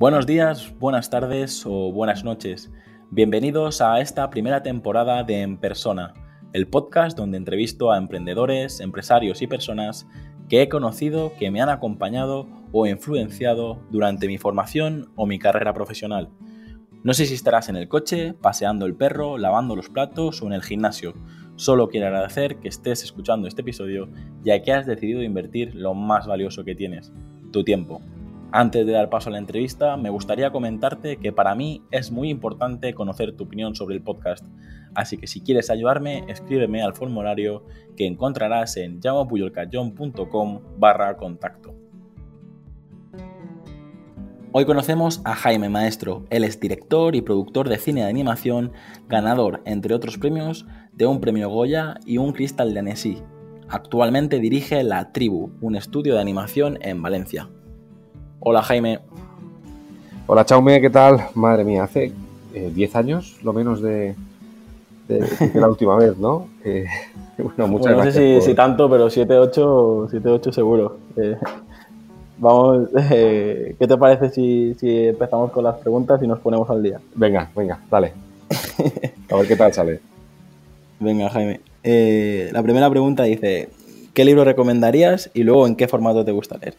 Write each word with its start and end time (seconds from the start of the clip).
Buenos 0.00 0.24
días, 0.24 0.72
buenas 0.78 1.10
tardes 1.10 1.62
o 1.66 1.92
buenas 1.92 2.24
noches. 2.24 2.72
Bienvenidos 3.10 3.82
a 3.82 4.00
esta 4.00 4.30
primera 4.30 4.62
temporada 4.62 5.24
de 5.24 5.42
En 5.42 5.58
Persona, 5.58 6.14
el 6.54 6.68
podcast 6.68 7.18
donde 7.18 7.36
entrevisto 7.36 7.92
a 7.92 7.98
emprendedores, 7.98 8.80
empresarios 8.80 9.42
y 9.42 9.46
personas 9.46 10.08
que 10.48 10.62
he 10.62 10.70
conocido, 10.70 11.34
que 11.38 11.50
me 11.50 11.60
han 11.60 11.68
acompañado 11.68 12.48
o 12.72 12.86
influenciado 12.86 13.82
durante 13.90 14.26
mi 14.26 14.38
formación 14.38 15.12
o 15.16 15.26
mi 15.26 15.38
carrera 15.38 15.74
profesional. 15.74 16.30
No 17.04 17.12
sé 17.12 17.26
si 17.26 17.34
estarás 17.34 17.68
en 17.68 17.76
el 17.76 17.86
coche, 17.86 18.32
paseando 18.32 18.86
el 18.86 18.94
perro, 18.94 19.36
lavando 19.36 19.76
los 19.76 19.90
platos 19.90 20.40
o 20.40 20.46
en 20.46 20.54
el 20.54 20.62
gimnasio. 20.62 21.12
Solo 21.56 21.90
quiero 21.90 22.06
agradecer 22.06 22.56
que 22.56 22.68
estés 22.68 23.04
escuchando 23.04 23.46
este 23.46 23.60
episodio 23.60 24.08
ya 24.42 24.62
que 24.62 24.72
has 24.72 24.86
decidido 24.86 25.22
invertir 25.22 25.74
lo 25.74 25.92
más 25.92 26.26
valioso 26.26 26.64
que 26.64 26.74
tienes, 26.74 27.12
tu 27.52 27.64
tiempo. 27.64 28.00
Antes 28.52 28.84
de 28.84 28.92
dar 28.92 29.10
paso 29.10 29.28
a 29.28 29.32
la 29.32 29.38
entrevista, 29.38 29.96
me 29.96 30.10
gustaría 30.10 30.50
comentarte 30.50 31.18
que 31.18 31.32
para 31.32 31.54
mí 31.54 31.84
es 31.92 32.10
muy 32.10 32.30
importante 32.30 32.94
conocer 32.94 33.36
tu 33.36 33.44
opinión 33.44 33.76
sobre 33.76 33.94
el 33.94 34.02
podcast, 34.02 34.44
así 34.92 35.16
que 35.16 35.28
si 35.28 35.40
quieres 35.40 35.70
ayudarme, 35.70 36.24
escríbeme 36.26 36.82
al 36.82 36.94
formulario 36.94 37.64
que 37.96 38.06
encontrarás 38.06 38.76
en 38.76 39.00
llamopuyolcayón.com 39.00 40.62
barra 40.78 41.16
contacto. 41.16 41.76
Hoy 44.50 44.64
conocemos 44.64 45.20
a 45.24 45.36
Jaime 45.36 45.68
Maestro, 45.68 46.24
él 46.30 46.42
es 46.42 46.58
director 46.58 47.14
y 47.14 47.22
productor 47.22 47.68
de 47.68 47.78
cine 47.78 48.00
de 48.00 48.08
animación, 48.08 48.72
ganador, 49.06 49.62
entre 49.64 49.94
otros 49.94 50.18
premios, 50.18 50.66
de 50.92 51.06
un 51.06 51.20
premio 51.20 51.48
Goya 51.50 52.00
y 52.04 52.18
un 52.18 52.32
Cristal 52.32 52.74
de 52.74 52.80
Annecy. 52.80 53.22
Actualmente 53.68 54.40
dirige 54.40 54.82
La 54.82 55.12
Tribu, 55.12 55.52
un 55.60 55.76
estudio 55.76 56.14
de 56.14 56.20
animación 56.20 56.78
en 56.82 57.00
Valencia. 57.00 57.48
Hola 58.42 58.62
Jaime. 58.62 59.00
Hola 60.26 60.46
Chaume, 60.46 60.80
¿qué 60.80 60.88
tal? 60.88 61.26
Madre 61.34 61.62
mía, 61.62 61.84
hace 61.84 62.10
10 62.54 62.94
eh, 62.94 62.98
años, 62.98 63.36
lo 63.42 63.52
menos 63.52 63.82
de, 63.82 64.14
la 65.54 65.68
última 65.68 65.94
vez, 65.96 66.16
¿no? 66.16 66.48
Eh, 66.64 66.86
bueno, 67.38 67.68
muchas 67.68 67.94
no 67.94 68.10
sé 68.10 68.40
si, 68.40 68.54
tanto, 68.54 68.88
pero 68.88 69.10
7, 69.10 69.36
8, 69.36 70.06
7, 70.10 70.28
8 70.30 70.52
seguro. 70.52 70.96
Eh, 71.18 71.36
vamos, 72.38 72.88
¿qué 73.10 73.76
te 73.78 73.96
parece 73.98 74.30
si, 74.30 74.74
si, 74.80 75.08
empezamos 75.08 75.52
con 75.52 75.64
las 75.64 75.76
preguntas 75.76 76.22
y 76.22 76.26
nos 76.26 76.38
ponemos 76.38 76.70
al 76.70 76.82
día? 76.82 76.98
Venga, 77.14 77.50
venga, 77.54 77.78
dale. 77.90 78.14
A 79.30 79.36
ver 79.36 79.48
qué 79.48 79.56
tal 79.56 79.74
sale. 79.74 80.00
Venga, 80.98 81.28
Jaime. 81.28 81.60
la 81.82 82.62
primera 82.62 82.88
pregunta 82.88 83.24
dice, 83.24 83.68
¿qué 84.14 84.24
libro 84.24 84.44
recomendarías 84.44 85.30
y 85.34 85.42
luego 85.42 85.66
en 85.66 85.76
qué 85.76 85.88
formato 85.88 86.24
te 86.24 86.32
gusta 86.32 86.56
leer? 86.56 86.74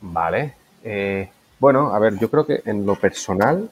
Vale. 0.00 0.61
Eh, 0.84 1.28
bueno, 1.58 1.94
a 1.94 1.98
ver, 1.98 2.18
yo 2.18 2.30
creo 2.30 2.44
que 2.44 2.62
en 2.64 2.84
lo 2.84 2.96
personal 2.96 3.70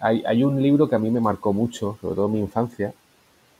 hay, 0.00 0.44
un 0.44 0.62
libro 0.62 0.88
que 0.88 0.94
a 0.94 0.98
mí 0.98 1.10
me 1.10 1.20
marcó 1.20 1.52
mucho, 1.52 1.98
sobre 2.00 2.14
todo 2.14 2.26
en 2.26 2.32
mi 2.32 2.40
infancia. 2.40 2.92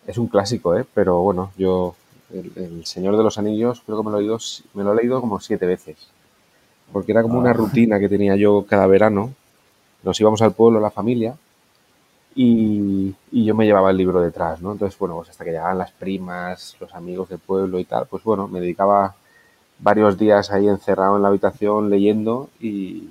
Es 0.06 0.18
un 0.18 0.28
clásico, 0.28 0.76
¿eh? 0.76 0.86
Pero 0.94 1.20
bueno, 1.20 1.52
yo, 1.56 1.94
el, 2.32 2.84
Señor 2.86 3.16
de 3.16 3.22
los 3.22 3.38
Anillos, 3.38 3.82
creo 3.84 3.98
que 3.98 4.04
me 4.04 4.10
lo, 4.10 4.18
he 4.18 4.20
leído, 4.20 4.38
me 4.74 4.84
lo 4.84 4.92
he 4.92 4.96
leído 4.96 5.20
como 5.20 5.40
siete 5.40 5.66
veces. 5.66 5.96
Porque 6.92 7.12
era 7.12 7.22
como 7.22 7.38
una 7.38 7.50
ah. 7.50 7.54
rutina 7.54 7.98
que 7.98 8.08
tenía 8.08 8.36
yo 8.36 8.64
cada 8.68 8.86
verano. 8.86 9.32
Nos 10.02 10.18
íbamos 10.20 10.40
al 10.42 10.52
pueblo, 10.52 10.80
la 10.80 10.90
familia, 10.90 11.36
y, 12.34 13.14
y, 13.32 13.44
yo 13.44 13.54
me 13.56 13.66
llevaba 13.66 13.90
el 13.90 13.96
libro 13.96 14.20
detrás, 14.20 14.60
¿no? 14.60 14.72
Entonces, 14.72 14.96
bueno, 14.98 15.16
pues 15.16 15.30
hasta 15.30 15.44
que 15.44 15.50
llegaban 15.50 15.76
las 15.76 15.90
primas, 15.90 16.76
los 16.78 16.94
amigos 16.94 17.28
del 17.28 17.40
pueblo 17.40 17.80
y 17.80 17.84
tal, 17.84 18.06
pues 18.06 18.22
bueno, 18.22 18.46
me 18.46 18.60
dedicaba 18.60 19.16
varios 19.78 20.18
días 20.18 20.50
ahí 20.50 20.68
encerrado 20.68 21.16
en 21.16 21.22
la 21.22 21.28
habitación 21.28 21.90
leyendo 21.90 22.50
y, 22.60 23.10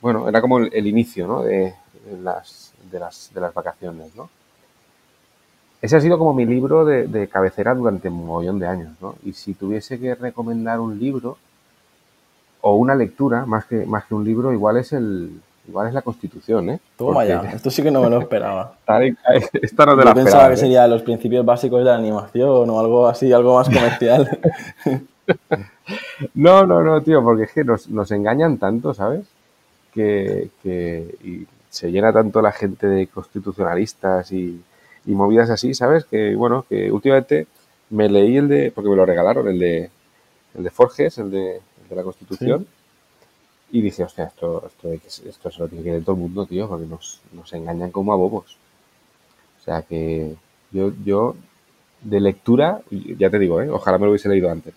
bueno, 0.00 0.28
era 0.28 0.40
como 0.40 0.58
el, 0.58 0.86
inicio 0.86 1.26
¿no? 1.26 1.42
de, 1.42 1.74
las, 2.22 2.72
de, 2.90 2.98
las, 2.98 3.30
de 3.32 3.40
las 3.40 3.54
vacaciones. 3.54 4.14
¿no? 4.14 4.28
Ese 5.80 5.96
ha 5.96 6.00
sido 6.00 6.18
como 6.18 6.34
mi 6.34 6.44
libro 6.44 6.84
de, 6.84 7.28
cabecera 7.28 7.74
durante 7.74 8.08
un 8.08 8.26
montón 8.26 8.58
de 8.58 8.66
años. 8.66 8.96
¿no? 9.00 9.16
Y 9.24 9.32
si 9.32 9.54
tuviese 9.54 9.98
que 9.98 10.14
recomendar 10.14 10.80
un 10.80 10.98
libro 10.98 11.38
o 12.60 12.76
una 12.76 12.94
lectura, 12.94 13.46
más 13.46 13.66
que, 13.66 13.84
más 13.86 14.04
que 14.04 14.14
un 14.14 14.24
libro, 14.24 14.52
igual 14.52 14.76
es 14.76 14.92
el, 14.92 15.40
Igual 15.68 15.88
es 15.88 15.94
la 15.94 16.02
Constitución, 16.02 16.70
¿eh? 16.70 16.80
Toma 16.96 17.24
ya, 17.24 17.40
esto 17.54 17.70
sí 17.70 17.82
que 17.82 17.90
no 17.90 18.02
me 18.02 18.10
lo 18.10 18.20
esperaba. 18.20 18.74
Esta 19.52 19.86
no 19.86 19.96
te 19.96 20.04
Yo 20.04 20.14
pensaba 20.14 20.48
que 20.48 20.54
¿eh? 20.54 20.56
sería 20.56 20.86
los 20.88 21.02
principios 21.02 21.44
básicos 21.44 21.78
de 21.80 21.84
la 21.84 21.96
animación 21.96 22.68
o 22.68 22.80
algo 22.80 23.06
así, 23.06 23.32
algo 23.32 23.54
más 23.54 23.68
comercial. 23.68 24.38
no, 26.34 26.66
no, 26.66 26.82
no, 26.82 27.00
tío, 27.02 27.22
porque 27.22 27.44
es 27.44 27.52
que 27.52 27.64
nos, 27.64 28.10
engañan 28.10 28.58
tanto, 28.58 28.92
¿sabes? 28.92 29.26
Que, 29.94 30.48
se 31.70 31.90
llena 31.90 32.12
tanto 32.12 32.42
la 32.42 32.52
gente 32.52 32.86
de 32.86 33.06
constitucionalistas 33.06 34.32
y, 34.32 34.60
movidas 35.06 35.48
así, 35.50 35.74
¿sabes? 35.74 36.04
Que, 36.04 36.34
bueno, 36.34 36.66
que 36.68 36.90
últimamente 36.90 37.46
me 37.90 38.08
leí 38.08 38.36
el 38.36 38.48
de, 38.48 38.72
porque 38.72 38.90
me 38.90 38.96
lo 38.96 39.06
regalaron, 39.06 39.48
el 39.48 39.58
de, 39.58 39.90
el 40.56 40.64
de 40.64 40.70
Forges, 40.70 41.18
el 41.18 41.30
de, 41.30 41.60
la 41.90 42.02
Constitución. 42.02 42.66
Y 43.72 43.80
dije, 43.80 44.04
hostia, 44.04 44.26
esto, 44.26 44.66
esto, 44.66 44.92
esto 45.26 45.50
se 45.50 45.58
lo 45.58 45.66
tiene 45.66 45.82
que 45.82 45.90
leer 45.90 46.04
todo 46.04 46.14
el 46.14 46.20
mundo, 46.20 46.44
tío, 46.44 46.68
porque 46.68 46.86
nos, 46.86 47.22
engañan 47.52 47.90
como 47.90 48.12
a 48.12 48.16
bobos. 48.16 48.58
O 49.58 49.64
sea 49.64 49.80
que 49.80 50.36
yo, 50.70 50.92
yo 51.02 51.34
de 52.02 52.20
lectura, 52.20 52.82
ya 52.90 53.30
te 53.30 53.38
digo, 53.38 53.62
¿eh? 53.62 53.70
ojalá 53.70 53.96
me 53.96 54.04
lo 54.04 54.10
hubiese 54.10 54.28
leído 54.28 54.50
antes. 54.50 54.74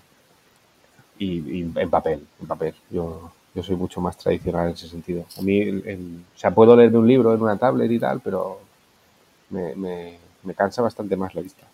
Y, 1.20 1.62
en 1.62 1.90
papel, 1.90 2.26
en 2.40 2.48
papel. 2.48 2.74
Yo, 2.90 3.32
yo 3.54 3.64
soy 3.64 3.76
mucho 3.76 4.00
más 4.00 4.18
tradicional 4.18 4.68
en 4.68 4.74
ese 4.76 4.88
sentido. 4.88 5.26
A 5.38 5.42
mí, 5.42 5.70
o 5.70 6.38
sea, 6.38 6.56
puedo 6.56 6.74
leer 6.74 6.92
de 6.92 6.98
un 6.98 7.08
libro 7.08 7.34
en 7.34 7.42
una 7.42 7.58
tablet 7.58 7.92
y 7.92 8.00
tal, 8.00 8.22
pero 8.22 8.62
me, 9.50 9.76
me, 9.76 10.18
me 10.44 10.54
cansa 10.54 10.82
bastante 10.82 11.18
más 11.18 11.36
la 11.36 11.42
vista. 11.42 11.68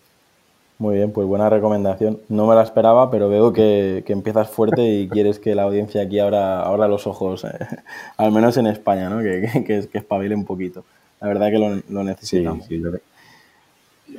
Muy 0.82 0.96
bien, 0.96 1.12
pues 1.12 1.28
buena 1.28 1.48
recomendación. 1.48 2.18
No 2.28 2.48
me 2.48 2.56
la 2.56 2.64
esperaba, 2.64 3.08
pero 3.08 3.28
veo 3.28 3.52
que, 3.52 4.02
empiezas 4.08 4.50
fuerte 4.50 4.82
y 4.84 5.08
quieres 5.08 5.38
que 5.38 5.54
la 5.54 5.62
audiencia 5.62 6.02
aquí 6.02 6.18
abra, 6.18 6.88
los 6.88 7.06
ojos, 7.06 7.44
eh, 7.44 7.56
al 8.16 8.32
menos 8.32 8.56
en 8.56 8.66
España, 8.66 9.08
¿no? 9.08 9.22
que, 9.22 9.62
que, 9.64 9.88
que, 9.88 9.98
espabile 9.98 10.34
un 10.34 10.44
poquito. 10.44 10.82
La 11.20 11.28
verdad 11.28 11.50
que 11.50 11.58
lo, 11.60 11.80
lo 11.88 12.02
necesitamos. 12.02 12.66
Sí, 12.66 12.78
sí, 12.78 12.82
yo, 12.82 12.90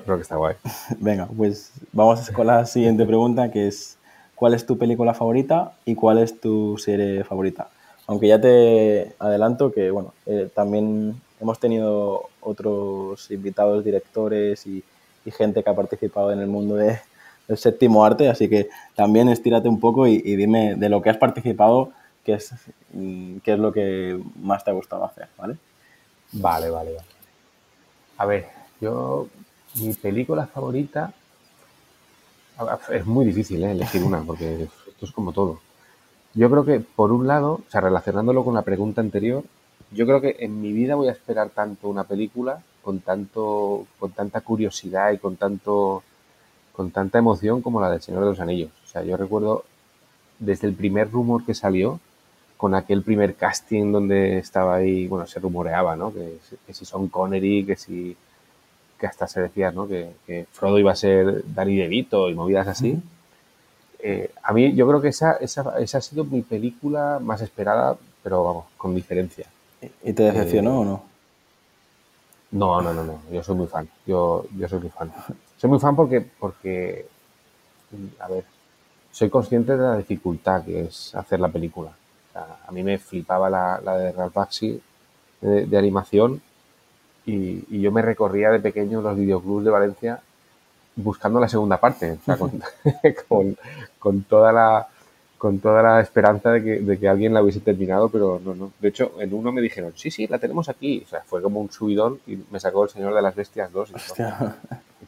creo, 0.05 0.15
que 0.15 0.21
está 0.21 0.37
guay. 0.37 0.55
Venga, 1.01 1.27
pues 1.35 1.73
vamos 1.91 2.31
con 2.31 2.47
la 2.47 2.65
siguiente 2.65 3.05
pregunta, 3.05 3.51
que 3.51 3.67
es 3.67 3.97
¿cuál 4.33 4.53
es 4.53 4.65
tu 4.65 4.77
película 4.77 5.13
favorita 5.13 5.73
y 5.83 5.95
cuál 5.95 6.19
es 6.19 6.39
tu 6.39 6.77
serie 6.77 7.25
favorita? 7.25 7.67
Aunque 8.07 8.29
ya 8.29 8.39
te 8.39 9.11
adelanto 9.19 9.73
que, 9.73 9.91
bueno, 9.91 10.13
eh, 10.25 10.49
también 10.55 11.19
hemos 11.41 11.59
tenido 11.59 12.29
otros 12.39 13.29
invitados, 13.31 13.83
directores 13.83 14.65
y 14.65 14.81
y 15.25 15.31
gente 15.31 15.63
que 15.63 15.69
ha 15.69 15.75
participado 15.75 16.31
en 16.31 16.39
el 16.39 16.47
mundo 16.47 16.75
de, 16.75 16.99
del 17.47 17.57
séptimo 17.57 18.05
arte, 18.05 18.29
así 18.29 18.49
que 18.49 18.69
también 18.95 19.29
estírate 19.29 19.67
un 19.67 19.79
poco 19.79 20.07
y, 20.07 20.19
dime 20.19 20.75
de 20.75 20.89
lo 20.89 21.01
que 21.01 21.09
has 21.09 21.17
participado, 21.17 21.91
qué 22.23 22.33
es, 22.33 22.53
qué 22.91 23.53
es 23.53 23.59
lo 23.59 23.71
que 23.71 24.19
más 24.41 24.63
te 24.63 24.71
ha 24.71 24.73
gustado 24.73 25.05
hacer, 25.05 25.27
¿vale? 25.37 25.57
Vale, 26.33 26.69
vale, 26.69 26.93
vale. 26.93 27.07
A 28.17 28.25
ver, 28.25 28.47
yo, 28.79 29.27
mi 29.75 29.93
película 29.93 30.47
favorita, 30.47 31.13
es 32.91 33.05
muy 33.05 33.25
difícil 33.25 33.63
¿eh? 33.63 33.71
elegir 33.71 34.03
una, 34.03 34.21
porque 34.21 34.63
esto 34.63 35.05
es 35.05 35.11
como 35.11 35.33
todo. 35.33 35.59
Yo 36.33 36.49
creo 36.49 36.65
que, 36.65 36.79
por 36.79 37.11
un 37.11 37.27
lado, 37.27 37.53
o 37.53 37.69
sea, 37.69 37.81
relacionándolo 37.81 38.43
con 38.43 38.55
la 38.55 38.63
pregunta 38.63 39.01
anterior, 39.01 39.43
yo 39.91 40.05
creo 40.05 40.21
que 40.21 40.37
en 40.39 40.61
mi 40.61 40.71
vida 40.71 40.95
voy 40.95 41.09
a 41.09 41.11
esperar 41.11 41.49
tanto 41.49 41.87
una 41.89 42.05
película 42.05 42.63
con 42.83 42.99
tanto, 42.99 43.87
con 43.97 44.11
tanta 44.11 44.41
curiosidad 44.41 45.11
y 45.11 45.17
con 45.17 45.37
tanto, 45.37 46.03
con 46.73 46.91
tanta 46.91 47.17
emoción 47.17 47.61
como 47.61 47.81
la 47.81 47.89
del 47.89 48.01
Señor 48.01 48.21
de 48.21 48.29
los 48.29 48.39
Anillos. 48.39 48.71
O 48.83 48.87
sea, 48.87 49.03
yo 49.03 49.17
recuerdo 49.17 49.63
desde 50.39 50.67
el 50.67 50.73
primer 50.73 51.09
rumor 51.09 51.45
que 51.45 51.53
salió, 51.53 51.99
con 52.57 52.75
aquel 52.75 53.03
primer 53.03 53.35
casting 53.35 53.91
donde 53.91 54.37
estaba 54.37 54.75
ahí, 54.75 55.07
bueno, 55.07 55.27
se 55.27 55.39
rumoreaba, 55.39 55.95
¿no? 55.95 56.13
Que, 56.13 56.37
si 56.71 56.85
son 56.85 57.07
Connery, 57.07 57.65
que 57.65 57.75
si, 57.75 58.15
que 58.99 59.07
hasta 59.07 59.27
se 59.27 59.41
decía, 59.41 59.71
¿no? 59.71 59.87
Que, 59.87 60.45
Frodo 60.51 60.79
iba 60.79 60.91
a 60.91 60.95
ser 60.95 61.43
Danny 61.53 61.75
DeVito 61.77 62.29
y 62.29 62.35
movidas 62.35 62.67
así. 62.67 63.01
Eh, 63.99 64.31
a 64.43 64.53
mí, 64.53 64.73
yo 64.75 64.87
creo 64.87 65.01
que 65.01 65.09
esa, 65.09 65.33
esa, 65.33 65.77
esa, 65.79 65.97
ha 65.97 66.01
sido 66.01 66.25
mi 66.25 66.41
película 66.41 67.19
más 67.21 67.41
esperada, 67.41 67.97
pero 68.21 68.43
vamos, 68.43 68.65
con 68.77 68.95
diferencia. 68.95 69.45
¿Y 70.03 70.13
te 70.13 70.23
decepcionó 70.23 70.81
o 70.81 70.85
no? 70.85 71.12
No, 72.53 72.81
no, 72.81 72.93
no, 72.93 73.03
no. 73.03 73.19
Yo 73.31 73.43
soy 73.43 73.55
muy 73.55 73.67
fan. 73.67 73.89
Yo, 74.05 74.45
yo 74.55 74.69
soy 74.69 74.79
muy 74.79 74.89
fan. 74.89 75.11
Soy 75.57 75.69
muy 75.69 75.79
fan 75.79 75.95
porque, 75.95 76.23
porque, 76.39 77.07
a 78.19 78.27
ver, 78.27 78.45
soy 79.11 79.29
consciente 79.29 79.75
de 79.75 79.83
la 79.83 79.97
dificultad 79.97 80.63
que 80.63 80.81
es 80.81 81.15
hacer 81.15 81.39
la 81.39 81.49
película. 81.49 81.91
a 82.35 82.71
mí 82.71 82.83
me 82.83 82.99
flipaba 82.99 83.49
la, 83.49 83.97
de 83.97 84.11
Ralph 84.11 84.33
Baxi 84.33 84.79
de, 85.41 85.77
animación 85.77 86.41
y, 87.25 87.81
yo 87.81 87.91
me 87.91 88.01
recorría 88.01 88.51
de 88.51 88.59
pequeño 88.59 89.01
los 89.01 89.17
videoclubs 89.17 89.65
de 89.65 89.71
Valencia 89.71 90.21
buscando 90.95 91.39
la 91.39 91.49
segunda 91.49 91.77
parte, 91.77 92.19
con, 93.27 93.57
con, 93.97 94.23
toda 94.23 94.51
la 94.51 94.87
con 95.43 95.59
toda 95.59 95.83
la 95.83 95.99
esperanza 95.99 96.51
de 96.51 96.63
que, 96.63 96.79
de 96.79 96.97
que, 96.97 97.09
alguien 97.09 97.33
la 97.33 97.43
hubiese 97.43 97.59
terminado, 97.59 98.07
pero 98.07 98.39
no, 98.41 98.55
no. 98.55 98.71
De 98.79 98.87
hecho, 98.87 99.11
en 99.19 99.33
uno 99.33 99.51
me 99.51 99.59
dijeron, 99.59 99.91
sí, 99.93 100.09
sí, 100.09 100.25
la 100.25 100.39
tenemos 100.39 100.69
aquí. 100.69 101.03
O 101.05 101.09
sea, 101.09 101.19
fue 101.19 101.41
como 101.41 101.59
un 101.59 101.69
subidón 101.69 102.21
y 102.25 102.37
me 102.49 102.61
sacó 102.61 102.85
el 102.85 102.89
Señor 102.89 103.13
de 103.13 103.21
las 103.21 103.35
Bestias 103.35 103.69
2. 103.69 103.91
Y 103.91 103.95
esto, 103.97 104.15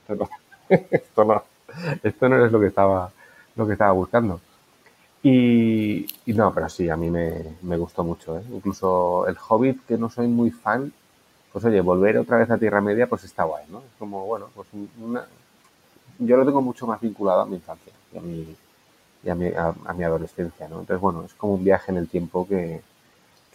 no, 0.09 0.29
esto, 0.91 1.23
no, 1.23 1.43
esto 2.03 2.27
no 2.27 2.45
es 2.45 2.51
lo 2.51 2.59
que 2.59 2.67
estaba, 2.67 3.09
lo 3.55 3.65
que 3.65 3.71
estaba 3.71 3.93
buscando. 3.93 4.41
Y, 5.23 6.05
y 6.25 6.33
no, 6.33 6.53
pero 6.53 6.67
sí, 6.67 6.89
a 6.89 6.97
mí 6.97 7.09
me, 7.09 7.55
me 7.61 7.77
gustó 7.77 8.03
mucho. 8.03 8.37
¿eh? 8.37 8.43
Incluso 8.51 9.25
el 9.29 9.37
Hobbit, 9.37 9.85
que 9.85 9.97
no 9.97 10.09
soy 10.09 10.27
muy 10.27 10.51
fan, 10.51 10.91
pues 11.53 11.63
oye, 11.63 11.79
volver 11.79 12.17
otra 12.17 12.39
vez 12.39 12.51
a 12.51 12.57
Tierra 12.57 12.81
Media, 12.81 13.07
pues 13.07 13.23
está 13.23 13.45
guay, 13.45 13.63
¿no? 13.69 13.77
Es 13.77 13.93
como, 13.97 14.25
bueno, 14.25 14.49
pues 14.53 14.67
una... 15.01 15.25
Yo 16.19 16.35
lo 16.35 16.45
tengo 16.45 16.61
mucho 16.61 16.85
más 16.85 16.99
vinculado 16.99 17.39
a 17.39 17.45
mi 17.45 17.55
infancia 17.55 17.93
a 18.17 18.19
mi, 18.19 18.55
y 19.25 19.29
a 19.29 19.35
mi, 19.35 19.47
a, 19.47 19.93
mi 19.93 20.03
adolescencia, 20.03 20.67
¿no? 20.67 20.81
Entonces, 20.81 21.01
bueno, 21.01 21.23
es 21.25 21.33
como 21.33 21.55
un 21.55 21.63
viaje 21.63 21.91
en 21.91 21.97
el 21.97 22.07
tiempo 22.07 22.47
que, 22.47 22.81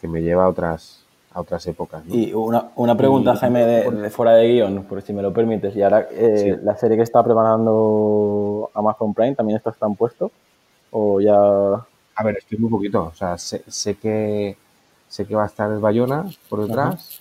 que 0.00 0.08
me 0.08 0.20
lleva 0.20 0.44
a 0.44 0.48
otras, 0.48 1.04
a 1.32 1.40
otras 1.40 1.64
épocas. 1.68 2.04
¿no? 2.04 2.12
Y 2.12 2.32
una, 2.34 2.70
una 2.74 2.96
pregunta, 2.96 3.34
y, 3.34 3.36
Jaime, 3.38 3.64
de, 3.64 3.90
de, 3.90 4.10
fuera 4.10 4.34
de 4.34 4.48
guion, 4.48 4.82
por 4.84 5.00
si 5.00 5.12
me 5.12 5.22
lo 5.22 5.32
permites. 5.32 5.76
Y 5.76 5.82
ahora, 5.82 6.08
eh, 6.10 6.56
sí. 6.58 6.64
¿la 6.64 6.76
serie 6.76 6.96
que 6.96 7.04
está 7.04 7.22
preparando 7.22 8.68
Amazon 8.74 9.14
Prime 9.14 9.36
también 9.36 9.58
está, 9.58 9.70
está 9.70 9.86
en 9.86 9.94
puesto? 9.94 10.32
¿O 10.90 11.20
ya...? 11.20 11.36
A 12.16 12.24
ver, 12.24 12.38
estoy 12.38 12.58
muy 12.58 12.68
poquito. 12.68 13.04
O 13.04 13.14
sea, 13.14 13.38
sé, 13.38 13.62
sé 13.68 13.94
que, 13.94 14.56
sé 15.08 15.24
que 15.24 15.36
va 15.36 15.44
a 15.44 15.46
estar 15.46 15.70
el 15.70 15.78
Bayona 15.78 16.26
por 16.48 16.66
detrás. 16.66 17.20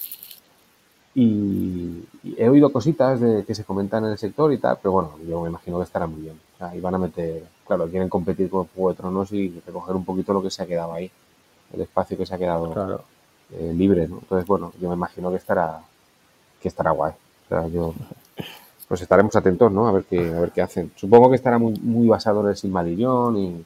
Y, 1.14 2.04
y, 2.24 2.36
he 2.36 2.50
oído 2.50 2.72
cositas 2.72 3.20
de 3.20 3.46
que 3.46 3.54
se 3.54 3.64
comentan 3.64 4.06
en 4.06 4.12
el 4.12 4.18
sector 4.18 4.52
y 4.52 4.58
tal, 4.58 4.78
pero 4.82 4.94
bueno, 4.94 5.12
yo 5.28 5.42
me 5.42 5.50
imagino 5.50 5.78
que 5.78 5.84
estará 5.84 6.08
muy 6.08 6.22
bien. 6.22 6.49
Y 6.76 6.80
van 6.82 6.96
a 6.96 6.98
meter, 6.98 7.44
claro, 7.66 7.88
quieren 7.88 8.10
competir 8.10 8.50
con 8.50 8.66
Juego 8.68 8.90
de 8.90 8.96
Tronos 8.98 9.32
y 9.32 9.62
recoger 9.66 9.96
un 9.96 10.04
poquito 10.04 10.34
lo 10.34 10.42
que 10.42 10.50
se 10.52 10.62
ha 10.62 10.68
quedado 10.68 10.92
ahí, 10.92 11.10
el 11.74 11.82
espacio 11.82 12.18
que 12.18 12.26
se 12.26 12.36
ha 12.36 12.38
quedado 12.38 12.74
claro. 12.74 13.02
eh, 13.54 13.74
libre, 13.74 14.08
¿no? 14.10 14.18
Entonces, 14.20 14.46
bueno, 14.46 14.74
yo 14.80 14.90
me 14.90 14.96
imagino 14.96 15.30
que 15.32 15.38
estará, 15.38 15.82
que 16.62 16.68
estará 16.68 16.92
guay. 16.92 17.14
O 17.14 17.48
sea, 17.48 17.68
yo, 17.68 17.94
pues 18.90 19.02
estaremos 19.02 19.34
atentos, 19.38 19.72
¿no? 19.72 19.88
A 19.88 19.94
ver 19.94 20.04
qué, 20.04 20.20
a 20.34 20.40
ver 20.42 20.52
qué 20.52 20.62
hacen. 20.62 20.92
Supongo 20.98 21.30
que 21.30 21.38
estará 21.38 21.58
muy, 21.58 21.74
muy 21.80 22.10
basado 22.10 22.42
en 22.42 22.48
el 22.50 22.58
Silmarillion 22.58 23.38
y, 23.38 23.66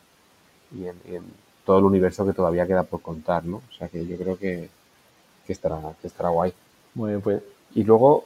y, 0.75 0.85
en, 0.87 0.95
y 1.09 1.15
en 1.15 1.23
todo 1.65 1.79
el 1.79 1.85
universo 1.85 2.25
que 2.27 2.33
todavía 2.33 2.67
queda 2.67 2.83
por 2.83 3.01
contar, 3.01 3.43
¿no? 3.43 3.57
O 3.57 3.73
sea, 3.75 3.87
que 3.87 4.05
yo 4.05 4.17
creo 4.17 4.37
que, 4.37 4.69
que 5.47 5.53
estará, 5.53 5.79
que 5.99 6.07
estará 6.07 6.29
guay. 6.29 6.53
Muy 6.93 7.09
bien, 7.09 7.21
pues. 7.21 7.41
Y 7.73 7.83
luego, 7.83 8.25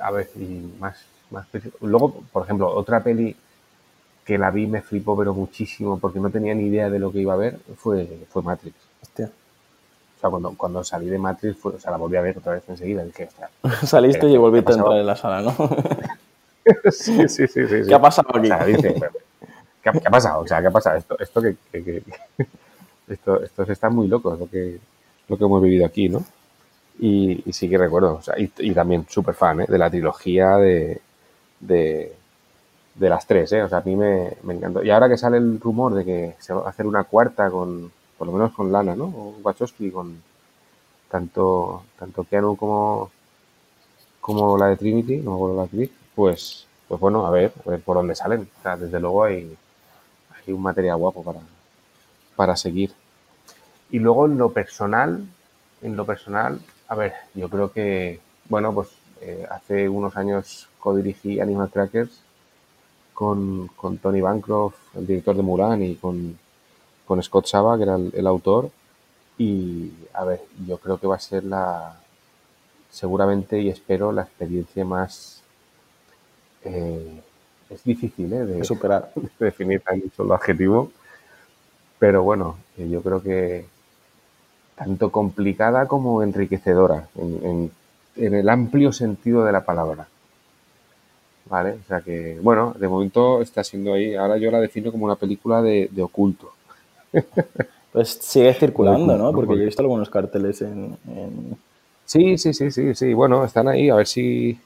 a 0.00 0.10
ver, 0.12 0.30
y 0.36 0.72
más, 0.78 0.96
más. 1.30 1.48
Luego, 1.80 2.22
por 2.32 2.44
ejemplo, 2.44 2.68
otra 2.72 3.02
peli 3.02 3.34
que 4.24 4.38
la 4.38 4.50
vi 4.50 4.66
me 4.66 4.80
flipó, 4.80 5.16
pero 5.16 5.34
muchísimo, 5.34 5.98
porque 5.98 6.18
no 6.18 6.30
tenía 6.30 6.54
ni 6.54 6.66
idea 6.66 6.88
de 6.88 6.98
lo 6.98 7.12
que 7.12 7.18
iba 7.18 7.34
a 7.34 7.36
ver, 7.36 7.58
fue, 7.76 8.06
fue 8.30 8.42
Matrix. 8.42 8.74
Hostia. 9.02 9.30
O 10.16 10.20
sea, 10.20 10.30
cuando, 10.30 10.54
cuando 10.56 10.82
salí 10.82 11.06
de 11.06 11.18
Matrix, 11.18 11.58
fue, 11.58 11.74
o 11.74 11.78
sea, 11.78 11.90
la 11.90 11.98
volví 11.98 12.16
a 12.16 12.22
ver 12.22 12.38
otra 12.38 12.54
vez 12.54 12.62
enseguida. 12.68 13.04
Dije, 13.04 13.28
hostia, 13.28 13.50
Saliste 13.86 14.26
y 14.26 14.36
volviste 14.36 14.72
a 14.72 14.76
entrar 14.76 14.98
en 14.98 15.06
la 15.06 15.16
sala, 15.16 15.42
¿no? 15.42 15.52
sí, 16.90 17.28
sí, 17.28 17.46
sí, 17.46 17.46
sí, 17.48 17.66
sí. 17.68 17.88
¿Qué 17.88 17.94
ha 17.94 18.00
pasado 18.00 18.28
aquí? 18.30 18.50
O 18.50 18.56
sea, 18.56 18.64
dice, 18.64 18.94
¿qué, 19.82 19.88
ha, 19.90 19.92
¿qué, 19.92 20.02
ha 20.06 20.10
pasado? 20.10 20.40
O 20.40 20.46
sea, 20.46 20.60
¿qué 20.62 20.68
ha 20.68 20.70
pasado? 20.70 20.96
Esto, 20.96 21.18
esto 21.18 21.42
que, 21.42 21.56
que, 21.70 21.84
que 21.84 22.02
esto, 23.08 23.42
estos 23.42 23.68
están 23.68 23.94
muy 23.94 24.08
locos, 24.08 24.38
lo 24.38 24.48
que, 24.48 24.78
lo 25.28 25.36
que 25.36 25.44
hemos 25.44 25.62
vivido 25.62 25.84
aquí, 25.84 26.08
¿no? 26.08 26.24
Y, 26.98 27.42
y, 27.44 27.52
sí 27.52 27.68
que 27.68 27.76
recuerdo, 27.76 28.14
o 28.14 28.22
sea, 28.22 28.38
y, 28.38 28.50
y 28.58 28.72
también 28.72 29.04
súper 29.08 29.34
fan 29.34 29.62
¿eh? 29.62 29.66
de 29.68 29.78
la 29.78 29.90
trilogía 29.90 30.56
de, 30.56 31.00
de, 31.58 32.12
de, 32.94 33.08
las 33.08 33.26
tres, 33.26 33.52
¿eh? 33.52 33.62
o 33.62 33.68
sea, 33.68 33.78
a 33.78 33.82
mí 33.82 33.96
me, 33.96 34.36
me, 34.42 34.54
encantó. 34.54 34.82
Y 34.82 34.90
ahora 34.90 35.08
que 35.08 35.16
sale 35.16 35.36
el 35.36 35.60
rumor 35.60 35.94
de 35.94 36.04
que 36.04 36.36
se 36.38 36.52
va 36.52 36.66
a 36.66 36.70
hacer 36.70 36.86
una 36.86 37.04
cuarta 37.04 37.50
con, 37.50 37.90
por 38.16 38.26
lo 38.26 38.32
menos 38.32 38.52
con 38.52 38.70
Lana, 38.70 38.94
¿no? 38.94 39.04
O 39.04 39.36
Wachowski, 39.42 39.90
con 39.90 40.22
tanto, 41.10 41.84
tanto 41.98 42.24
Keanu 42.24 42.56
como, 42.56 43.10
como 44.20 44.56
la 44.58 44.68
de 44.68 44.76
Trinity, 44.76 45.18
no 45.18 45.38
me 45.38 45.54
la 45.54 45.62
actriz, 45.64 45.90
pues, 46.14 46.66
pues 46.88 47.00
bueno, 47.00 47.26
a 47.26 47.30
ver, 47.30 47.52
a 47.64 47.70
ver 47.70 47.80
por 47.80 47.96
dónde 47.96 48.14
salen. 48.14 48.48
O 48.58 48.62
sea, 48.62 48.76
desde 48.76 49.00
luego 49.00 49.24
hay, 49.24 49.56
hay 50.36 50.52
un 50.52 50.62
material 50.62 50.96
guapo 50.96 51.22
para, 51.22 51.40
para 52.36 52.56
seguir. 52.56 52.92
Y 53.90 53.98
luego 53.98 54.26
en 54.26 54.38
lo 54.38 54.52
personal, 54.52 55.24
en 55.82 55.96
lo 55.96 56.04
personal, 56.04 56.60
a 56.88 56.94
ver, 56.94 57.12
yo 57.34 57.48
creo 57.48 57.70
que, 57.72 58.20
bueno, 58.48 58.74
pues 58.74 58.88
eh, 59.20 59.46
hace 59.50 59.88
unos 59.88 60.16
años 60.16 60.68
codirigí 60.78 61.40
Animal 61.40 61.70
Crackers 61.70 62.20
con, 63.14 63.68
con, 63.68 63.98
Tony 63.98 64.20
Bancroft, 64.20 64.96
el 64.96 65.06
director 65.06 65.36
de 65.36 65.42
Mulan, 65.42 65.82
y 65.82 65.94
con, 65.94 66.38
con 67.06 67.22
Scott 67.22 67.46
Saba, 67.46 67.76
que 67.76 67.84
era 67.84 67.96
el, 67.96 68.12
el, 68.14 68.26
autor. 68.26 68.70
Y, 69.38 69.90
a 70.12 70.24
ver, 70.24 70.42
yo 70.66 70.78
creo 70.78 70.98
que 70.98 71.06
va 71.06 71.16
a 71.16 71.20
ser 71.20 71.44
la, 71.44 71.96
seguramente 72.94 73.60
y 73.60 73.68
espero, 73.68 74.12
la 74.12 74.22
experiencia 74.22 74.84
más... 74.84 75.42
Eh, 76.64 77.20
es 77.70 77.82
difícil, 77.82 78.32
¿eh? 78.32 78.44
De, 78.44 78.64
superar. 78.64 79.10
De 79.38 79.46
definir 79.46 79.80
tan 79.80 80.00
solo 80.16 80.34
adjetivo. 80.34 80.92
Pero 81.98 82.22
bueno, 82.22 82.56
yo 82.76 83.02
creo 83.02 83.22
que 83.22 83.66
tanto 84.76 85.10
complicada 85.10 85.86
como 85.86 86.22
enriquecedora, 86.22 87.08
en, 87.16 87.40
en, 87.44 87.70
en, 88.16 88.34
el 88.34 88.48
amplio 88.48 88.92
sentido 88.92 89.44
de 89.44 89.52
la 89.52 89.64
palabra. 89.64 90.08
¿Vale? 91.46 91.72
O 91.72 91.86
sea 91.86 92.00
que, 92.00 92.38
bueno, 92.40 92.74
de 92.78 92.88
momento 92.88 93.42
está 93.42 93.62
siendo 93.62 93.92
ahí, 93.92 94.14
ahora 94.14 94.38
yo 94.38 94.50
la 94.50 94.60
defino 94.60 94.90
como 94.90 95.04
una 95.04 95.16
película 95.16 95.60
de, 95.60 95.88
de 95.90 96.02
oculto. 96.02 96.52
Pues 97.92 98.08
sigue 98.08 98.52
circulando, 98.54 99.16
¿no? 99.16 99.30
Porque 99.30 99.54
yo 99.54 99.62
he 99.62 99.66
visto 99.66 99.80
algunos 99.80 100.10
carteles 100.10 100.62
en, 100.62 100.98
en... 101.06 101.56
Sí, 102.04 102.36
sí, 102.38 102.52
sí, 102.52 102.72
sí, 102.72 102.92
sí, 102.92 103.14
bueno, 103.14 103.44
están 103.44 103.68
ahí, 103.68 103.88
a 103.88 103.94
ver 103.94 104.08
si, 104.08 104.58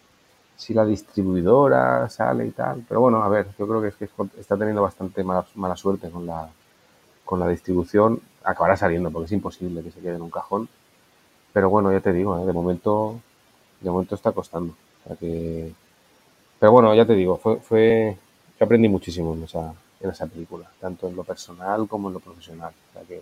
si 0.57 0.73
la 0.73 0.87
distribuidora 0.87 2.09
sale 2.09 2.47
y 2.47 2.53
tal, 2.53 2.87
pero 2.89 3.03
bueno, 3.03 3.23
a 3.23 3.29
ver, 3.29 3.49
yo 3.59 3.69
creo 3.69 3.83
que, 3.83 3.89
es 3.89 3.97
que 3.97 4.09
está 4.41 4.57
teniendo 4.57 4.81
bastante 4.81 5.23
mala, 5.23 5.45
mala 5.57 5.77
suerte 5.77 6.09
con 6.09 6.25
la, 6.25 6.49
con 7.23 7.39
la 7.39 7.49
distribución, 7.49 8.19
acabará 8.43 8.79
saliendo 8.79 9.11
porque 9.11 9.27
es 9.27 9.33
imposible 9.33 9.83
que 9.83 9.91
se 9.91 10.01
quede 10.01 10.15
en 10.17 10.23
un 10.23 10.31
cajón. 10.31 10.67
Pero 11.53 11.69
bueno, 11.69 11.93
ya 11.93 12.01
te 12.01 12.15
digo, 12.15 12.39
¿eh? 12.39 12.47
de 12.47 12.53
momento 12.55 13.21
de 13.81 13.91
momento 13.91 14.15
está 14.15 14.33
costando. 14.33 14.73
O 15.05 15.09
sea 15.09 15.17
que... 15.17 15.73
Pero 16.59 16.73
bueno, 16.73 16.95
ya 16.95 17.05
te 17.05 17.15
digo, 17.15 17.37
fue, 17.37 17.57
fue 17.57 18.17
yo 18.59 18.65
aprendí 18.65 18.89
muchísimo 18.89 19.35
en 19.35 19.45
esa, 19.45 19.73
en 20.01 20.11
esa 20.11 20.27
película, 20.27 20.69
tanto 20.81 21.09
en 21.09 21.17
lo 21.17 21.25
personal 21.25 21.87
como 21.87 22.09
en 22.09 22.15
lo 22.15 22.21
profesional. 22.21 22.73
O 22.91 22.93
sea 22.93 23.03
que 23.07 23.21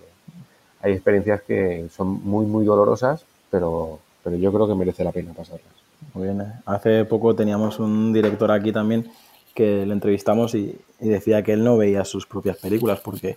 hay 0.82 0.92
experiencias 0.92 1.42
que 1.42 1.88
son 1.94 2.24
muy, 2.24 2.46
muy 2.46 2.64
dolorosas, 2.64 3.24
pero, 3.50 3.98
pero 4.22 4.36
yo 4.36 4.52
creo 4.52 4.66
que 4.66 4.74
merece 4.74 5.04
la 5.04 5.12
pena 5.12 5.32
pasarlas. 5.32 5.66
Muy 6.14 6.24
bien. 6.24 6.40
¿eh? 6.40 6.52
Hace 6.64 7.04
poco 7.04 7.34
teníamos 7.34 7.78
un 7.78 8.12
director 8.12 8.50
aquí 8.50 8.72
también 8.72 9.10
que 9.54 9.86
le 9.86 9.92
entrevistamos 9.92 10.54
y, 10.54 10.78
y 11.00 11.08
decía 11.08 11.42
que 11.42 11.52
él 11.52 11.64
no 11.64 11.76
veía 11.76 12.04
sus 12.04 12.26
propias 12.26 12.58
películas 12.58 13.00
porque 13.00 13.36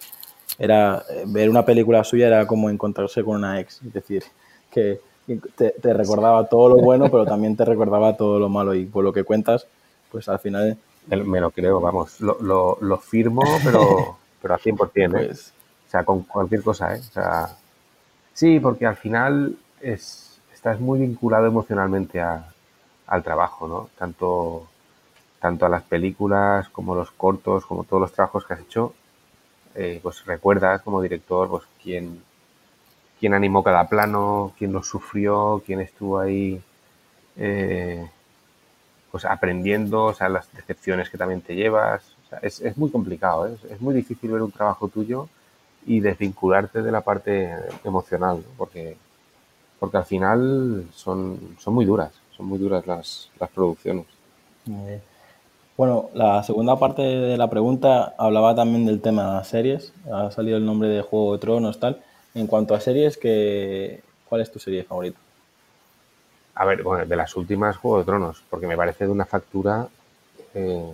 era 0.57 1.03
ver 1.27 1.49
una 1.49 1.63
película 1.63 2.03
suya 2.03 2.27
era 2.27 2.45
como 2.45 2.69
encontrarse 2.69 3.23
con 3.23 3.37
una 3.37 3.59
ex, 3.59 3.81
es 3.81 3.93
decir, 3.93 4.23
que 4.69 4.99
te, 5.55 5.71
te, 5.71 5.93
recordaba 5.93 6.47
todo 6.47 6.69
lo 6.69 6.77
bueno, 6.77 7.09
pero 7.09 7.25
también 7.25 7.55
te 7.55 7.63
recordaba 7.63 8.17
todo 8.17 8.39
lo 8.39 8.49
malo 8.49 8.73
y 8.73 8.85
por 8.85 9.03
lo 9.03 9.13
que 9.13 9.23
cuentas, 9.23 9.67
pues 10.11 10.27
al 10.29 10.39
final... 10.39 10.77
Me 11.07 11.39
lo 11.41 11.49
creo, 11.49 11.79
vamos, 11.79 12.21
lo, 12.21 12.37
lo, 12.39 12.77
lo 12.81 12.97
firmo, 12.99 13.41
pero, 13.63 14.17
pero 14.41 14.53
al 14.53 14.59
100%, 14.59 15.05
¿eh? 15.05 15.09
Pues... 15.09 15.53
O 15.87 15.91
sea, 15.91 16.03
con 16.03 16.21
cualquier 16.21 16.61
cosa, 16.61 16.95
¿eh? 16.95 16.99
O 16.99 17.11
sea, 17.11 17.57
sí, 18.31 18.59
porque 18.59 18.85
al 18.85 18.95
final 18.95 19.57
es, 19.81 20.39
estás 20.53 20.79
muy 20.79 20.99
vinculado 20.99 21.47
emocionalmente 21.47 22.21
a, 22.21 22.53
al 23.07 23.23
trabajo, 23.23 23.67
¿no? 23.67 23.89
Tanto, 23.97 24.67
tanto 25.39 25.65
a 25.65 25.69
las 25.69 25.81
películas 25.83 26.69
como 26.69 26.93
los 26.93 27.09
cortos, 27.11 27.65
como 27.65 27.85
todos 27.85 28.01
los 28.01 28.13
trabajos 28.13 28.45
que 28.45 28.53
has 28.53 28.59
hecho, 28.59 28.93
eh, 29.73 29.99
pues 30.03 30.25
recuerdas 30.25 30.81
como 30.81 31.01
director 31.01 31.49
pues 31.49 31.63
quién, 31.81 32.21
quién 33.19 33.33
animó 33.33 33.63
cada 33.63 33.87
plano, 33.87 34.53
quién 34.57 34.73
lo 34.73 34.83
sufrió, 34.83 35.63
quién 35.65 35.79
estuvo 35.81 36.19
ahí 36.19 36.61
eh, 37.35 38.09
pues 39.11 39.25
aprendiendo, 39.25 40.05
o 40.05 40.13
sea, 40.13 40.29
las 40.29 40.51
decepciones 40.53 41.09
que 41.09 41.17
también 41.17 41.41
te 41.41 41.55
llevas. 41.55 42.03
O 42.25 42.29
sea, 42.29 42.39
es, 42.41 42.61
es, 42.61 42.77
muy 42.77 42.91
complicado, 42.91 43.47
¿eh? 43.47 43.57
es, 43.69 43.81
muy 43.81 43.93
difícil 43.93 44.31
ver 44.31 44.41
un 44.41 44.51
trabajo 44.51 44.87
tuyo 44.87 45.27
y 45.85 45.99
desvincularte 45.99 46.81
de 46.81 46.91
la 46.91 47.01
parte 47.01 47.51
emocional, 47.83 48.37
¿no? 48.37 48.43
porque, 48.57 48.97
porque 49.79 49.97
al 49.97 50.05
final 50.05 50.85
son, 50.93 51.55
son 51.57 51.73
muy 51.73 51.85
duras, 51.85 52.11
son 52.35 52.45
muy 52.45 52.59
duras 52.59 52.85
las, 52.85 53.29
las 53.39 53.49
producciones. 53.49 54.05
Bueno, 55.77 56.09
la 56.13 56.43
segunda 56.43 56.77
parte 56.77 57.01
de 57.01 57.37
la 57.37 57.49
pregunta 57.49 58.13
hablaba 58.17 58.53
también 58.53 58.85
del 58.85 59.01
tema 59.01 59.43
series. 59.43 59.93
Ha 60.11 60.29
salido 60.29 60.57
el 60.57 60.65
nombre 60.65 60.89
de 60.89 61.01
Juego 61.01 61.33
de 61.33 61.39
Tronos, 61.39 61.79
tal. 61.79 62.01
En 62.35 62.47
cuanto 62.47 62.75
a 62.75 62.81
series, 62.81 63.17
¿qué, 63.17 64.03
¿cuál 64.27 64.41
es 64.41 64.51
tu 64.51 64.59
serie 64.59 64.83
favorita? 64.83 65.17
A 66.59 66.65
ver, 66.65 66.83
bueno, 66.83 67.05
de 67.05 67.15
las 67.15 67.37
últimas 67.37 67.77
Juego 67.77 67.99
de 67.99 68.03
Tronos, 68.03 68.43
porque 68.49 68.67
me 68.67 68.75
parece 68.75 69.05
de 69.05 69.11
una 69.11 69.23
factura 69.23 69.87
eh, 70.53 70.91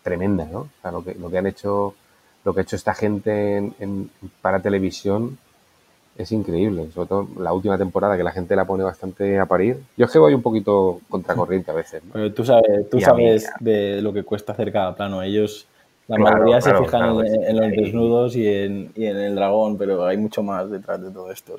tremenda, 0.00 0.44
¿no? 0.44 0.60
O 0.60 0.68
sea, 0.80 0.92
lo 0.92 1.02
que, 1.02 1.12
lo 1.14 1.28
que 1.28 1.38
han 1.38 1.48
hecho, 1.48 1.92
lo 2.44 2.54
que 2.54 2.60
ha 2.60 2.62
hecho 2.62 2.76
esta 2.76 2.94
gente 2.94 3.56
en, 3.56 4.10
para 4.40 4.60
televisión 4.60 5.36
es 6.16 6.30
increíble. 6.30 6.92
Sobre 6.92 7.08
todo 7.08 7.28
la 7.40 7.52
última 7.52 7.76
temporada 7.76 8.16
que 8.16 8.22
la 8.22 8.30
gente 8.30 8.54
la 8.54 8.64
pone 8.64 8.84
bastante 8.84 9.40
a 9.40 9.46
parir. 9.46 9.78
Yo 9.96 10.06
es 10.06 10.12
que 10.12 10.20
voy 10.20 10.34
un 10.34 10.42
poquito 10.42 11.00
contracorriente 11.08 11.72
a 11.72 11.74
veces. 11.74 12.00
Pero 12.12 12.32
tú 12.32 12.44
sabes, 12.44 12.88
tú 12.88 13.00
sabes 13.00 13.50
de 13.58 14.00
lo 14.00 14.12
que 14.12 14.22
cuesta 14.22 14.52
hacer 14.52 14.70
cada 14.70 14.94
plano. 14.94 15.20
Ellos, 15.20 15.66
la 16.06 16.16
mayoría 16.16 16.60
se 16.60 16.72
fijan 16.76 17.26
en, 17.26 17.56
los 17.56 17.70
desnudos 17.72 18.36
y 18.36 18.46
en, 18.46 18.92
y 18.94 19.06
en, 19.06 19.16
el 19.16 19.34
dragón, 19.34 19.78
pero 19.78 20.06
hay 20.06 20.16
mucho 20.16 20.44
más 20.44 20.70
detrás 20.70 21.02
de 21.02 21.10
todo 21.10 21.32
esto. 21.32 21.56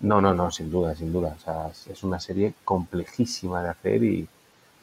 No, 0.00 0.20
no, 0.20 0.34
no, 0.34 0.50
sin 0.50 0.70
duda, 0.70 0.94
sin 0.94 1.12
duda. 1.12 1.36
O 1.38 1.40
sea, 1.40 1.92
es 1.92 2.02
una 2.02 2.18
serie 2.18 2.54
complejísima 2.64 3.62
de 3.62 3.68
hacer 3.68 4.02
y, 4.02 4.26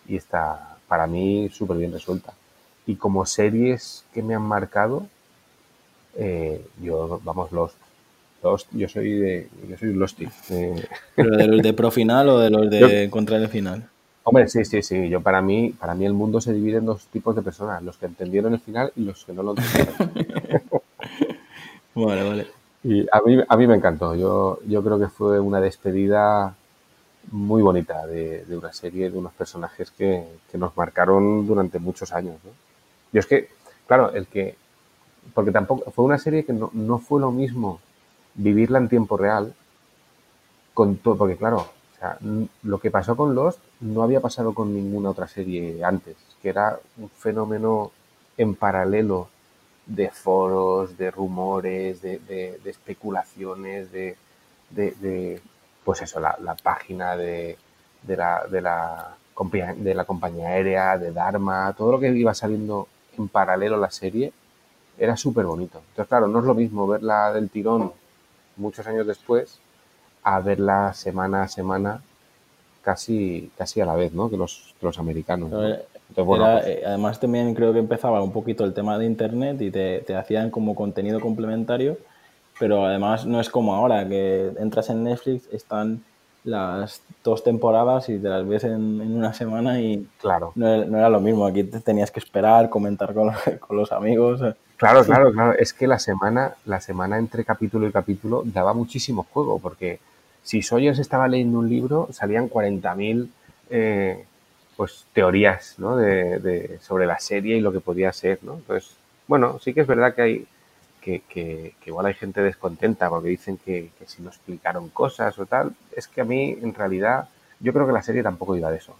y 0.08 0.16
está, 0.16 0.78
para 0.88 1.08
mí, 1.08 1.50
súper 1.52 1.78
bien 1.78 1.92
resuelta. 1.92 2.34
Y 2.86 2.96
como 2.96 3.26
series 3.26 4.06
que 4.14 4.22
me 4.24 4.36
han 4.36 4.44
marcado, 4.44 5.08
eh, 6.16 6.66
yo, 6.82 7.20
vamos, 7.24 7.52
Lost. 7.52 7.76
Lost, 8.44 8.68
yo 8.72 8.88
soy 8.88 9.14
de, 9.14 9.50
yo 9.68 9.78
soy 9.78 9.94
Losty. 9.94 10.28
¿Pero 11.16 11.36
de 11.36 11.48
los 11.48 11.62
de 11.62 11.74
pro 11.74 11.92
final 11.92 12.30
o 12.30 12.40
de 12.40 12.50
los 12.50 12.70
de 12.70 13.10
contra 13.10 13.38
el 13.38 13.50
final? 13.50 13.90
Hombre, 14.24 14.48
sí, 14.50 14.66
sí, 14.66 14.82
sí. 14.84 15.10
Yo 15.10 15.22
para 15.22 15.42
mí, 15.42 15.74
para 15.80 15.96
mí 15.96 16.06
el 16.06 16.14
mundo 16.14 16.42
se 16.42 16.54
divide 16.54 16.78
en 16.78 16.86
dos 16.86 17.08
tipos 17.08 17.36
de 17.36 17.42
personas, 17.42 17.82
los 17.82 17.98
que 17.98 18.06
entendieron 18.06 18.54
el 18.54 18.60
final 18.60 18.92
y 18.96 19.04
los 19.04 19.26
que 19.26 19.34
no 19.34 19.42
lo 19.42 19.52
entendieron. 19.52 19.96
vale, 21.96 22.24
vale. 22.24 22.57
Y 22.84 23.08
a 23.12 23.22
mí, 23.22 23.40
a 23.48 23.58
mí 23.58 23.68
me 23.68 23.76
encantó. 23.76 24.16
Yo, 24.16 24.60
yo 24.68 24.84
creo 24.84 25.00
que 25.00 25.08
fue 25.08 25.40
una 25.40 25.60
despedida 25.60 26.56
muy 27.32 27.62
bonita 27.62 28.06
de, 28.08 28.46
una 28.50 28.72
serie 28.72 29.10
de 29.10 29.18
unos 29.18 29.34
personajes 29.34 29.92
que, 29.92 30.26
que, 30.52 30.58
nos 30.58 30.76
marcaron 30.78 31.46
durante 31.46 31.80
muchos 31.80 32.14
años. 32.14 32.36
¿no? 32.44 32.52
Yo 33.12 33.20
es 33.20 33.26
que, 33.26 33.50
claro, 33.88 34.12
el 34.14 34.28
que. 34.28 34.56
Porque 35.34 35.52
tampoco. 35.52 35.92
Fue 35.92 36.06
una 36.06 36.18
serie 36.18 36.46
que 36.46 36.54
no, 36.54 36.70
no 36.74 37.00
fue 37.00 37.20
lo 37.20 37.32
mismo 37.32 37.80
vivirla 38.36 38.78
en 38.78 38.90
tiempo 38.90 39.18
real 39.18 39.54
con 40.74 40.98
todo. 40.98 41.18
Porque, 41.18 41.36
claro, 41.36 41.58
o 41.58 42.00
sea, 42.00 42.18
lo 42.64 42.80
que 42.80 42.92
pasó 42.92 43.18
con 43.18 43.34
Lost 43.36 43.60
no 43.82 44.04
había 44.04 44.22
pasado 44.22 44.54
con 44.54 44.74
ninguna 44.74 45.10
otra 45.10 45.28
serie 45.28 45.84
antes, 45.84 46.16
que 46.42 46.50
era 46.50 46.80
un 46.98 47.10
fenómeno 47.10 47.92
en 48.38 48.56
paralelo 48.56 49.30
de 49.88 50.10
foros, 50.10 50.98
de 50.98 51.10
rumores, 51.12 52.02
de, 52.02 52.20
de, 52.20 52.60
de 52.64 52.70
especulaciones, 52.70 53.92
de, 53.92 54.18
de, 54.70 55.42
pues 55.84 56.02
eso, 56.02 56.20
la, 56.20 56.38
la 56.42 56.56
página 56.56 57.16
de, 57.16 57.58
la, 58.06 58.46
de, 58.48 58.62
la, 58.62 59.16
de 59.78 59.94
la 59.94 60.06
compañía 60.06 60.50
aérea, 60.50 60.98
de 60.98 61.12
Dharma, 61.12 61.74
todo 61.78 61.94
lo 61.94 62.00
que 62.00 62.10
iba 62.10 62.34
saliendo 62.34 62.88
en 63.18 63.30
paralelo 63.30 63.76
a 63.76 63.80
la 63.80 63.92
serie, 63.92 64.34
era 64.98 65.16
súper 65.16 65.46
bonito. 65.46 65.80
Entonces, 65.90 66.10
claro, 66.10 66.28
no 66.28 66.40
es 66.40 66.46
lo 66.46 66.54
mismo 66.54 66.88
verla 66.88 67.32
del 67.32 67.50
tirón 67.50 67.94
muchos 68.58 68.86
años 68.88 69.08
después 69.08 69.60
a 70.24 70.40
verla 70.42 70.94
semana 70.94 71.44
a 71.44 71.48
semana 71.48 72.02
casi, 72.82 73.52
casi 73.58 73.80
a 73.80 73.86
la 73.86 73.96
vez, 73.96 74.14
¿no? 74.14 74.30
Que 74.30 74.38
los, 74.38 74.76
los 74.82 74.98
americanos. 75.00 75.52
Entonces, 76.10 76.26
pues 76.26 76.68
eh, 76.68 76.84
además 76.86 77.20
también 77.20 77.54
creo 77.54 77.74
que 77.74 77.80
empezaba 77.80 78.22
un 78.22 78.32
poquito 78.32 78.64
el 78.64 78.74
tema 78.74 78.98
de 78.98 79.06
internet 79.06 79.62
y 79.62 79.72
te, 79.72 80.00
te, 80.00 80.16
hacían 80.16 80.50
como 80.50 80.74
contenido 80.74 81.20
complementario, 81.20 81.98
pero 82.60 82.86
además 82.86 83.26
no 83.26 83.40
es 83.40 83.50
como 83.50 83.76
ahora 83.76 84.08
que 84.08 84.52
entras 84.60 84.90
en 84.90 85.04
Netflix, 85.04 85.48
están 85.52 86.02
las 86.48 87.02
dos 87.24 87.44
temporadas 87.44 88.08
y 88.10 88.18
te 88.18 88.30
las 88.30 88.48
ves 88.48 88.64
en, 88.64 89.02
una 89.02 89.34
semana 89.34 89.82
y 89.82 90.08
claro. 90.20 90.54
no, 90.56 90.68
era 90.68 91.10
lo 91.10 91.20
mismo. 91.20 91.46
Aquí 91.46 91.64
te 91.64 91.82
tenías 91.82 92.10
que 92.10 92.20
esperar, 92.20 92.70
comentar 92.70 93.14
con, 93.14 93.32
con 93.60 93.78
los 93.78 93.92
amigos. 93.92 94.42
Claro, 94.78 95.04
claro, 95.04 95.32
claro. 95.32 95.54
Es 95.54 95.74
que 95.74 95.88
la 95.88 96.00
semana, 96.00 96.54
la 96.66 96.80
semana 96.80 97.18
entre 97.18 97.44
capítulo 97.44 97.88
y 97.88 97.92
capítulo 97.92 98.44
daba 98.46 98.74
muchísimo 98.74 99.28
juego, 99.32 99.60
porque 99.60 100.00
si 100.42 100.62
Sawyers 100.62 101.00
estaba 101.00 101.28
leyendo 101.28 101.60
un 101.60 101.70
libro, 101.70 102.08
salían 102.12 102.50
40.000 102.50 103.28
eh, 103.70 104.26
pues, 104.78 105.06
teorías 105.12 105.76
¿no? 105.80 105.98
de, 105.98 106.40
de, 106.40 106.80
sobre 106.80 107.06
la 107.06 107.20
serie 107.20 107.58
y 107.58 107.62
lo 107.62 107.74
que 107.74 107.82
podía 107.82 108.14
ser. 108.14 108.40
¿no? 108.44 108.54
Entonces, 108.54 108.96
bueno, 109.28 109.60
sí 109.60 109.74
que 109.74 109.82
es 109.82 109.88
verdad 109.88 110.16
que 110.16 110.22
hay 110.22 110.48
que, 111.02 111.22
que, 111.28 111.76
que 111.82 111.90
igual 111.90 112.06
hay 112.06 112.14
gente 112.14 112.42
descontenta 112.42 113.10
porque 113.10 113.30
dicen 113.30 113.58
que, 113.58 113.90
que, 113.98 114.08
si 114.08 114.22
no 114.22 114.30
explicaron 114.30 114.90
cosas 114.90 115.38
o 115.40 115.46
tal. 115.46 115.74
Es 115.96 116.08
que 116.08 116.22
a 116.22 116.26
mí, 116.26 116.58
en 116.62 116.74
realidad, 116.74 117.28
yo 117.60 117.74
creo 117.74 117.88
que 117.88 117.94
la 117.94 118.04
serie 118.04 118.24
tampoco 118.24 118.56
iba 118.56 118.70
de 118.70 118.78
eso. 118.78 118.96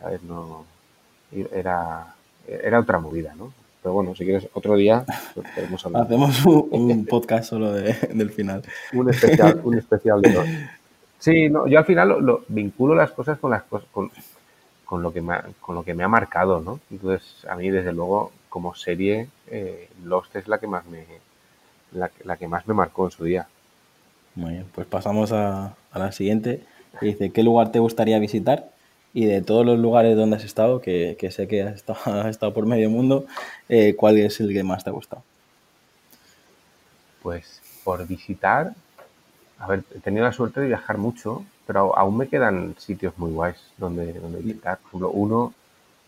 ¿Sabes? 0.00 0.22
No, 0.22 0.64
era, 1.52 2.14
era 2.46 2.80
otra 2.80 2.98
movida, 2.98 3.34
¿no? 3.34 3.52
Pero 3.82 3.92
bueno, 3.92 4.14
si 4.14 4.24
quieres 4.24 4.48
otro 4.54 4.74
día 4.74 5.04
pues, 5.34 5.46
podemos 5.54 5.86
hablar. 5.86 6.02
Hacemos 6.02 6.44
un, 6.46 6.68
un 6.70 7.06
podcast 7.06 7.50
solo 7.50 7.72
de, 7.72 7.92
del 8.14 8.30
final. 8.30 8.62
Un 8.92 9.10
especial, 9.10 9.60
un 9.62 9.78
especial 9.78 10.20
de 10.22 10.32
todo. 10.32 10.44
Sí, 11.18 11.48
no, 11.48 11.66
yo 11.66 11.78
al 11.78 11.84
final 11.84 12.08
lo, 12.08 12.20
lo, 12.20 12.44
vinculo 12.48 12.94
las 12.94 13.10
cosas 13.10 13.38
con 13.38 13.50
las 13.50 13.64
cosas 13.64 13.88
con, 13.90 14.10
con 14.88 15.02
lo 15.02 15.12
que 15.12 15.20
me 15.20 15.34
ha, 15.34 15.44
con 15.60 15.74
lo 15.74 15.84
que 15.84 15.92
me 15.92 16.02
ha 16.02 16.08
marcado, 16.08 16.62
¿no? 16.62 16.80
Entonces, 16.90 17.44
a 17.46 17.56
mí 17.56 17.68
desde 17.68 17.92
luego 17.92 18.32
como 18.48 18.74
serie, 18.74 19.28
eh, 19.48 19.90
Lost 20.02 20.34
es 20.34 20.48
la 20.48 20.56
que 20.56 20.66
más 20.66 20.86
me 20.86 21.04
la, 21.92 22.10
la, 22.24 22.38
que 22.38 22.48
más 22.48 22.66
me 22.66 22.72
marcó 22.72 23.04
en 23.04 23.10
su 23.10 23.22
día. 23.22 23.46
Muy 24.34 24.52
bien, 24.52 24.66
pues 24.74 24.86
pasamos 24.86 25.30
a, 25.30 25.76
a 25.92 25.98
la 25.98 26.10
siguiente. 26.12 26.62
dice, 27.02 27.28
¿qué 27.32 27.42
lugar 27.42 27.70
te 27.70 27.80
gustaría 27.80 28.18
visitar? 28.18 28.70
Y 29.12 29.26
de 29.26 29.42
todos 29.42 29.66
los 29.66 29.78
lugares 29.78 30.16
donde 30.16 30.36
has 30.36 30.44
estado, 30.44 30.80
que, 30.80 31.18
que 31.20 31.30
sé 31.30 31.46
que 31.48 31.62
has 31.64 31.74
estado, 31.74 31.98
has 32.22 32.28
estado, 32.28 32.54
por 32.54 32.64
medio 32.64 32.88
mundo, 32.88 33.26
eh, 33.68 33.94
¿cuál 33.94 34.16
es 34.16 34.40
el 34.40 34.54
que 34.54 34.64
más 34.64 34.84
te 34.84 34.88
ha 34.88 34.94
gustado? 34.94 35.22
Pues 37.22 37.60
por 37.84 38.06
visitar, 38.06 38.72
a 39.58 39.66
ver, 39.66 39.84
he 39.94 40.00
tenido 40.00 40.24
la 40.24 40.32
suerte 40.32 40.60
de 40.60 40.68
viajar 40.68 40.98
mucho, 40.98 41.44
pero 41.66 41.96
aún 41.98 42.16
me 42.16 42.28
quedan 42.28 42.74
sitios 42.78 43.16
muy 43.18 43.32
guays 43.32 43.58
donde, 43.76 44.12
donde 44.14 44.40
visitar. 44.40 44.78
Por 44.78 44.88
ejemplo, 44.88 45.10
uno 45.10 45.54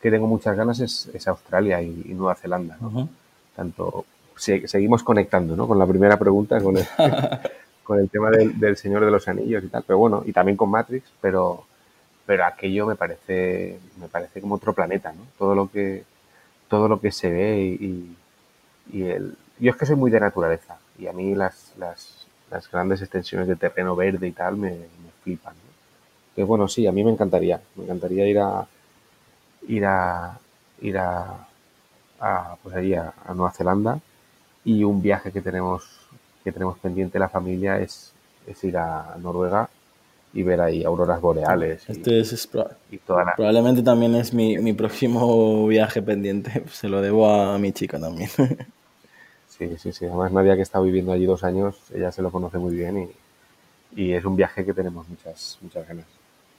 que 0.01 0.11
tengo 0.11 0.27
muchas 0.27 0.57
ganas 0.57 0.81
es, 0.81 1.11
es 1.13 1.29
Australia 1.29 1.83
y, 1.83 2.07
y, 2.07 2.15
Nueva 2.15 2.35
Zelanda. 2.35 2.77
¿no? 2.81 2.89
Uh 2.89 2.93
-huh. 2.93 3.09
Tanto 3.57 4.05
se, 4.37 4.67
seguimos 4.67 5.03
conectando 5.03 5.55
¿no? 5.55 5.69
con 5.69 5.79
la 5.79 5.87
primera 5.87 6.19
pregunta, 6.19 6.61
con 6.63 6.77
el, 6.79 6.87
con 7.85 7.99
el 7.99 8.09
tema 8.09 8.31
del, 8.31 8.59
del, 8.59 8.77
Señor 8.77 9.05
de 9.05 9.11
los 9.11 9.29
Anillos 9.29 9.63
y 9.65 9.69
tal, 9.69 9.85
pero 9.87 9.99
bueno, 9.99 10.23
y 10.25 10.33
también 10.33 10.57
con 10.57 10.71
Matrix, 10.71 11.11
pero, 11.21 11.65
pero 12.25 12.47
aquello 12.47 12.87
me 12.87 12.97
parece, 12.97 13.79
me 14.01 14.09
parece 14.09 14.41
como 14.41 14.55
otro 14.55 14.73
planeta, 14.73 15.13
¿no? 15.13 15.23
Todo 15.37 15.55
lo 15.55 15.71
que, 15.71 16.05
todo 16.69 16.89
lo 16.89 17.01
que 17.01 17.13
se 17.13 17.31
ve 17.31 17.61
y, 17.81 18.17
y 18.93 19.03
el... 19.03 19.37
Yo 19.59 19.73
es 19.73 19.77
que 19.77 19.85
soy 19.85 19.97
muy 19.97 20.11
de 20.11 20.21
naturaleza 20.21 20.79
y 20.99 21.07
a 21.07 21.13
mí 21.13 21.35
las, 21.35 21.75
las, 21.77 22.20
las 22.51 22.71
grandes 22.71 23.01
extensiones 23.01 23.49
de 23.49 23.57
terreno 23.57 23.95
verde 23.97 24.29
y 24.29 24.33
tal 24.33 24.57
me, 24.57 24.71
me 24.71 25.11
flipan. 25.23 25.55
¿no? 25.55 25.71
Entonces, 26.31 26.47
bueno, 26.47 26.69
sí, 26.69 26.87
a 26.87 26.93
mí 26.93 27.05
me 27.05 27.11
encantaría, 27.11 27.61
me 27.77 27.85
encantaría 27.85 28.27
ir 28.27 28.39
a, 28.39 28.67
ir 29.69 29.85
a 29.85 30.39
ir 30.81 30.99
a, 30.99 31.47
a 32.21 32.57
pues 32.63 32.75
allí 32.75 32.95
a, 32.95 33.13
a, 33.27 33.35
Nueva 33.35 33.53
Zelanda 33.53 34.01
y 34.65 34.85
un 34.85 35.03
viaje 35.03 35.33
que 35.33 35.41
tenemos 35.41 36.01
que 36.45 36.53
tenemos 36.53 36.79
pendiente 36.79 37.19
la 37.19 37.29
familia 37.29 37.79
es, 37.79 38.13
es 38.47 38.65
ir 38.65 38.79
a 38.79 39.17
Noruega 39.21 39.69
y 40.33 40.43
ver 40.43 40.61
ahí 40.61 40.85
auroras 40.85 41.21
boreales. 41.21 41.83
Y, 41.89 41.93
este 41.93 42.21
es, 42.21 42.33
es 42.33 42.49
y 42.91 42.99
toda 42.99 43.25
la... 43.25 43.35
probablemente 43.35 43.83
también 43.83 44.15
es 44.15 44.33
mi, 44.33 44.59
mi, 44.59 44.73
próximo 44.73 45.67
viaje 45.67 46.03
pendiente. 46.03 46.65
Se 46.71 46.89
lo 46.89 47.01
debo 47.03 47.29
a 47.29 47.59
mi 47.59 47.73
chica 47.73 47.99
también. 47.99 48.31
Sí, 49.61 49.77
sí, 49.77 49.93
sí. 49.93 50.07
Además, 50.07 50.33
Nadia, 50.33 50.57
que 50.57 50.63
está 50.63 50.81
viviendo 50.81 51.13
allí 51.13 51.27
dos 51.27 51.45
años, 51.45 51.77
ella 51.93 52.11
se 52.11 52.23
lo 52.23 52.31
conoce 52.33 52.57
muy 52.57 52.75
bien 52.75 53.11
y, 53.95 54.03
y 54.03 54.13
es 54.15 54.25
un 54.25 54.35
viaje 54.35 54.65
que 54.65 54.73
tenemos 54.73 55.07
muchas, 55.07 55.59
muchas 55.61 55.87
ganas. 55.87 56.07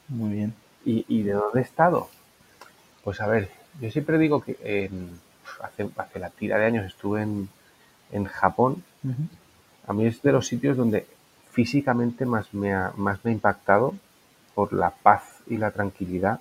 Muy 0.07 0.33
bien. 0.33 0.53
¿Y, 0.85 1.03
¿Y, 1.07 1.23
de 1.23 1.33
dónde 1.33 1.61
he 1.61 1.63
estado? 1.63 2.09
Pues 3.03 3.19
a 3.19 3.25
ver, 3.25 3.49
yo 3.81 3.89
siempre 3.89 4.19
digo 4.19 4.41
que 4.43 4.55
en, 4.63 5.19
hace, 5.61 5.89
hace 5.97 6.19
la 6.19 6.29
tira 6.29 6.59
de 6.59 6.65
años 6.65 6.85
estuve 6.85 7.23
en, 7.23 7.49
en 8.11 8.25
Japón. 8.25 8.83
Uh 9.03 9.07
-huh. 9.09 9.27
A 9.87 9.93
mí 9.93 10.05
es 10.05 10.21
de 10.21 10.31
los 10.31 10.45
sitios 10.45 10.77
donde 10.77 11.07
físicamente 11.49 12.27
más 12.27 12.53
me 12.53 12.71
ha, 12.71 12.93
más 12.97 13.25
me 13.25 13.31
ha 13.31 13.33
impactado 13.33 13.95
por 14.53 14.73
la 14.73 14.91
paz 14.91 15.23
y 15.47 15.57
la 15.57 15.71
tranquilidad, 15.71 16.39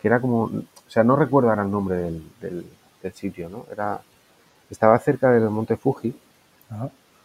que 0.00 0.08
era 0.08 0.18
como, 0.18 0.44
o 0.44 0.64
sea, 0.88 1.04
no 1.04 1.14
recuerdo 1.16 1.50
ahora 1.50 1.64
el 1.64 1.70
nombre 1.70 1.96
del, 1.96 2.22
del, 2.40 2.64
del 3.02 3.12
sitio, 3.12 3.50
¿no? 3.50 3.66
Era, 3.70 4.00
estaba 4.70 4.98
cerca 4.98 5.30
del 5.30 5.50
monte 5.50 5.76
Fuji 5.76 6.14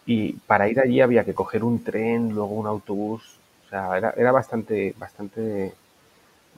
y 0.06 0.34
para 0.34 0.68
ir 0.68 0.80
allí 0.80 1.02
había 1.02 1.24
que 1.24 1.34
coger 1.34 1.64
un 1.64 1.84
tren, 1.84 2.34
luego 2.34 2.54
un 2.54 2.68
autobús, 2.68 3.38
o 3.66 3.70
sea, 3.70 3.98
era, 3.98 4.14
era 4.16 4.32
bastante, 4.32 4.94
bastante, 4.98 5.74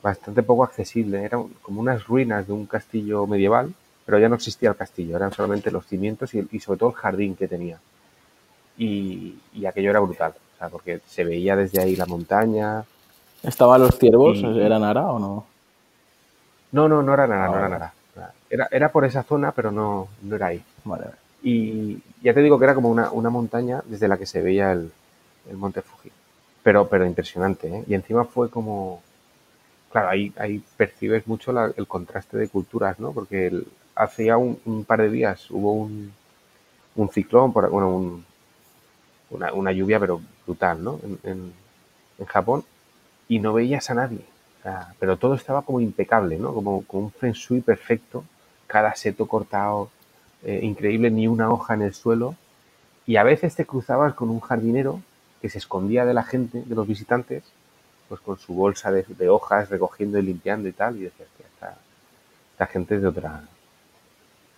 bastante 0.04 0.44
poco 0.44 0.64
accesible, 0.64 1.24
eran 1.24 1.48
como 1.62 1.82
unas 1.82 2.06
ruinas 2.06 2.48
de 2.48 2.54
un 2.54 2.66
castillo 2.66 3.26
medieval, 3.26 3.74
pero 4.06 4.20
ya 4.20 4.28
no 4.30 4.36
existía 4.36 4.70
el 4.70 4.76
castillo, 4.76 5.16
eran 5.16 5.32
solamente 5.32 5.72
los 5.72 5.86
cimientos 5.86 6.34
y, 6.34 6.46
y 6.52 6.60
sobre 6.60 6.80
todo 6.80 6.90
el 6.90 6.96
jardín 6.96 7.36
que 7.36 7.48
tenía. 7.48 7.80
Y, 8.78 9.40
y, 9.54 9.66
aquello 9.66 9.90
era 9.90 10.00
brutal, 10.00 10.34
o 10.56 10.58
sea, 10.58 10.70
porque 10.70 11.02
se 11.08 11.24
veía 11.24 11.56
desde 11.56 11.82
ahí 11.82 11.96
la 11.96 12.06
montaña. 12.06 12.84
¿Estaban 13.42 13.82
los 13.82 13.98
ciervos? 13.98 14.38
Y... 14.38 14.60
¿Era 14.60 14.78
Nara 14.78 15.08
o 15.08 15.18
no? 15.18 15.46
No, 16.74 16.88
no, 16.88 17.02
no 17.02 17.14
era 17.14 17.26
Nara, 17.26 17.46
ah, 17.46 17.50
no 17.50 17.58
era 17.58 17.70
Nara. 17.70 17.94
Era, 18.50 18.68
era 18.72 18.92
por 18.92 19.04
esa 19.04 19.24
zona, 19.24 19.52
pero 19.52 19.72
no, 19.72 20.08
no 20.22 20.36
era 20.36 20.48
ahí. 20.48 20.64
Vale. 20.88 21.06
Y 21.44 22.02
ya 22.22 22.34
te 22.34 22.42
digo 22.42 22.58
que 22.58 22.66
era 22.66 22.76
como 22.76 22.90
una, 22.90 23.30
montaña 23.30 23.84
desde 23.86 24.08
la 24.08 24.18
que 24.18 24.26
se 24.26 24.42
veía 24.42 24.72
el, 24.72 24.92
monte 25.54 25.82
Fuji. 25.82 26.12
Pero, 26.64 26.88
pero 26.88 27.06
impresionante, 27.06 27.68
¿eh? 27.68 27.84
Y 27.88 27.94
encima 27.94 28.26
fue 28.26 28.50
como... 28.50 29.02
Claro, 29.92 30.10
ahí, 30.10 30.34
ahí 30.38 30.62
percibes 30.76 31.28
mucho 31.28 31.54
el 31.78 31.88
contraste 31.88 32.38
de 32.38 32.50
culturas, 32.50 33.00
¿no? 33.00 33.14
Porque 33.14 33.48
el, 33.48 33.68
hace 33.96 34.26
ya 34.26 34.38
un, 34.38 34.86
par 34.86 35.02
de 35.02 35.10
días 35.10 35.50
hubo 35.50 35.74
un, 35.74 36.12
un 36.96 37.10
ciclón, 37.10 37.54
por, 37.54 37.70
bueno, 37.70 38.22
una, 39.30 39.72
lluvia, 39.72 40.00
pero 40.00 40.22
brutal, 40.46 40.84
¿no? 40.84 41.00
En, 41.24 41.54
en, 42.20 42.26
Japón, 42.26 42.64
y 43.28 43.40
no 43.40 43.54
veías 43.54 43.90
a 43.90 43.94
nadie. 43.94 44.26
pero 45.00 45.18
todo 45.18 45.36
estaba 45.36 45.62
como 45.62 45.80
impecable, 45.80 46.38
¿no? 46.38 46.54
Como 46.54 46.84
con 46.84 47.04
un 47.04 47.12
feng 47.12 47.34
shui 47.34 47.62
perfecto, 47.62 48.24
cada 48.66 48.96
seto 48.96 49.28
cortado, 49.28 49.90
eh, 50.44 50.60
increíble, 50.64 51.10
ni 51.10 51.28
una 51.28 51.52
hoja 51.52 51.74
en 51.74 51.82
el 51.82 51.94
suelo. 51.94 52.36
Y 53.06 53.16
a 53.16 53.24
veces 53.24 53.56
te 53.56 53.66
cruzabas 53.66 54.14
con 54.14 54.30
un 54.30 54.40
jardinero 54.40 55.02
que 55.42 55.50
se 55.50 55.58
escondía 55.58 56.06
de 56.06 56.14
la 56.14 56.24
gente, 56.24 56.64
de 56.66 56.76
los 56.76 56.88
visitantes, 56.88 57.44
pues 58.10 58.22
con 58.22 58.38
su 58.38 58.54
bolsa 58.54 58.92
de, 58.92 59.30
hojas 59.30 59.70
recogiendo 59.70 60.18
y 60.20 60.24
limpiando 60.24 60.68
y 60.68 60.72
tal, 60.72 60.98
y 60.98 61.04
decías, 61.04 61.28
que 61.38 61.44
esta, 61.44 61.78
esta 62.52 62.66
gente 62.68 62.96
es 62.96 63.02
de 63.02 63.08
otra, 63.08 63.44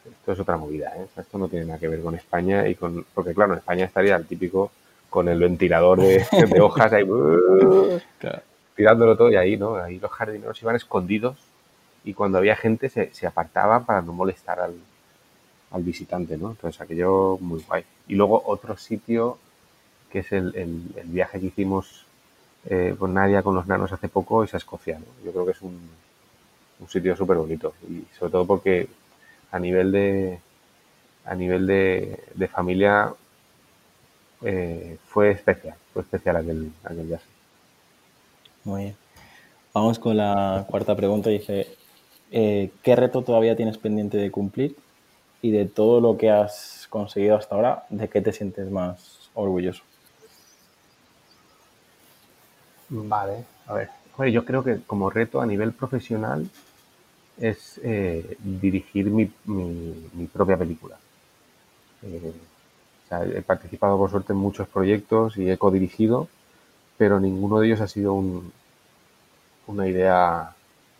esto 0.05 0.31
es 0.31 0.39
otra 0.39 0.57
movida, 0.57 0.93
¿eh? 0.97 1.07
esto 1.17 1.37
no 1.37 1.47
tiene 1.47 1.65
nada 1.65 1.79
que 1.79 1.87
ver 1.87 2.01
con 2.01 2.15
España 2.15 2.67
y 2.67 2.75
con, 2.75 3.05
porque 3.13 3.33
claro, 3.33 3.53
en 3.53 3.59
España 3.59 3.85
estaría 3.85 4.15
el 4.15 4.25
típico 4.25 4.71
con 5.09 5.27
el 5.27 5.39
ventilador 5.39 5.99
de, 5.99 6.25
hojas 6.61 6.93
ahí, 6.93 7.05
tirándolo 8.75 9.17
todo 9.17 9.31
y 9.31 9.35
ahí, 9.35 9.57
¿no? 9.57 9.75
Ahí 9.75 9.99
los 9.99 10.11
jardineros 10.11 10.61
iban 10.61 10.75
escondidos 10.75 11.37
y 12.03 12.13
cuando 12.13 12.37
había 12.37 12.55
gente 12.55 12.89
se, 12.89 13.13
se 13.13 13.27
apartaban 13.27 13.85
para 13.85 14.01
no 14.01 14.13
molestar 14.13 14.59
al, 14.59 14.75
al, 15.71 15.83
visitante, 15.83 16.37
¿no? 16.37 16.51
Entonces 16.51 16.79
aquello 16.81 17.37
muy 17.41 17.61
guay. 17.67 17.83
Y 18.07 18.15
luego 18.15 18.41
otro 18.45 18.77
sitio 18.77 19.37
que 20.11 20.19
es 20.19 20.31
el, 20.31 20.55
el, 20.55 21.07
viaje 21.07 21.39
que 21.39 21.47
hicimos 21.47 22.05
eh, 22.65 22.95
con 22.97 23.13
Nadia, 23.13 23.43
con 23.43 23.55
los 23.55 23.67
nanos 23.67 23.91
hace 23.91 24.09
poco, 24.09 24.43
es 24.43 24.53
a 24.53 24.57
Escocia, 24.57 24.99
Yo 25.23 25.31
creo 25.31 25.45
que 25.45 25.51
es 25.51 25.61
un, 25.61 25.79
un 26.79 26.87
sitio 26.89 27.15
súper 27.15 27.37
bonito 27.37 27.73
y 27.87 28.03
sobre 28.17 28.31
todo 28.31 28.45
porque 28.45 28.87
a 29.51 29.59
nivel 29.59 29.91
de 29.91 30.39
a 31.25 31.35
nivel 31.35 31.67
de, 31.67 32.47
familia 32.51 33.13
eh, 34.41 34.97
fue 35.05 35.31
especial, 35.31 35.75
fue 35.93 36.01
especial 36.01 36.37
aquel, 36.37 36.71
aquel 36.83 37.05
viaje. 37.05 37.25
Muy 38.63 38.83
bien. 38.83 38.95
Vamos 39.73 39.99
con 39.99 40.17
la 40.17 40.65
cuarta 40.67 40.95
pregunta. 40.95 41.29
Dice, 41.29 41.67
eh, 42.31 42.71
¿qué 42.81 42.95
reto 42.95 43.21
todavía 43.21 43.55
tienes 43.55 43.77
pendiente 43.77 44.17
de 44.17 44.31
cumplir? 44.31 44.75
Y 45.41 45.51
de 45.51 45.65
todo 45.65 46.01
lo 46.01 46.17
que 46.17 46.29
has 46.29 46.87
conseguido 46.89 47.37
hasta 47.37 47.55
ahora, 47.55 47.85
¿de 47.89 48.07
qué 48.09 48.21
te 48.21 48.33
sientes 48.33 48.69
más 48.69 49.29
orgulloso? 49.33 49.83
Vale, 52.89 53.45
a 53.67 53.73
ver. 53.73 53.89
yo 54.31 54.43
creo 54.43 54.63
que 54.63 54.81
como 54.85 55.09
reto 55.09 55.39
a 55.39 55.45
nivel 55.45 55.71
profesional 55.71 56.49
es 57.37 57.79
eh, 57.83 58.35
dirigir 58.39 59.05
mi, 59.05 59.31
mi, 59.45 60.25
propia 60.25 60.57
película. 60.57 60.97
Eh, 62.03 62.33
he 63.35 63.41
participado 63.41 63.97
por 63.97 64.09
suerte 64.09 64.33
en 64.33 64.39
muchos 64.39 64.67
proyectos 64.67 65.37
y 65.37 65.49
he 65.49 65.57
codirigido, 65.57 66.27
pero 66.97 67.19
ninguno 67.19 67.59
de 67.59 67.67
ellos 67.67 67.81
ha 67.81 67.87
sido 67.87 68.13
un, 68.13 68.51
una 69.67 69.87
idea 69.87 70.53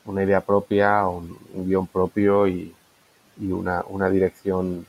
una 0.10 0.24
idea 0.24 0.42
propia, 0.42 1.08
un, 1.08 1.38
guion 1.54 1.88
propio 1.88 2.48
y, 2.48 2.74
y 3.40 3.52
una, 3.52 3.84
una, 3.88 4.10
dirección 4.10 4.86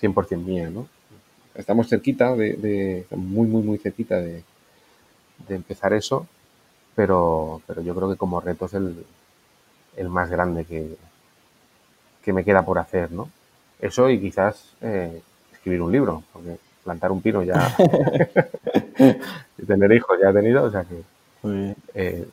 100% 0.00 0.44
mía, 0.44 0.70
¿no? 0.70 0.88
Estamos 1.54 1.88
cerquita 1.88 2.34
de, 2.34 2.54
de 2.54 3.06
muy, 3.16 3.46
muy, 3.46 3.62
muy 3.62 3.78
cerquita 3.78 4.16
de, 4.16 4.42
de 5.48 5.54
empezar 5.54 5.92
eso, 5.92 6.26
pero, 6.94 7.60
pero 7.66 7.82
yo 7.82 7.94
creo 7.94 8.10
que 8.10 8.16
como 8.16 8.40
reto 8.40 8.66
es 8.66 8.74
el, 8.74 9.04
el 9.96 10.08
más 10.08 10.30
grande 10.30 10.64
que, 10.64 10.96
que 12.22 12.32
me 12.32 12.44
queda 12.44 12.64
por 12.64 12.78
hacer, 12.78 13.12
¿no? 13.12 13.28
Eso 13.80 14.08
y 14.08 14.20
quizás 14.20 14.74
eh, 14.80 15.20
escribir 15.52 15.82
un 15.82 15.92
libro, 15.92 16.22
porque 16.32 16.56
plantar 16.84 17.12
un 17.12 17.20
pino 17.20 17.42
ya... 17.42 17.74
y 19.58 19.66
tener 19.66 19.92
hijos 19.92 20.18
ya 20.22 20.30
he 20.30 20.32
tenido, 20.32 20.64
o 20.64 20.70
sea 20.70 20.84
que... 20.84 21.02
Eh, 21.94 22.26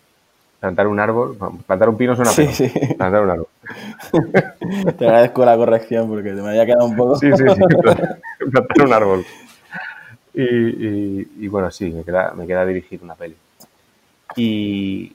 plantar 0.59 0.87
un 0.87 0.99
árbol, 0.99 1.37
plantar 1.65 1.89
un 1.89 1.97
pino 1.97 2.15
suena 2.15 2.31
sí, 2.31 2.47
sí. 2.47 2.69
plantar 2.97 3.23
un 3.23 3.29
árbol. 3.31 3.47
Te 4.97 5.05
agradezco 5.05 5.45
la 5.45 5.55
corrección 5.55 6.09
porque 6.09 6.33
me 6.33 6.49
había 6.49 6.65
quedado 6.65 6.85
un 6.85 6.95
poco... 6.95 7.15
sí, 7.15 7.29
sí, 7.31 7.43
sí, 7.43 7.61
plantar 8.51 8.85
un 8.85 8.93
árbol. 8.93 9.25
Y, 10.33 11.47
bueno, 11.47 11.69
sí, 11.71 11.91
me 11.91 12.03
queda, 12.03 12.33
me 12.33 12.47
queda 12.47 12.65
dirigir 12.65 13.01
una 13.03 13.15
peli. 13.15 13.35
Y, 14.35 15.13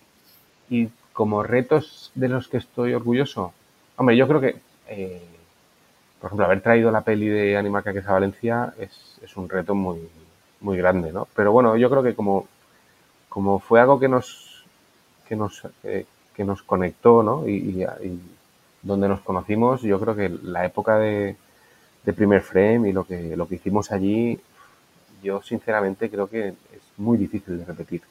y 0.68 0.88
como 1.12 1.42
retos 1.42 2.10
de 2.14 2.28
los 2.28 2.48
que 2.48 2.58
estoy 2.58 2.92
orgulloso, 2.92 3.52
hombre, 3.96 4.16
yo 4.16 4.26
creo 4.28 4.40
que, 4.40 4.56
eh, 4.88 5.22
por 6.20 6.28
ejemplo, 6.28 6.46
haber 6.46 6.60
traído 6.60 6.90
la 6.90 7.02
peli 7.02 7.28
de 7.28 7.56
Animal 7.56 7.82
que 7.84 8.02
a 8.06 8.12
Valencia 8.12 8.74
es, 8.78 9.18
es, 9.22 9.36
un 9.36 9.48
reto 9.48 9.74
muy, 9.74 10.00
muy 10.60 10.76
grande, 10.76 11.12
¿no? 11.12 11.28
Pero 11.34 11.52
bueno, 11.52 11.76
yo 11.76 11.88
creo 11.88 12.02
que 12.02 12.14
como, 12.14 12.48
como 13.28 13.60
fue 13.60 13.80
algo 13.80 13.98
que 13.98 14.08
nos, 14.08 14.53
que 15.28 15.36
nos, 15.36 15.62
que 15.82 16.44
nos 16.44 16.62
conectó, 16.62 17.22
¿no? 17.22 17.48
Y, 17.48 17.86
donde 18.82 19.08
nos 19.08 19.20
conocimos, 19.20 19.80
yo 19.80 19.98
creo 19.98 20.14
que 20.14 20.28
la 20.28 20.66
época 20.66 20.98
de, 20.98 21.36
de 22.04 22.12
primer 22.12 22.42
frame 22.42 22.90
y 22.90 22.92
lo 22.92 23.04
que, 23.04 23.34
lo 23.34 23.48
que 23.48 23.54
hicimos 23.54 23.90
allí, 23.90 24.38
yo 25.22 25.42
sinceramente 25.42 26.10
creo 26.10 26.28
que 26.28 26.48
es 26.48 26.82
muy 26.98 27.16
difícil 27.16 27.58
de 27.58 27.64
repetir. 27.64 28.02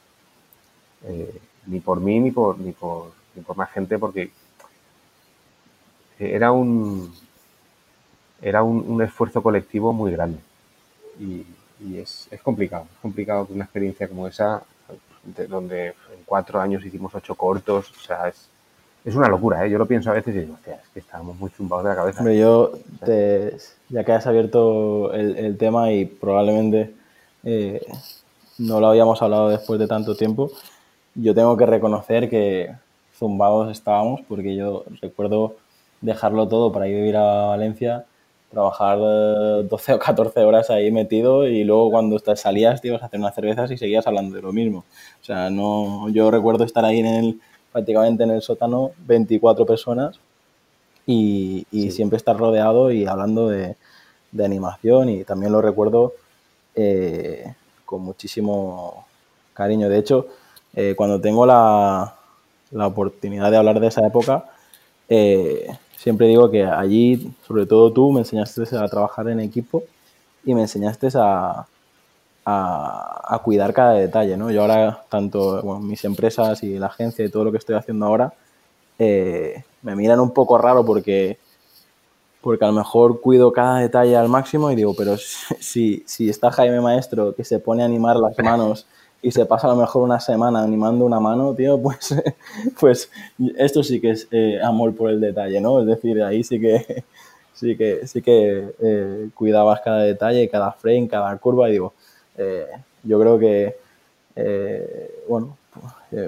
Eh, 1.04 1.40
ni 1.66 1.80
por 1.80 2.00
mí 2.00 2.18
ni 2.18 2.30
por, 2.30 2.58
ni 2.58 2.72
por, 2.72 3.12
ni 3.34 3.42
por 3.42 3.56
más 3.56 3.70
gente, 3.70 3.98
porque 3.98 4.30
era 6.18 6.50
un 6.52 7.12
era 8.42 8.62
un, 8.62 9.00
esfuerzo 9.02 9.42
colectivo 9.42 9.92
muy 9.92 10.12
grande. 10.12 10.38
Y, 11.18 11.46
es, 11.96 12.28
complicado, 12.42 12.86
es 12.94 13.00
complicado 13.00 13.46
que 13.46 13.52
una 13.52 13.64
experiencia 13.64 14.08
como 14.08 14.26
esa, 14.26 14.62
donde 15.48 15.94
cuatro 16.34 16.60
años 16.60 16.84
hicimos 16.84 17.14
ocho 17.14 17.36
cortos, 17.36 17.92
o 17.96 18.00
sea, 18.00 18.26
es, 18.26 18.48
es 19.04 19.14
una 19.14 19.28
locura, 19.28 19.64
¿eh? 19.64 19.70
Yo 19.70 19.78
lo 19.78 19.86
pienso 19.86 20.10
a 20.10 20.14
veces 20.14 20.34
y 20.34 20.40
digo, 20.40 20.54
hostia, 20.54 20.74
es 20.82 20.88
que 20.92 20.98
estábamos 20.98 21.38
muy 21.38 21.48
zumbados 21.48 21.84
de 21.84 21.90
la 21.90 21.94
cabeza. 21.94 22.32
yo, 22.32 22.72
ya 23.88 24.02
que 24.02 24.12
has 24.12 24.26
abierto 24.26 25.12
el, 25.12 25.56
tema 25.58 25.92
y 25.92 26.06
probablemente 26.06 26.92
eh, 27.44 27.86
no 28.58 28.80
lo 28.80 28.88
habíamos 28.88 29.22
hablado 29.22 29.48
después 29.48 29.78
de 29.78 29.86
tanto 29.86 30.16
tiempo, 30.16 30.50
yo 31.14 31.36
tengo 31.36 31.56
que 31.56 31.66
reconocer 31.66 32.28
que 32.28 32.74
zumbados 33.16 33.70
estábamos 33.70 34.22
porque 34.26 34.56
yo 34.56 34.84
recuerdo 35.00 35.54
dejarlo 36.00 36.48
todo 36.48 36.72
para 36.72 36.88
ir 36.88 36.96
a 36.96 36.98
vivir 36.98 37.16
a 37.16 37.46
Valencia, 37.46 38.06
trabajar 38.54 38.98
12 38.98 39.92
eh, 39.92 39.94
o 39.94 39.98
14 39.98 40.40
horas 40.44 40.70
ahí 40.70 40.90
metido 40.90 41.46
y 41.46 41.64
luego 41.64 41.90
cuando 41.90 42.18
salías 42.36 42.80
te 42.80 42.88
ibas 42.88 43.02
a 43.02 43.06
hacer 43.06 43.20
unas 43.20 43.34
cervezas 43.34 43.70
y 43.70 43.76
seguías 43.76 44.06
hablando 44.06 44.36
de 44.36 44.42
lo 44.42 44.52
mismo. 44.52 44.84
O 45.20 45.24
sea, 45.24 45.50
no, 45.50 46.08
yo 46.08 46.30
recuerdo 46.30 46.64
estar 46.64 46.84
ahí 46.84 47.00
en 47.00 47.06
el, 47.06 47.40
prácticamente 47.72 48.22
en 48.24 48.30
el 48.30 48.40
sótano 48.40 48.92
24 49.06 49.66
personas 49.66 50.18
y, 51.06 51.66
siempre 51.90 52.16
estar 52.16 52.36
rodeado 52.36 52.90
y 52.90 53.06
hablando 53.06 53.48
de, 53.48 53.76
animación 54.42 55.10
y 55.10 55.24
también 55.24 55.52
lo 55.52 55.62
recuerdo 55.62 56.14
eh, 56.74 57.54
con 57.84 58.02
muchísimo 58.02 59.06
cariño. 59.52 59.88
De 59.88 59.98
hecho, 59.98 60.26
eh, 60.74 60.94
cuando 60.96 61.20
tengo 61.20 61.46
la, 61.46 62.16
la, 62.72 62.86
oportunidad 62.88 63.52
de 63.52 63.56
hablar 63.56 63.78
de 63.78 63.86
esa 63.86 64.04
época, 64.04 64.46
eh, 65.08 65.68
siempre 65.96 66.28
digo 66.28 66.50
que 66.50 66.64
allí, 66.64 67.32
sobre 67.46 67.66
todo 67.66 67.92
tú, 67.92 68.12
me 68.12 68.20
enseñaste 68.20 68.62
a 68.76 68.88
trabajar 68.88 69.28
en 69.28 69.40
equipo 69.40 69.82
y 70.44 70.54
me 70.54 70.62
enseñaste 70.62 71.08
a, 71.14 71.66
a, 72.44 73.40
cuidar 73.42 73.72
cada 73.72 73.94
detalle. 73.94 74.36
¿no? 74.36 74.50
Yo 74.50 74.62
ahora, 74.62 75.04
tanto 75.08 75.62
mis 75.80 76.04
empresas 76.04 76.62
y 76.62 76.78
la 76.78 76.86
agencia 76.86 77.24
y 77.24 77.30
todo 77.30 77.44
lo 77.44 77.52
que 77.52 77.58
estoy 77.58 77.76
haciendo 77.76 78.06
ahora, 78.06 78.32
eh, 78.98 79.64
me 79.82 79.96
miran 79.96 80.20
un 80.20 80.32
poco 80.32 80.58
raro 80.58 80.84
porque, 80.84 81.38
porque 82.40 82.64
a 82.64 82.68
lo 82.68 82.74
mejor 82.74 83.20
cuido 83.20 83.52
cada 83.52 83.78
detalle 83.78 84.16
al 84.16 84.28
máximo 84.28 84.70
y 84.70 84.76
digo, 84.76 84.94
pero 84.96 85.16
si, 85.60 86.04
si 86.06 86.28
está 86.28 86.50
Jaime 86.50 86.80
Maestro 86.80 87.34
que 87.34 87.44
se 87.44 87.58
pone 87.58 87.82
a 87.82 87.86
animar 87.86 88.16
las 88.16 88.38
manos 88.38 88.86
y 89.24 89.30
se 89.30 89.46
pasa 89.46 89.66
a 89.66 89.70
lo 89.70 89.76
mejor 89.76 90.02
una 90.02 90.20
semana 90.20 90.62
animando 90.62 91.06
una 91.06 91.18
mano, 91.18 91.54
tío, 91.54 91.78
pues, 91.82 92.14
pues 92.78 93.10
esto 93.56 93.82
sí 93.82 94.00
que 94.00 94.10
es 94.10 94.28
eh, 94.30 94.60
amor 94.62 94.94
por 94.94 95.10
el 95.10 95.20
detalle, 95.20 95.60
¿no? 95.60 95.80
Es 95.80 95.86
decir, 95.86 96.22
ahí 96.22 96.44
sí 96.44 96.60
que 96.60 97.04
sí 97.54 97.76
que 97.76 98.06
sí 98.06 98.20
que 98.20 98.74
eh, 98.82 99.28
cuidabas 99.34 99.80
cada 99.80 100.02
detalle, 100.02 100.48
cada 100.50 100.72
frame, 100.72 101.08
cada 101.08 101.36
curva 101.38 101.68
y 101.68 101.72
digo, 101.72 101.94
eh, 102.36 102.66
yo 103.02 103.18
creo 103.18 103.38
que 103.38 103.76
bueno, 105.28 105.56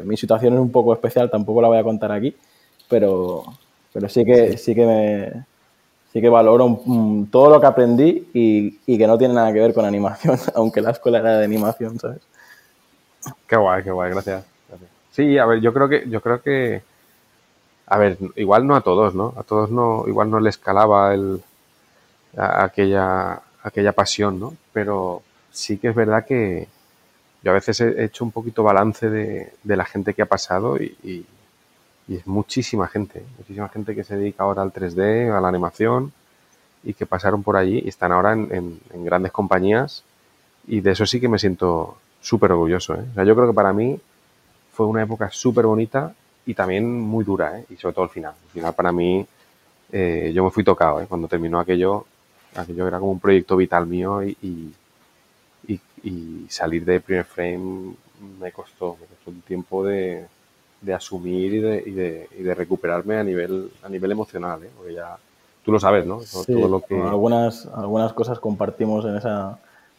mi 0.04 0.16
situación 0.16 0.54
es 0.54 0.60
un 0.60 0.70
poco 0.70 0.92
especial, 0.92 1.28
tampoco 1.28 1.60
la 1.60 1.68
voy 1.68 1.78
a 1.78 1.82
contar 1.82 2.12
aquí, 2.12 2.34
pero 2.88 3.44
pero 3.92 4.08
sí 4.08 4.24
que 4.24 4.56
sí 4.56 4.74
que 4.74 4.86
me 4.86 5.44
sí 6.12 6.20
que 6.20 6.28
valoro 6.28 6.80
todo 7.30 7.50
lo 7.50 7.60
que 7.60 7.66
aprendí 7.66 8.28
y, 8.32 8.78
y, 8.86 8.96
que 8.96 9.06
no 9.06 9.18
tiene 9.18 9.34
nada 9.34 9.52
que 9.52 9.58
ver 9.60 9.74
con 9.74 9.84
animación, 9.84 10.38
aunque 10.54 10.80
la 10.80 10.92
escuela 10.92 11.18
era 11.18 11.38
de 11.38 11.44
animación, 11.44 11.98
¿sabes? 11.98 12.20
Qué 13.46 13.56
guay, 13.56 13.82
qué 13.82 13.90
guay, 13.90 14.10
gracias. 14.10 14.44
Sí, 15.12 15.38
a 15.38 15.46
ver, 15.46 15.60
yo 15.60 15.72
creo 15.72 15.88
que, 15.88 16.08
yo 16.08 16.20
creo 16.20 16.42
que, 16.42 16.82
a 17.86 17.98
ver, 17.98 18.18
igual 18.36 18.66
no 18.66 18.76
a 18.76 18.82
todos, 18.82 19.14
¿no? 19.14 19.32
A 19.36 19.44
todos 19.44 19.70
no, 19.70 20.04
igual 20.06 20.30
no 20.30 20.40
les 20.40 20.58
calaba 20.58 21.14
el, 21.14 21.42
aquella, 22.36 23.40
aquella 23.62 23.92
pasión, 23.92 24.38
¿no? 24.38 24.54
Pero 24.72 25.22
sí 25.52 25.78
que 25.78 25.88
es 25.88 25.94
verdad 25.94 26.26
que 26.26 26.68
yo 27.42 27.50
a 27.50 27.54
veces 27.54 27.80
he 27.80 28.04
hecho 28.04 28.24
un 28.24 28.32
poquito 28.32 28.62
balance 28.62 29.08
de, 29.08 29.52
de 29.62 29.76
la 29.76 29.84
gente 29.84 30.12
que 30.14 30.22
ha 30.22 30.26
pasado 30.26 30.76
y, 30.76 31.24
es 32.08 32.24
muchísima 32.26 32.86
gente, 32.86 33.24
muchísima 33.36 33.68
gente 33.68 33.94
que 33.94 34.04
se 34.04 34.16
dedica 34.16 34.44
ahora 34.44 34.62
al 34.62 34.72
3D, 34.72 35.36
a 35.36 35.40
la 35.40 35.48
animación 35.48 36.12
y 36.84 36.94
que 36.94 37.04
pasaron 37.04 37.42
por 37.42 37.56
allí 37.56 37.82
y 37.84 37.88
están 37.88 38.12
ahora 38.12 38.32
en 38.32 38.80
grandes 38.92 39.32
compañías 39.32 40.04
y 40.68 40.82
de 40.82 40.92
eso 40.92 41.04
sí 41.04 41.20
que 41.20 41.28
me 41.28 41.40
siento 41.40 41.96
súper 42.26 42.50
orgulloso. 42.50 42.94
¿eh? 42.94 43.04
O 43.12 43.14
sea, 43.14 43.24
yo 43.24 43.36
creo 43.36 43.46
que 43.46 43.54
para 43.54 43.72
mí 43.72 43.98
fue 44.72 44.86
una 44.86 45.02
época 45.02 45.30
súper 45.30 45.64
bonita 45.66 46.12
y 46.44 46.54
también 46.54 47.00
muy 47.00 47.24
dura, 47.24 47.58
¿eh? 47.58 47.64
y 47.70 47.76
sobre 47.76 47.94
todo 47.94 48.04
el 48.06 48.10
final. 48.10 48.34
El 48.46 48.50
final 48.50 48.74
para 48.74 48.90
mí, 48.90 49.24
eh, 49.92 50.32
yo 50.34 50.42
me 50.42 50.50
fui 50.50 50.64
tocado, 50.64 51.00
¿eh? 51.00 51.06
cuando 51.08 51.28
terminó 51.28 51.60
aquello, 51.60 52.04
aquello 52.56 52.88
era 52.88 52.98
como 52.98 53.12
un 53.12 53.20
proyecto 53.20 53.56
vital 53.56 53.86
mío 53.86 54.24
y, 54.24 54.36
y, 54.42 54.74
y, 55.68 55.80
y 56.02 56.46
salir 56.48 56.84
de 56.84 57.00
primer 57.00 57.24
frame 57.24 57.94
me 58.40 58.50
costó, 58.50 58.96
me 59.00 59.06
costó 59.06 59.30
un 59.30 59.42
tiempo 59.42 59.84
de, 59.84 60.26
de 60.80 60.94
asumir 60.94 61.54
y 61.54 61.60
de, 61.60 61.82
y 61.86 61.90
de, 61.92 62.28
y 62.40 62.42
de 62.42 62.54
recuperarme 62.54 63.18
a 63.18 63.22
nivel, 63.22 63.70
a 63.84 63.88
nivel 63.88 64.10
emocional, 64.10 64.64
¿eh? 64.64 64.70
porque 64.76 64.94
ya 64.94 65.16
tú 65.64 65.70
lo 65.70 65.78
sabes, 65.78 66.04
¿no? 66.06 66.20
Sí, 66.22 66.52
todo 66.52 66.68
lo 66.68 66.80
que... 66.80 67.00
algunas, 67.00 67.66
algunas 67.66 68.12
cosas 68.14 68.40
compartimos 68.40 69.04
en 69.04 69.16
esa 69.16 69.58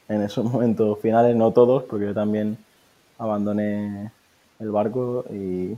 en 0.10 0.22
esos 0.22 0.46
momentos 0.52 1.00
finales, 1.00 1.36
no 1.36 1.52
todos, 1.52 1.84
porque 1.84 2.06
yo 2.06 2.13
también 2.13 2.58
abandoné 3.17 4.12
el 4.60 4.72
barco 4.72 5.26
y... 5.32 5.76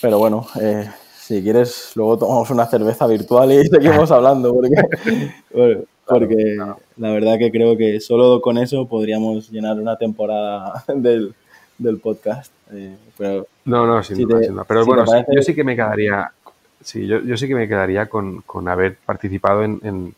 Pero 0.00 0.18
bueno, 0.18 0.46
eh, 0.60 0.88
si 1.16 1.42
quieres, 1.42 1.92
luego 1.94 2.18
tomamos 2.18 2.50
una 2.50 2.66
cerveza 2.66 3.06
virtual 3.06 3.52
y 3.52 3.64
seguimos 3.68 4.10
hablando, 4.10 4.52
porque, 4.52 4.74
porque 6.06 6.56
la 6.96 7.10
verdad 7.12 7.38
que 7.38 7.52
creo 7.52 7.76
que 7.76 8.00
solo 8.00 8.40
con 8.40 8.58
eso 8.58 8.88
podríamos 8.88 9.48
llenar 9.50 9.78
una 9.78 9.96
temporada 9.96 10.84
del, 10.88 11.34
del 11.78 11.98
podcast. 12.00 12.52
Eh, 12.72 12.96
pero 13.16 13.46
no, 13.64 13.86
no, 13.86 14.02
sin, 14.02 14.16
si 14.16 14.24
duda, 14.24 14.40
te, 14.40 14.46
sin 14.46 14.54
duda. 14.54 14.64
Pero 14.66 14.82
si 14.82 14.88
bueno, 14.88 15.04
parece... 15.04 15.34
yo 15.34 15.42
sí 15.42 15.54
que 15.54 15.62
me 15.62 15.76
quedaría, 15.76 16.32
sí, 16.80 17.06
yo, 17.06 17.20
yo 17.20 17.36
sí 17.36 17.46
que 17.46 17.54
me 17.54 17.68
quedaría 17.68 18.06
con, 18.06 18.42
con 18.42 18.66
haber 18.66 18.96
participado 18.96 19.62
en, 19.62 19.78
en 19.84 20.14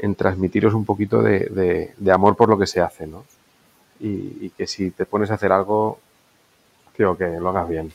en 0.00 0.14
transmitiros 0.14 0.74
un 0.74 0.84
poquito 0.84 1.22
de, 1.22 1.40
de, 1.40 1.94
de, 1.96 2.12
amor 2.12 2.36
por 2.36 2.48
lo 2.48 2.58
que 2.58 2.66
se 2.66 2.80
hace, 2.80 3.06
¿no? 3.06 3.24
Y, 4.00 4.46
y, 4.46 4.52
que 4.56 4.66
si 4.66 4.90
te 4.90 5.04
pones 5.04 5.30
a 5.30 5.34
hacer 5.34 5.52
algo, 5.52 5.98
creo 6.96 7.16
que 7.16 7.28
lo 7.38 7.50
hagas 7.50 7.68
bien. 7.68 7.92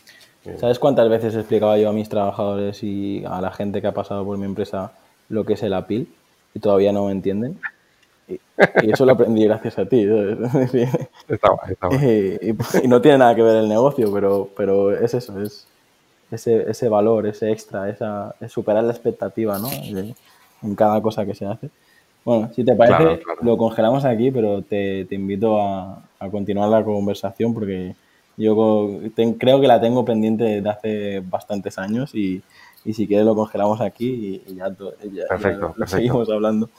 ¿Sabes 0.60 0.78
cuántas 0.78 1.10
veces 1.10 1.34
explicaba 1.36 1.78
yo 1.80 1.90
a 1.90 1.94
mis 1.94 2.08
trabajadores 2.08 2.84
y 2.84 3.24
a 3.26 3.42
la 3.42 3.52
gente 3.52 3.82
que 3.82 3.88
ha 3.88 3.94
pasado 3.94 4.24
por 4.24 4.38
mi 4.38 4.46
empresa 4.46 4.92
lo 5.30 5.44
que 5.44 5.54
es 5.54 5.64
el 5.64 5.74
APIL 5.74 6.08
y 6.54 6.60
todavía 6.60 6.92
no 6.92 7.06
me 7.06 7.12
entienden? 7.12 7.60
Y, 8.28 8.40
y 8.84 8.92
eso 8.92 9.06
lo 9.06 9.14
aprendí 9.14 9.44
gracias 9.46 9.80
a 9.80 9.86
ti. 9.86 10.04
está 11.28 11.50
guay, 11.50 11.72
está 11.72 11.88
guay. 11.88 12.38
Y, 12.42 12.86
y, 12.86 12.88
no 12.88 13.02
tiene 13.02 13.18
nada 13.18 13.34
que 13.34 13.42
ver 13.42 13.56
el 13.56 13.68
negocio, 13.68 14.14
pero, 14.14 14.50
pero 14.56 14.92
es 14.92 15.16
eso, 15.16 15.42
es 15.42 15.66
ese, 16.30 16.70
ese 16.70 16.90
valor, 16.90 17.26
ese 17.26 17.52
extra, 17.52 17.90
esa, 17.90 18.36
es 18.40 18.52
superar 18.52 18.84
la 18.84 18.92
expectativa, 18.92 19.58
¿no? 19.58 19.70
en 20.62 20.76
cada 20.76 21.02
cosa 21.02 21.26
que 21.26 21.36
se 21.36 21.46
hace. 21.46 21.70
Bueno, 22.26 22.52
si 22.56 22.64
te 22.66 22.76
parece, 22.76 22.98
claro, 22.98 23.20
claro. 23.20 23.40
lo 23.44 23.56
congelamos 23.56 24.04
aquí, 24.04 24.32
pero 24.32 24.64
te, 24.64 25.06
te 25.06 25.14
invito 25.14 25.62
a, 25.62 26.04
a, 26.20 26.30
continuar 26.30 26.70
la 26.70 26.84
conversación 26.84 27.54
porque 27.54 27.96
yo 28.36 29.00
te, 29.16 29.38
creo 29.38 29.62
que 29.62 29.68
la 29.68 29.80
tengo 29.80 30.04
pendiente 30.04 30.44
desde 30.44 30.70
hace 30.70 31.20
bastantes 31.20 31.78
años 31.78 32.16
y, 32.16 32.42
y 32.84 32.94
si 32.94 33.08
quieres 33.08 33.28
lo 33.28 33.36
congelamos 33.36 33.80
aquí 33.80 34.42
y, 34.48 34.52
y 34.52 34.56
ya, 34.56 34.70
ya, 34.70 35.28
perfecto, 35.30 35.30
ya 35.30 35.50
lo, 35.52 35.74
perfecto. 35.74 35.88
seguimos 35.88 36.30
hablando. 36.32 36.70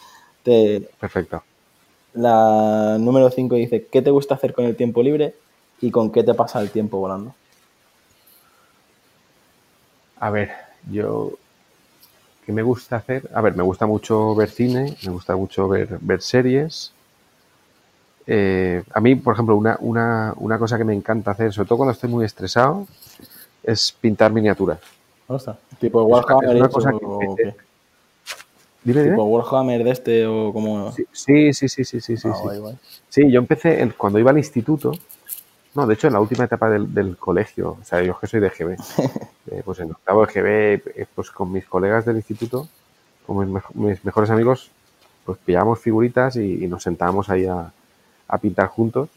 Te, 0.42 0.88
perfecto. 0.98 1.44
La 2.14 2.96
número 2.98 3.30
5 3.30 3.54
dice, 3.54 3.86
¿qué 3.86 4.02
te 4.02 4.10
gusta 4.10 4.34
hacer 4.34 4.52
con 4.52 4.64
el 4.64 4.74
tiempo 4.74 5.00
libre 5.00 5.36
y 5.80 5.92
con 5.92 6.10
qué 6.10 6.24
te 6.24 6.34
pasa 6.34 6.60
el 6.60 6.70
tiempo 6.70 6.98
volando? 6.98 7.34
A 10.18 10.30
ver, 10.30 10.50
yo 10.90 11.34
¿Qué 12.46 12.52
me 12.52 12.62
gusta 12.62 12.94
hacer? 12.94 13.28
A 13.34 13.40
ver, 13.40 13.56
me 13.56 13.64
gusta 13.64 13.86
mucho 13.86 14.32
ver 14.36 14.48
cine, 14.48 14.96
me 15.04 15.10
gusta 15.10 15.34
mucho 15.34 15.66
ver, 15.68 15.98
ver 16.00 16.22
series. 16.22 16.92
Eh, 18.24 18.84
a 18.94 19.00
mí, 19.00 19.16
por 19.16 19.34
ejemplo, 19.34 19.56
una, 19.56 19.76
una, 19.80 20.32
una, 20.36 20.56
cosa 20.56 20.78
que 20.78 20.84
me 20.84 20.94
encanta 20.94 21.32
hacer, 21.32 21.52
sobre 21.52 21.66
todo 21.66 21.78
cuando 21.78 21.92
estoy 21.92 22.08
muy 22.08 22.24
estresado, 22.24 22.86
es 23.64 23.90
pintar 24.00 24.32
miniaturas. 24.32 24.78
O 25.26 25.40
sea, 25.40 25.58
tipo 25.80 26.04
Warhammer. 26.04 26.50
Es 26.50 26.60
una 26.60 26.68
cosa 26.68 26.90
que, 26.92 27.04
o 27.04 27.18
qué? 27.36 27.54
Dime, 28.84 29.02
dime. 29.02 29.14
¿Tipo 29.16 29.24
Warhammer 29.24 29.82
de 29.82 29.90
este 29.90 30.26
o 30.28 30.52
como...? 30.52 30.92
Sí, 30.92 31.04
sí, 31.10 31.52
sí, 31.52 31.68
sí, 31.68 31.84
sí, 31.84 32.00
sí. 32.00 32.16
Sí, 32.16 32.28
ah, 32.30 32.34
sí. 32.36 32.42
Guay, 32.44 32.58
guay. 32.60 32.78
sí 33.08 33.28
yo 33.28 33.40
empecé 33.40 33.82
en, 33.82 33.90
cuando 33.90 34.20
iba 34.20 34.30
al 34.30 34.38
instituto, 34.38 34.92
no, 35.76 35.86
de 35.86 35.94
hecho, 35.94 36.06
en 36.06 36.14
la 36.14 36.20
última 36.20 36.44
etapa 36.44 36.70
del, 36.70 36.92
del 36.94 37.18
colegio, 37.18 37.76
o 37.80 37.84
sea, 37.84 38.02
yo 38.02 38.18
que 38.18 38.26
soy 38.26 38.40
de 38.40 38.48
GB, 38.48 38.76
eh, 39.50 39.62
pues 39.62 39.78
en 39.80 39.90
octavo 39.90 40.24
de 40.24 40.32
GB, 40.32 41.00
eh, 41.00 41.06
pues 41.14 41.30
con 41.30 41.52
mis 41.52 41.66
colegas 41.66 42.06
del 42.06 42.16
instituto, 42.16 42.66
con 43.26 43.38
mis, 43.38 43.48
mejo 43.48 43.74
mis 43.74 44.02
mejores 44.02 44.30
amigos, 44.30 44.70
pues 45.26 45.38
pillábamos 45.44 45.80
figuritas 45.80 46.36
y, 46.36 46.64
y 46.64 46.66
nos 46.66 46.82
sentábamos 46.82 47.28
ahí 47.28 47.44
a, 47.44 47.72
a, 48.28 48.38
pintar 48.38 48.68
juntos 48.68 49.10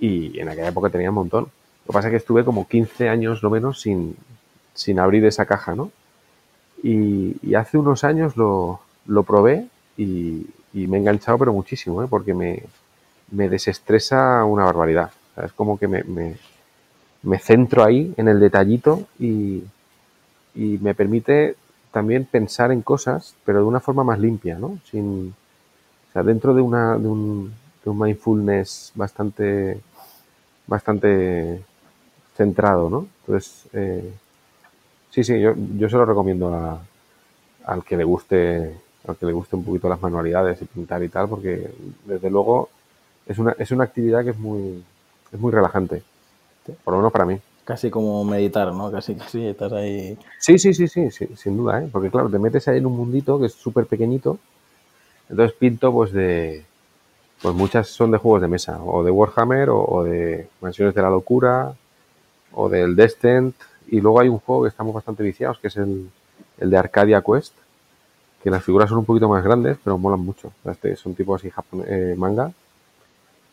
y 0.00 0.38
en 0.38 0.48
aquella 0.48 0.68
época 0.68 0.88
tenía 0.88 1.10
un 1.10 1.16
montón. 1.16 1.44
Lo 1.44 1.86
que 1.88 1.92
pasa 1.92 2.08
es 2.08 2.12
que 2.12 2.16
estuve 2.16 2.44
como 2.44 2.66
15 2.66 3.10
años 3.10 3.42
lo 3.42 3.50
menos 3.50 3.80
sin, 3.80 4.16
sin 4.72 4.98
abrir 4.98 5.24
esa 5.26 5.44
caja, 5.44 5.74
¿no? 5.74 5.90
Y, 6.82 7.36
y 7.42 7.56
hace 7.56 7.76
unos 7.76 8.04
años 8.04 8.36
lo, 8.38 8.80
lo 9.06 9.22
probé 9.22 9.66
y, 9.98 10.46
y, 10.72 10.86
me 10.86 10.96
he 10.96 11.00
enganchado, 11.00 11.36
pero 11.38 11.52
muchísimo, 11.52 12.02
¿eh? 12.02 12.06
porque 12.08 12.32
me, 12.32 12.62
me 13.30 13.48
desestresa 13.50 14.44
una 14.44 14.64
barbaridad. 14.64 15.10
O 15.34 15.40
sea, 15.40 15.44
es 15.46 15.52
como 15.52 15.78
que 15.78 15.88
me, 15.88 16.04
me, 16.04 16.36
me, 17.22 17.38
centro 17.38 17.84
ahí 17.84 18.14
en 18.16 18.28
el 18.28 18.38
detallito 18.38 19.06
y, 19.18 19.64
y, 20.54 20.78
me 20.78 20.94
permite 20.94 21.56
también 21.90 22.24
pensar 22.24 22.70
en 22.72 22.82
cosas, 22.82 23.34
pero 23.44 23.58
de 23.58 23.64
una 23.64 23.80
forma 23.80 24.04
más 24.04 24.18
limpia, 24.18 24.58
¿no? 24.58 24.78
Sin, 24.90 25.34
o 26.10 26.12
sea, 26.12 26.22
dentro 26.22 26.54
de, 26.54 26.60
una, 26.60 26.96
de, 26.98 27.08
un, 27.08 27.52
de 27.84 27.90
un 27.90 27.98
mindfulness 27.98 28.92
bastante, 28.94 29.80
bastante 30.66 31.62
centrado, 32.36 32.90
¿no? 32.90 33.06
Entonces, 33.20 33.66
eh, 33.72 34.12
sí, 35.10 35.24
sí, 35.24 35.40
yo, 35.40 35.54
yo 35.76 35.88
se 35.88 35.96
lo 35.96 36.04
recomiendo 36.04 36.54
a, 36.54 36.80
al 37.64 37.84
que 37.84 37.96
le 37.96 38.04
guste 38.04 38.84
al 39.06 39.16
que 39.16 39.26
le 39.26 39.32
guste 39.32 39.56
un 39.56 39.64
poquito 39.64 39.88
las 39.88 40.00
manualidades 40.00 40.62
y 40.62 40.64
pintar 40.64 41.02
y 41.02 41.08
tal, 41.08 41.28
porque 41.28 41.70
desde 42.06 42.30
luego 42.30 42.70
es 43.26 43.38
una, 43.38 43.54
es 43.58 43.70
una 43.70 43.84
actividad 43.84 44.24
que 44.24 44.30
es 44.30 44.38
muy, 44.38 44.82
es 45.34 45.40
muy 45.40 45.52
relajante. 45.52 46.02
Por 46.84 46.94
lo 46.94 46.98
menos 46.98 47.12
para 47.12 47.26
mí. 47.26 47.38
Casi 47.64 47.90
como 47.90 48.24
meditar, 48.24 48.72
¿no? 48.72 48.90
Casi, 48.90 49.14
casi 49.14 49.46
estás 49.46 49.72
ahí. 49.72 50.16
Sí, 50.38 50.58
sí, 50.58 50.72
sí, 50.72 50.86
sí, 50.86 51.10
sí 51.10 51.28
sin 51.36 51.56
duda, 51.56 51.82
¿eh? 51.82 51.88
Porque 51.90 52.10
claro, 52.10 52.30
te 52.30 52.38
metes 52.38 52.68
ahí 52.68 52.78
en 52.78 52.86
un 52.86 52.96
mundito 52.96 53.38
que 53.38 53.46
es 53.46 53.52
súper 53.52 53.86
pequeñito. 53.86 54.38
Entonces 55.28 55.56
pinto, 55.58 55.92
pues 55.92 56.12
de. 56.12 56.64
Pues 57.42 57.54
muchas 57.54 57.88
son 57.88 58.10
de 58.10 58.18
juegos 58.18 58.40
de 58.40 58.48
mesa, 58.48 58.82
o 58.82 59.02
de 59.02 59.10
Warhammer, 59.10 59.68
o, 59.68 59.84
o 59.84 60.04
de 60.04 60.48
Mansiones 60.60 60.94
de 60.94 61.02
la 61.02 61.10
Locura, 61.10 61.74
o 62.52 62.68
del 62.68 62.96
Descent. 62.96 63.56
Y 63.88 64.00
luego 64.00 64.20
hay 64.20 64.28
un 64.28 64.38
juego 64.38 64.62
que 64.62 64.68
estamos 64.68 64.94
bastante 64.94 65.22
viciados, 65.22 65.58
que 65.58 65.68
es 65.68 65.76
el, 65.76 66.08
el 66.58 66.70
de 66.70 66.76
Arcadia 66.78 67.22
Quest, 67.22 67.54
que 68.42 68.50
las 68.50 68.62
figuras 68.62 68.88
son 68.88 68.98
un 68.98 69.04
poquito 69.04 69.28
más 69.28 69.42
grandes, 69.44 69.78
pero 69.82 69.98
molan 69.98 70.20
mucho. 70.20 70.52
Este 70.64 70.96
son 70.96 71.14
tipo 71.14 71.34
así 71.34 71.50
eh, 71.86 72.14
manga 72.16 72.52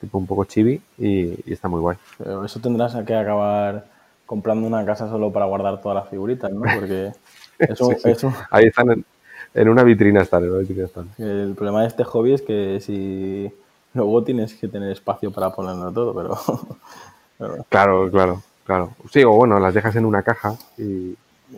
tipo 0.02 0.18
un 0.18 0.26
poco 0.26 0.46
chibi 0.46 0.82
y, 0.98 1.28
y, 1.50 1.54
está 1.54 1.70
muy 1.70 1.80
guay. 1.80 1.98
Pero 2.18 2.44
eso 2.44 2.60
tendrás 2.60 2.96
que 3.06 3.16
acabar 3.16 3.86
comprando 4.26 4.68
una 4.68 4.86
casa 4.86 5.08
solo 5.08 5.32
para 5.32 5.46
guardar 5.46 5.80
todas 5.82 5.96
las 5.96 6.10
figuritas, 6.10 6.52
¿no? 6.52 6.62
Porque 6.62 7.14
eso... 7.60 7.86
sí, 7.92 7.96
sí. 8.02 8.10
eso... 8.10 8.34
Ahí 8.50 8.66
están 8.66 8.92
en, 8.92 9.06
en, 9.54 9.70
una 9.70 9.84
vitrina 9.84 10.22
están, 10.22 10.44
en 10.44 10.50
una 10.50 10.60
vitrina 10.60 10.86
están. 10.86 11.10
El 11.18 11.54
problema 11.56 11.82
de 11.82 11.88
este 11.88 12.04
hobby 12.04 12.34
es 12.34 12.42
que 12.42 12.80
si 12.82 13.52
luego 13.94 14.24
tienes 14.24 14.56
que 14.56 14.68
tener 14.68 14.92
espacio 14.92 15.32
para 15.32 15.52
ponerlo 15.52 15.92
todo, 15.92 16.14
pero... 16.16 16.38
pero... 17.38 17.66
Claro, 17.70 18.10
claro, 18.10 18.42
claro. 18.66 18.92
Sí, 19.12 19.24
o 19.24 19.32
bueno, 19.32 19.60
las 19.60 19.74
dejas 19.74 19.96
en 19.96 20.06
una 20.06 20.24
caja 20.24 20.56
y... 20.78 21.16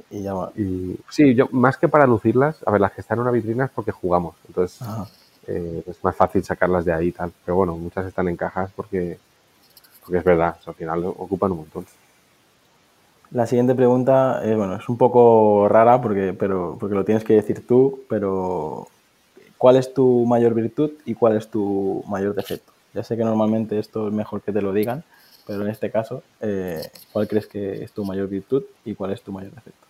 Y 0.10 0.23
ya 0.23 0.34
va. 0.34 0.51
Y, 0.56 0.95
sí, 1.08 1.36
yo 1.36 1.47
más 1.51 1.77
que 1.77 1.88
para 1.88 2.08
lucirlas, 2.08 2.58
a 2.65 2.71
ver, 2.71 2.82
las 2.82 2.93
que 2.93 3.01
están 3.01 3.19
en 3.19 3.21
una 3.21 3.32
vitrina 3.32 3.65
es 3.65 3.71
porque 3.71 3.91
jugamos. 3.91 4.34
Entonces, 4.47 4.82
Ajá 4.82 5.08
eh, 5.47 5.84
es 5.88 6.03
más 6.03 6.15
fácil 6.15 6.43
sacarlas 6.43 6.86
de 6.86 6.93
ahí 6.93 7.08
y 7.08 7.12
tal. 7.12 7.32
Pero 7.45 7.56
bueno, 7.56 7.75
muchas 7.75 8.06
están 8.06 8.27
en 8.27 8.36
cajas 8.36 8.71
porque, 8.75 9.17
porque 10.01 10.17
es 10.17 10.23
verdad, 10.23 10.58
o 10.60 10.63
sea, 10.63 10.71
al 10.71 10.75
final 10.75 11.03
ocupan 11.06 11.51
un 11.51 11.58
montón. 11.60 11.86
La 13.32 13.47
siguiente 13.47 13.73
pregunta 13.73 14.41
es, 14.45 14.56
bueno, 14.56 14.75
es 14.75 14.88
un 14.88 14.97
poco 14.97 15.67
rara 15.67 15.99
porque, 16.01 16.34
pero, 16.34 16.77
porque 16.79 16.95
lo 16.95 17.03
tienes 17.03 17.23
que 17.23 17.34
decir 17.34 17.65
tú, 17.65 18.01
pero 18.08 18.88
¿cuál 19.58 19.75
es 19.77 19.91
tu 19.93 20.25
mayor 20.25 20.53
virtud 20.53 20.91
y 21.06 21.15
cuál 21.15 21.38
es 21.38 21.47
tu 21.47 22.03
mayor 22.08 22.36
defecto? 22.36 22.71
Ya 22.93 23.03
sé 23.03 23.17
que 23.17 23.23
normalmente 23.23 23.79
esto 23.79 24.08
es 24.08 24.13
mejor 24.13 24.41
que 24.41 24.51
te 24.51 24.62
lo 24.62 24.71
digan, 24.71 25.03
pero 25.47 25.63
en 25.63 25.69
este 25.69 25.89
caso, 25.89 26.21
eh, 26.41 26.88
¿cuál 27.12 27.27
crees 27.27 27.47
que 27.47 27.84
es 27.84 27.91
tu 27.91 28.06
mayor 28.06 28.27
virtud 28.27 28.63
y 28.86 28.93
cuál 28.93 29.12
es 29.12 29.21
tu 29.23 29.32
mayor 29.32 29.51
defecto? 29.51 29.88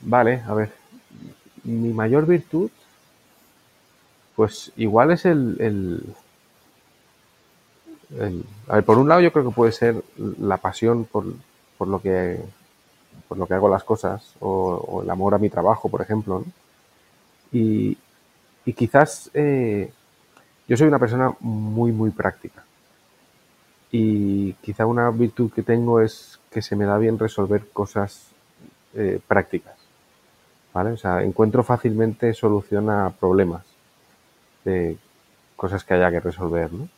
Vale, 0.00 0.42
a 0.46 0.52
ver. 0.52 0.70
Mi 1.64 1.94
mayor 1.94 2.26
virtud, 2.26 2.70
pues 4.38 4.70
igual 4.76 5.10
es 5.10 5.24
el, 5.24 6.00
a 8.68 8.76
ver, 8.76 8.84
por 8.84 8.96
un 8.98 9.08
lado 9.08 9.20
yo 9.20 9.32
creo 9.32 9.48
que 9.48 9.54
puede 9.54 9.72
ser 9.72 10.00
la 10.16 10.58
pasión 10.58 11.06
por, 11.06 11.24
lo 11.80 12.00
que 12.00 12.38
por 13.26 13.36
lo 13.36 13.46
que 13.48 13.54
hago 13.54 13.68
las 13.68 13.82
cosas 13.82 14.36
o, 14.38 15.00
el 15.02 15.10
amor 15.10 15.34
a 15.34 15.38
mi 15.38 15.50
trabajo, 15.50 15.88
por 15.88 16.02
ejemplo. 16.02 16.44
Y, 17.50 17.98
quizás 18.76 19.28
eh, 19.34 19.92
yo 20.68 20.76
soy 20.76 20.86
una 20.86 21.00
persona 21.00 21.34
muy, 21.40 21.90
muy 21.90 22.10
práctica. 22.10 22.62
Y 23.90 24.52
quizá 24.62 24.86
una 24.86 25.10
virtud 25.10 25.50
que 25.50 25.64
tengo 25.64 26.00
es 26.00 26.38
que 26.52 26.62
se 26.62 26.76
me 26.76 26.84
da 26.84 26.96
bien 26.96 27.18
resolver 27.18 27.70
cosas 27.70 28.28
eh, 28.94 29.18
prácticas. 29.26 29.74
¿Vale? 30.72 30.92
O 30.92 30.96
sea, 30.96 31.24
encuentro 31.24 31.64
fácilmente 31.64 32.32
solución 32.34 32.88
a 32.88 33.10
problemas 33.10 33.67
de 34.64 34.96
cosas 35.56 35.84
que 35.84 35.94
haya 35.94 36.10
que 36.10 36.20
resolver, 36.20 36.72
¿no? 36.72 36.88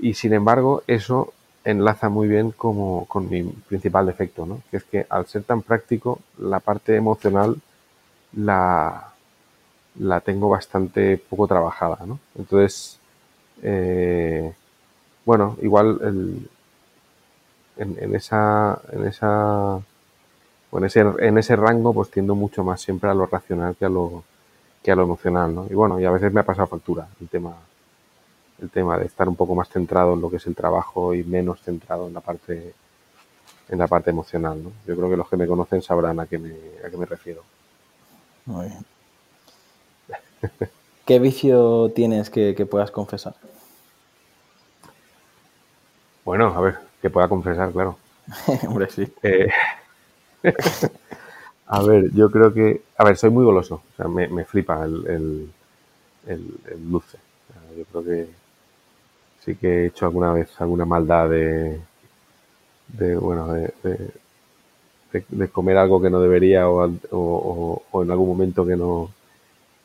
Y 0.00 0.14
sin 0.14 0.32
embargo, 0.32 0.82
eso 0.86 1.32
enlaza 1.64 2.08
muy 2.08 2.28
bien 2.28 2.50
como 2.52 3.06
con 3.06 3.28
mi 3.28 3.42
principal 3.42 4.06
defecto, 4.06 4.46
¿no? 4.46 4.62
Que 4.70 4.78
es 4.78 4.84
que 4.84 5.06
al 5.10 5.26
ser 5.26 5.42
tan 5.42 5.62
práctico, 5.62 6.20
la 6.38 6.60
parte 6.60 6.96
emocional 6.96 7.56
la, 8.32 9.12
la 9.98 10.20
tengo 10.20 10.48
bastante 10.48 11.18
poco 11.18 11.46
trabajada, 11.46 11.98
¿no? 12.06 12.18
Entonces, 12.36 12.98
eh, 13.62 14.52
bueno, 15.24 15.56
igual 15.60 15.98
el, 16.02 16.48
en, 17.76 18.14
esa, 18.14 18.80
en 18.92 19.06
esa, 19.06 19.80
en 20.72 20.84
ese, 20.84 21.00
en 21.00 21.38
ese 21.38 21.56
rango, 21.56 21.92
pues 21.92 22.10
tiendo 22.10 22.34
mucho 22.34 22.64
más 22.64 22.80
siempre 22.80 23.10
a 23.10 23.14
lo 23.14 23.26
racional 23.26 23.76
que 23.76 23.84
a 23.84 23.88
lo, 23.88 24.24
que 24.82 24.90
a 24.90 24.96
lo 24.96 25.02
emocional, 25.02 25.54
¿no? 25.54 25.66
Y 25.68 25.74
bueno, 25.74 26.00
y 26.00 26.04
a 26.04 26.10
veces 26.10 26.32
me 26.32 26.40
ha 26.40 26.44
pasado 26.44 26.66
factura 26.66 27.08
el 27.20 27.28
tema 27.28 27.54
el 28.60 28.70
tema 28.70 28.98
de 28.98 29.06
estar 29.06 29.28
un 29.28 29.36
poco 29.36 29.54
más 29.54 29.68
centrado 29.68 30.14
en 30.14 30.20
lo 30.20 30.30
que 30.30 30.36
es 30.36 30.46
el 30.46 30.56
trabajo 30.56 31.14
y 31.14 31.22
menos 31.22 31.60
centrado 31.62 32.08
en 32.08 32.14
la 32.14 32.20
parte 32.20 32.74
en 33.68 33.78
la 33.78 33.86
parte 33.86 34.10
emocional. 34.10 34.62
¿no? 34.62 34.72
Yo 34.86 34.96
creo 34.96 35.10
que 35.10 35.16
los 35.16 35.28
que 35.28 35.36
me 35.36 35.46
conocen 35.46 35.82
sabrán 35.82 36.18
a 36.20 36.26
qué 36.26 36.38
me, 36.38 36.54
a 36.84 36.90
qué 36.90 36.96
me 36.96 37.06
refiero. 37.06 37.42
Muy 38.46 38.66
bien. 38.66 38.84
¿Qué 41.04 41.18
vicio 41.18 41.90
tienes 41.94 42.30
que, 42.30 42.54
puedas 42.70 42.90
confesar? 42.90 43.34
Bueno, 46.24 46.48
a 46.54 46.60
ver, 46.60 46.78
que 47.00 47.10
pueda 47.10 47.28
confesar, 47.28 47.70
claro. 47.72 47.96
Hombre, 48.68 48.90
sí. 48.90 49.10
Eh, 49.22 49.48
a 51.68 51.82
ver, 51.82 52.10
yo 52.12 52.30
creo 52.30 52.52
que... 52.52 52.82
A 52.96 53.04
ver, 53.04 53.16
soy 53.16 53.30
muy 53.30 53.44
goloso. 53.44 53.82
O 53.92 53.96
sea, 53.96 54.08
me, 54.08 54.44
flipa 54.44 54.84
el, 54.84 55.50
el, 56.26 56.90
dulce. 56.90 57.18
yo 57.76 57.84
creo 57.84 58.04
que 58.04 58.28
sí 59.40 59.54
que 59.56 59.84
he 59.84 59.86
hecho 59.86 60.06
alguna 60.06 60.32
vez 60.32 60.48
alguna 60.60 60.84
maldad 60.84 61.28
de, 61.30 61.80
de 62.88 63.16
bueno, 63.16 63.52
de, 63.52 63.72
de, 65.30 65.48
comer 65.48 65.76
algo 65.78 66.00
que 66.00 66.10
no 66.10 66.20
debería 66.20 66.68
o, 66.68 66.90
o, 67.10 68.02
en 68.02 68.10
algún 68.10 68.28
momento 68.28 68.66
que 68.66 68.76
no, 68.76 69.10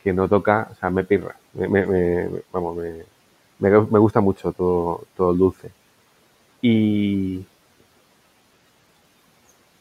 que 0.03 0.13
no 0.13 0.27
toca, 0.27 0.69
o 0.71 0.75
sea, 0.75 0.89
me 0.89 1.03
pirra. 1.03 1.35
Me, 1.53 1.67
me, 1.67 2.29
vamos, 2.51 2.77
me, 2.77 3.03
me, 3.59 3.99
gusta 3.99 4.21
mucho 4.21 4.51
todo, 4.53 5.03
todo 5.15 5.31
el 5.31 5.37
dulce. 5.37 5.69
Y, 6.61 7.45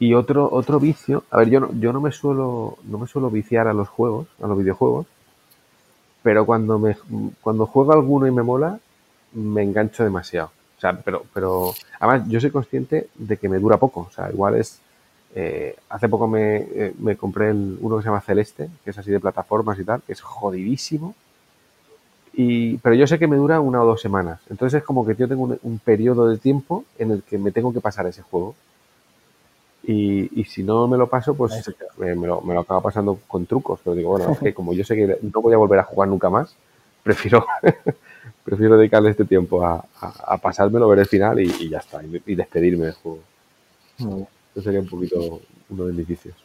y 0.03 0.13
otro, 0.15 0.49
otro 0.51 0.81
vicio, 0.81 1.23
a 1.31 1.37
ver, 1.37 1.49
yo 1.49 1.61
no, 1.61 1.69
yo 1.79 1.93
no 1.93 2.01
me 2.01 2.11
suelo, 2.11 2.77
no 2.83 2.97
me 2.97 3.07
suelo 3.07 3.29
viciar 3.29 3.69
a 3.69 3.73
los 3.73 3.87
juegos, 3.87 4.27
a 4.41 4.47
los 4.47 4.57
videojuegos, 4.57 5.05
pero 6.21 6.45
cuando 6.45 6.77
me, 6.77 6.97
cuando 7.41 7.65
juego 7.65 7.93
alguno 7.93 8.27
y 8.27 8.31
me 8.31 8.43
mola, 8.43 8.79
me 9.31 9.63
engancho 9.63 10.03
demasiado. 10.03 10.51
O 10.77 10.81
sea, 10.81 10.93
pero, 10.93 11.23
pero 11.33 11.73
además 12.01 12.27
yo 12.27 12.41
soy 12.41 12.51
consciente 12.51 13.07
de 13.15 13.37
que 13.37 13.47
me 13.47 13.59
dura 13.59 13.77
poco. 13.77 14.01
O 14.09 14.11
sea, 14.11 14.29
igual 14.29 14.55
es. 14.55 14.81
Eh, 15.35 15.75
hace 15.89 16.09
poco 16.09 16.27
me, 16.27 16.57
eh, 16.57 16.93
me 16.99 17.15
compré 17.15 17.49
el, 17.51 17.77
uno 17.79 17.95
que 17.95 18.03
se 18.03 18.09
llama 18.09 18.19
Celeste, 18.19 18.69
que 18.83 18.89
es 18.89 18.97
así 18.97 19.09
de 19.09 19.21
plataformas 19.21 19.79
y 19.79 19.85
tal, 19.85 20.01
que 20.01 20.11
es 20.11 20.21
jodidísimo. 20.21 21.15
Y, 22.33 22.77
pero 22.79 22.95
yo 22.95 23.07
sé 23.07 23.17
que 23.17 23.27
me 23.27 23.37
dura 23.37 23.61
una 23.61 23.81
o 23.81 23.85
dos 23.85 24.01
semanas. 24.01 24.41
Entonces 24.49 24.79
es 24.79 24.83
como 24.83 25.05
que 25.05 25.15
yo 25.15 25.29
tengo 25.29 25.57
un, 25.61 25.79
periodo 25.79 26.27
de 26.27 26.37
tiempo 26.37 26.83
en 26.99 27.11
el 27.11 27.23
que 27.23 27.37
me 27.37 27.51
tengo 27.51 27.71
que 27.71 27.79
pasar 27.79 28.05
ese 28.07 28.21
juego. 28.21 28.55
Y, 29.83 30.39
y 30.39 30.45
si 30.45 30.63
no 30.63 30.87
me 30.87 30.97
lo 30.97 31.07
paso, 31.07 31.35
pues 31.35 31.69
me, 31.97 32.15
me, 32.15 32.27
lo, 32.27 32.41
me, 32.41 32.53
lo, 32.53 32.61
acabo 32.61 32.81
pasando 32.81 33.19
con 33.27 33.45
trucos. 33.45 33.79
Pero 33.83 33.95
digo, 33.95 34.09
bueno, 34.11 34.31
es 34.33 34.39
que 34.39 34.53
como 34.53 34.73
yo 34.73 34.83
sé 34.83 34.95
que 34.95 35.17
no 35.21 35.41
voy 35.41 35.53
a 35.53 35.57
volver 35.57 35.79
a 35.79 35.83
jugar 35.83 36.09
nunca 36.09 36.29
más, 36.29 36.55
prefiero 37.03 37.45
prefiero 38.43 38.77
dedicarle 38.77 39.09
este 39.09 39.25
tiempo 39.25 39.65
a, 39.65 39.85
a, 39.99 40.37
pasármelo, 40.37 40.87
ver 40.87 40.99
el 40.99 41.05
final 41.05 41.39
y, 41.39 41.69
ya 41.69 41.79
está, 41.79 42.01
y, 42.03 42.35
despedirme 42.35 42.85
del 42.85 42.93
juego. 42.95 43.19
Eso 43.97 44.61
sería 44.61 44.81
un 44.81 44.87
poquito 44.87 45.41
uno 45.69 45.85
de 45.85 45.93
mis 45.93 46.07
vicios. 46.07 46.35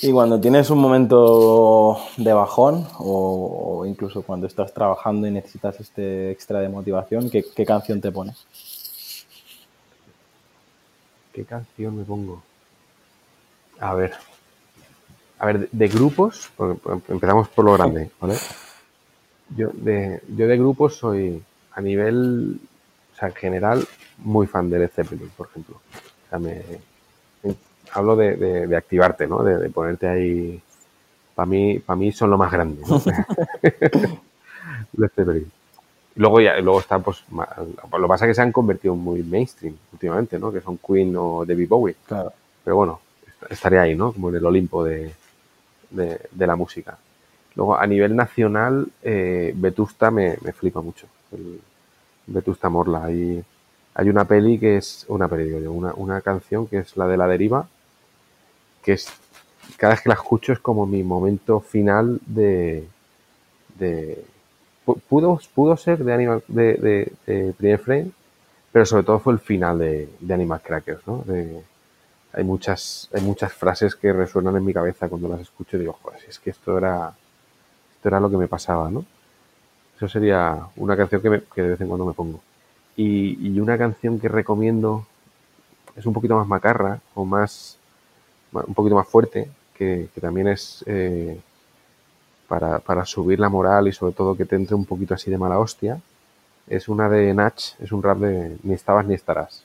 Y 0.00 0.12
cuando 0.12 0.40
tienes 0.40 0.70
un 0.70 0.78
momento 0.78 1.98
de 2.16 2.32
bajón 2.32 2.86
o, 2.98 3.84
incluso 3.84 4.22
cuando 4.22 4.46
estás 4.46 4.72
trabajando 4.72 5.26
y 5.26 5.32
necesitas 5.32 5.80
este 5.80 6.30
extra 6.30 6.60
de 6.60 6.68
motivación, 6.68 7.28
¿qué, 7.30 7.66
canción 7.66 8.00
te 8.00 8.12
pones? 8.12 8.46
¿Qué 11.38 11.44
canción 11.44 11.96
me 11.96 12.02
pongo? 12.02 12.42
A 13.78 13.94
ver. 13.94 14.12
A 15.38 15.46
ver, 15.46 15.70
de, 15.70 15.86
grupos, 15.86 16.50
empezamos 17.06 17.46
por 17.46 17.64
lo 17.64 17.74
grande, 17.74 18.10
¿vale? 18.20 18.34
Yo 19.56 19.68
de, 19.72 20.20
yo 20.36 20.48
de 20.48 20.58
grupos 20.58 20.96
soy 20.96 21.40
a 21.70 21.80
nivel, 21.80 22.58
o 23.12 23.16
sea, 23.16 23.28
en 23.28 23.34
general, 23.36 23.86
muy 24.16 24.48
fan 24.48 24.68
de 24.68 24.80
Led 24.80 24.90
Zeppelin, 24.90 25.30
por 25.36 25.46
ejemplo. 25.46 25.76
O 25.76 26.28
sea, 26.28 26.40
me, 26.40 26.60
hablo 27.92 28.16
de, 28.16 28.66
de, 28.66 28.76
activarte, 28.76 29.28
¿no? 29.28 29.44
De, 29.44 29.70
ponerte 29.70 30.08
ahí. 30.08 30.60
Para 31.36 31.46
mí, 31.46 31.78
para 31.78 31.96
mí 31.96 32.10
son 32.10 32.30
lo 32.30 32.36
más 32.36 32.50
grande. 32.50 32.82
¿no? 32.84 33.00
Led 34.96 35.10
Zeppelin. 35.14 35.52
Luego 36.18 36.40
ya, 36.40 36.58
luego 36.60 36.80
está, 36.80 36.98
pues, 36.98 37.24
lo 37.30 38.02
que 38.02 38.08
pasa 38.08 38.26
es 38.26 38.30
que 38.30 38.34
se 38.34 38.42
han 38.42 38.52
convertido 38.52 38.94
muy 38.94 39.22
mainstream 39.22 39.76
últimamente, 39.92 40.38
¿no? 40.38 40.52
Que 40.52 40.60
son 40.60 40.78
Queen 40.78 41.14
o 41.16 41.44
David 41.46 41.68
Bowie. 41.68 41.96
Claro. 42.06 42.32
Pero 42.62 42.76
bueno, 42.76 43.00
estaría 43.48 43.82
ahí, 43.82 43.94
¿no? 43.94 44.12
Como 44.12 44.28
en 44.30 44.36
el 44.36 44.44
Olimpo 44.44 44.84
de, 44.84 45.12
de 45.90 46.46
la 46.46 46.56
música. 46.56 46.98
Luego, 47.58 47.76
a 47.76 47.84
nivel 47.88 48.14
nacional, 48.14 48.86
eh, 49.02 49.52
Vetusta 49.56 50.12
me, 50.12 50.36
flipa 50.36 50.80
mucho. 50.80 51.08
Vetusta 52.28 52.68
Morla. 52.68 53.06
Hay, 53.06 53.42
hay 53.94 54.08
una 54.08 54.26
peli 54.26 54.60
que 54.60 54.76
es, 54.76 55.04
una 55.08 55.26
peli, 55.26 55.52
una, 55.66 55.92
una 55.94 56.20
canción 56.20 56.68
que 56.68 56.78
es 56.78 56.96
la 56.96 57.08
de 57.08 57.16
La 57.16 57.26
Deriva, 57.26 57.68
que 58.80 58.92
es, 58.92 59.08
cada 59.76 59.94
vez 59.94 60.02
que 60.02 60.08
la 60.08 60.14
escucho 60.14 60.52
es 60.52 60.60
como 60.60 60.86
mi 60.86 61.02
momento 61.02 61.58
final 61.58 62.20
de, 62.26 62.86
de 63.76 64.24
pudo, 64.94 65.40
pudo 65.54 65.76
ser 65.76 66.04
de, 66.04 66.12
Animal, 66.12 66.42
de, 66.48 67.12
de, 67.26 67.54
Primer 67.56 67.78
Frame, 67.78 68.10
pero 68.72 68.86
sobre 68.86 69.02
todo 69.04 69.18
fue 69.18 69.32
el 69.32 69.38
final 69.38 69.78
de, 69.78 70.08
de 70.20 70.34
Animal 70.34 70.60
Crackers, 70.62 71.06
¿no? 71.06 71.24
hay 72.32 72.44
muchas, 72.44 73.08
hay 73.12 73.22
muchas 73.22 73.52
frases 73.52 73.96
que 73.96 74.12
resuenan 74.12 74.56
en 74.56 74.64
mi 74.64 74.72
cabeza 74.72 75.08
cuando 75.08 75.28
las 75.28 75.40
escucho 75.40 75.76
y 75.76 75.80
digo, 75.80 75.98
joder, 76.02 76.20
es 76.28 76.38
que 76.38 76.50
esto 76.50 76.76
era, 76.76 77.12
esto 77.96 78.08
era 78.08 78.20
lo 78.20 78.30
que 78.30 78.36
me 78.36 78.48
pasaba, 78.48 78.90
¿no? 78.90 79.04
Eso 79.96 80.08
sería 80.08 80.68
una 80.76 80.96
canción 80.96 81.20
que, 81.20 81.62
de 81.62 81.68
vez 81.70 81.80
en 81.80 81.88
cuando 81.88 82.06
me 82.06 82.12
pongo. 82.12 82.40
Y, 82.96 83.58
una 83.58 83.76
canción 83.76 84.20
que 84.20 84.28
recomiendo 84.28 85.06
es 85.96 86.06
un 86.06 86.12
poquito 86.12 86.36
más 86.36 86.46
macarra 86.46 87.00
o 87.14 87.24
más, 87.24 87.78
un 88.52 88.74
poquito 88.74 88.94
más 88.94 89.08
fuerte, 89.08 89.50
que, 89.74 90.08
también 90.20 90.48
es 90.48 90.84
eh, 90.86 91.40
para, 92.48 93.04
subir 93.04 93.38
la 93.38 93.50
moral 93.50 93.88
y 93.88 93.92
sobre 93.92 94.14
todo 94.14 94.34
que 94.34 94.46
te 94.46 94.56
entre 94.56 94.74
un 94.74 94.86
poquito 94.86 95.14
así 95.14 95.30
de 95.30 95.38
mala 95.38 95.58
hostia. 95.58 96.00
Es 96.66 96.88
una 96.88 97.08
de 97.08 97.32
Natch, 97.34 97.74
es 97.80 97.92
un 97.92 98.02
rap 98.02 98.18
de 98.18 98.56
Ni 98.62 98.74
estabas 98.74 99.06
ni 99.06 99.14
estarás. 99.14 99.62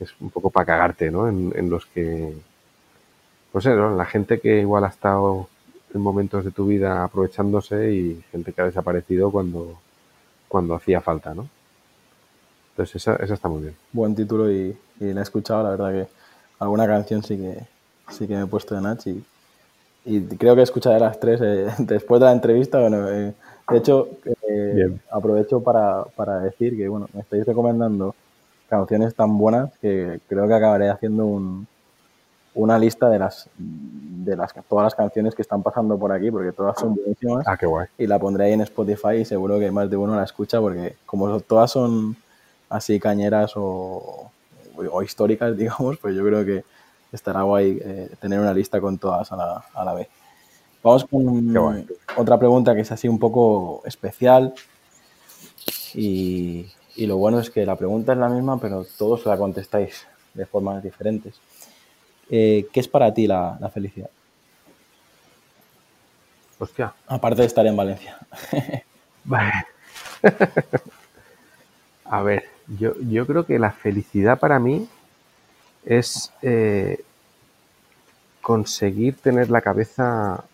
Es 0.00 0.14
un 0.20 0.30
poco 0.30 0.50
para 0.50 0.66
cagarte, 0.66 1.10
¿no? 1.10 1.28
En, 1.28 1.70
los 1.70 1.86
que, 1.86 2.36
pues 3.52 3.64
¿no? 3.66 3.96
la 3.96 4.04
gente 4.04 4.40
que 4.40 4.60
igual 4.60 4.84
ha 4.84 4.88
estado 4.88 5.48
en 5.92 6.00
momentos 6.00 6.44
de 6.44 6.50
tu 6.50 6.66
vida 6.66 7.04
aprovechándose 7.04 7.92
y 7.92 8.24
gente 8.32 8.52
que 8.52 8.62
ha 8.62 8.66
desaparecido 8.66 9.30
cuando, 9.30 9.78
cuando 10.48 10.74
hacía 10.74 11.00
falta, 11.00 11.32
¿no? 11.34 11.48
Entonces 12.72 12.96
esa, 12.96 13.16
esa 13.16 13.34
está 13.34 13.48
muy 13.48 13.62
bien. 13.62 13.76
Buen 13.92 14.16
título 14.16 14.50
y, 14.50 14.76
y 14.98 15.12
la 15.12 15.20
he 15.20 15.22
escuchado, 15.22 15.62
la 15.62 15.70
verdad 15.70 15.92
que 15.92 16.12
alguna 16.58 16.88
canción 16.88 17.22
sí 17.22 17.36
que, 17.36 17.66
sí 18.10 18.26
que 18.26 18.34
me 18.34 18.42
he 18.42 18.46
puesto 18.46 18.74
de 18.74 18.80
Nach 18.80 19.06
y, 19.06 19.24
y 20.04 20.20
creo 20.36 20.54
que 20.54 20.62
escucharé 20.62 21.00
las 21.00 21.18
tres 21.18 21.40
eh, 21.42 21.66
después 21.78 22.20
de 22.20 22.26
la 22.26 22.32
entrevista. 22.32 22.80
Bueno, 22.80 23.08
eh, 23.08 23.32
de 23.70 23.78
hecho, 23.78 24.08
eh, 24.48 24.98
aprovecho 25.10 25.60
para, 25.60 26.04
para, 26.16 26.40
decir 26.40 26.76
que 26.76 26.88
bueno, 26.88 27.08
me 27.12 27.20
estáis 27.20 27.46
recomendando 27.46 28.14
canciones 28.68 29.14
tan 29.14 29.38
buenas 29.38 29.70
que 29.78 30.20
creo 30.28 30.46
que 30.46 30.54
acabaré 30.54 30.90
haciendo 30.90 31.24
un, 31.24 31.66
una 32.54 32.78
lista 32.78 33.08
de 33.08 33.18
las 33.18 33.48
de 33.56 34.36
las 34.36 34.54
todas 34.68 34.84
las 34.84 34.94
canciones 34.94 35.34
que 35.34 35.42
están 35.42 35.62
pasando 35.62 35.98
por 35.98 36.12
aquí 36.12 36.30
porque 36.30 36.52
todas 36.52 36.78
son 36.78 36.94
buenísimas. 36.94 37.46
Ah, 37.46 37.56
qué 37.56 37.66
guay. 37.66 37.86
Y 37.98 38.06
la 38.06 38.18
pondré 38.18 38.46
ahí 38.46 38.52
en 38.52 38.60
Spotify 38.62 39.16
y 39.20 39.24
seguro 39.24 39.58
que 39.58 39.70
más 39.70 39.88
de 39.88 39.96
uno 39.96 40.16
la 40.16 40.24
escucha 40.24 40.60
porque 40.60 40.96
como 41.06 41.40
todas 41.40 41.70
son 41.70 42.16
así 42.68 43.00
cañeras 43.00 43.52
o, 43.56 44.30
o 44.76 45.02
históricas, 45.02 45.56
digamos, 45.56 45.96
pues 45.98 46.14
yo 46.14 46.24
creo 46.24 46.44
que 46.44 46.64
estará 47.14 47.42
guay 47.42 47.78
eh, 47.82 48.10
tener 48.20 48.40
una 48.40 48.52
lista 48.52 48.80
con 48.80 48.98
todas 48.98 49.30
a 49.32 49.36
la, 49.36 49.64
a 49.72 49.84
la 49.84 49.94
vez. 49.94 50.08
Vamos 50.82 51.04
con 51.06 51.88
otra 52.16 52.38
pregunta 52.38 52.74
que 52.74 52.82
es 52.82 52.92
así 52.92 53.08
un 53.08 53.18
poco 53.18 53.82
especial 53.86 54.52
y, 55.94 56.66
y, 56.96 57.06
lo 57.06 57.16
bueno 57.16 57.38
es 57.38 57.48
que 57.48 57.64
la 57.64 57.76
pregunta 57.76 58.12
es 58.12 58.18
la 58.18 58.28
misma, 58.28 58.60
pero 58.60 58.84
todos 58.98 59.24
la 59.24 59.38
contestáis 59.38 60.06
de 60.34 60.44
formas 60.44 60.82
diferentes. 60.82 61.40
Eh, 62.28 62.66
¿Qué 62.72 62.80
es 62.80 62.88
para 62.88 63.14
ti 63.14 63.26
la, 63.26 63.56
la, 63.60 63.70
felicidad? 63.70 64.10
Hostia. 66.58 66.92
Aparte 67.06 67.42
de 67.42 67.46
estar 67.46 67.66
en 67.66 67.76
Valencia. 67.76 68.18
Vale. 69.24 69.52
A 72.04 72.22
ver, 72.22 72.44
yo, 72.78 72.92
yo 73.00 73.26
creo 73.26 73.46
que 73.46 73.58
la 73.58 73.72
felicidad 73.72 74.38
para 74.38 74.58
mí 74.58 74.86
es 75.84 76.32
eh, 76.42 77.02
conseguir 78.40 79.16
tener 79.16 79.50
la 79.50 79.60
cabeza 79.60 80.44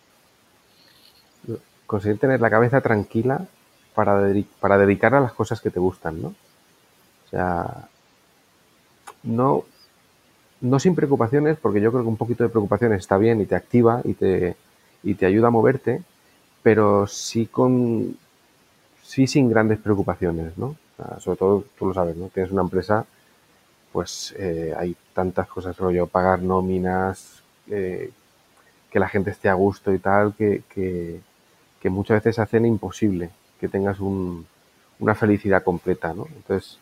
conseguir 1.90 2.21
tener 2.21 2.40
la 2.40 2.51
cabeza 2.51 2.81
tranquila 2.81 3.49
para, 3.97 4.21
dedic 4.23 4.47
para 4.61 4.79
dedicar 4.79 5.12
a 5.12 5.21
las 5.21 5.33
cosas 5.33 5.61
que 5.61 5.71
te 5.71 5.81
gustan, 5.81 6.23
¿no? 6.23 6.29
O 6.29 7.29
sea, 7.31 7.88
no, 9.25 9.64
no 10.61 10.79
sin 10.79 10.95
preocupaciones, 10.95 11.57
porque 11.59 11.81
yo 11.81 11.90
creo 11.90 12.05
que 12.05 12.09
un 12.09 12.16
poquito 12.16 12.45
de 12.45 12.51
preocupaciones 12.51 13.01
está 13.01 13.19
bien 13.19 13.40
y 13.40 13.47
te 13.47 13.57
activa 13.57 14.03
y 14.05 14.14
te, 14.14 14.55
y 15.03 15.14
te 15.14 15.27
ayuda 15.27 15.49
a 15.49 15.51
moverte, 15.51 16.03
pero 16.62 17.09
sí 17.09 17.47
con 17.47 18.16
sí 19.03 19.27
sin 19.27 19.51
grandes 19.51 19.81
preocupaciones, 19.81 20.57
¿no? 20.57 20.77
Sobre 21.19 21.38
todo, 21.38 21.64
tú 21.77 21.87
lo 21.87 21.95
sabes, 21.95 22.16
¿no? 22.16 22.29
Tienes 22.29 22.53
una 22.53 22.62
empresa, 22.62 23.05
pues 23.93 24.33
eh, 24.38 24.73
hay 24.79 24.95
tantas 25.20 25.48
cosas, 25.48 25.76
rollo, 25.76 26.06
pagar 26.06 26.40
nóminas, 26.40 27.42
eh, 27.68 28.11
que 28.90 28.98
la 28.98 29.09
gente 29.09 29.30
esté 29.30 29.50
a 29.50 29.54
gusto 29.54 29.92
y 29.92 29.98
tal, 29.98 30.35
que, 30.35 30.62
que, 30.70 31.90
muchas 31.90 32.22
veces 32.22 32.38
hacen 32.38 32.64
imposible 32.64 33.30
que 33.61 33.68
tengas 33.68 34.00
un, 34.00 34.46
una 34.98 35.14
felicidad 35.14 35.62
completa, 35.62 36.14
¿no? 36.14 36.26
Entonces, 36.35 36.78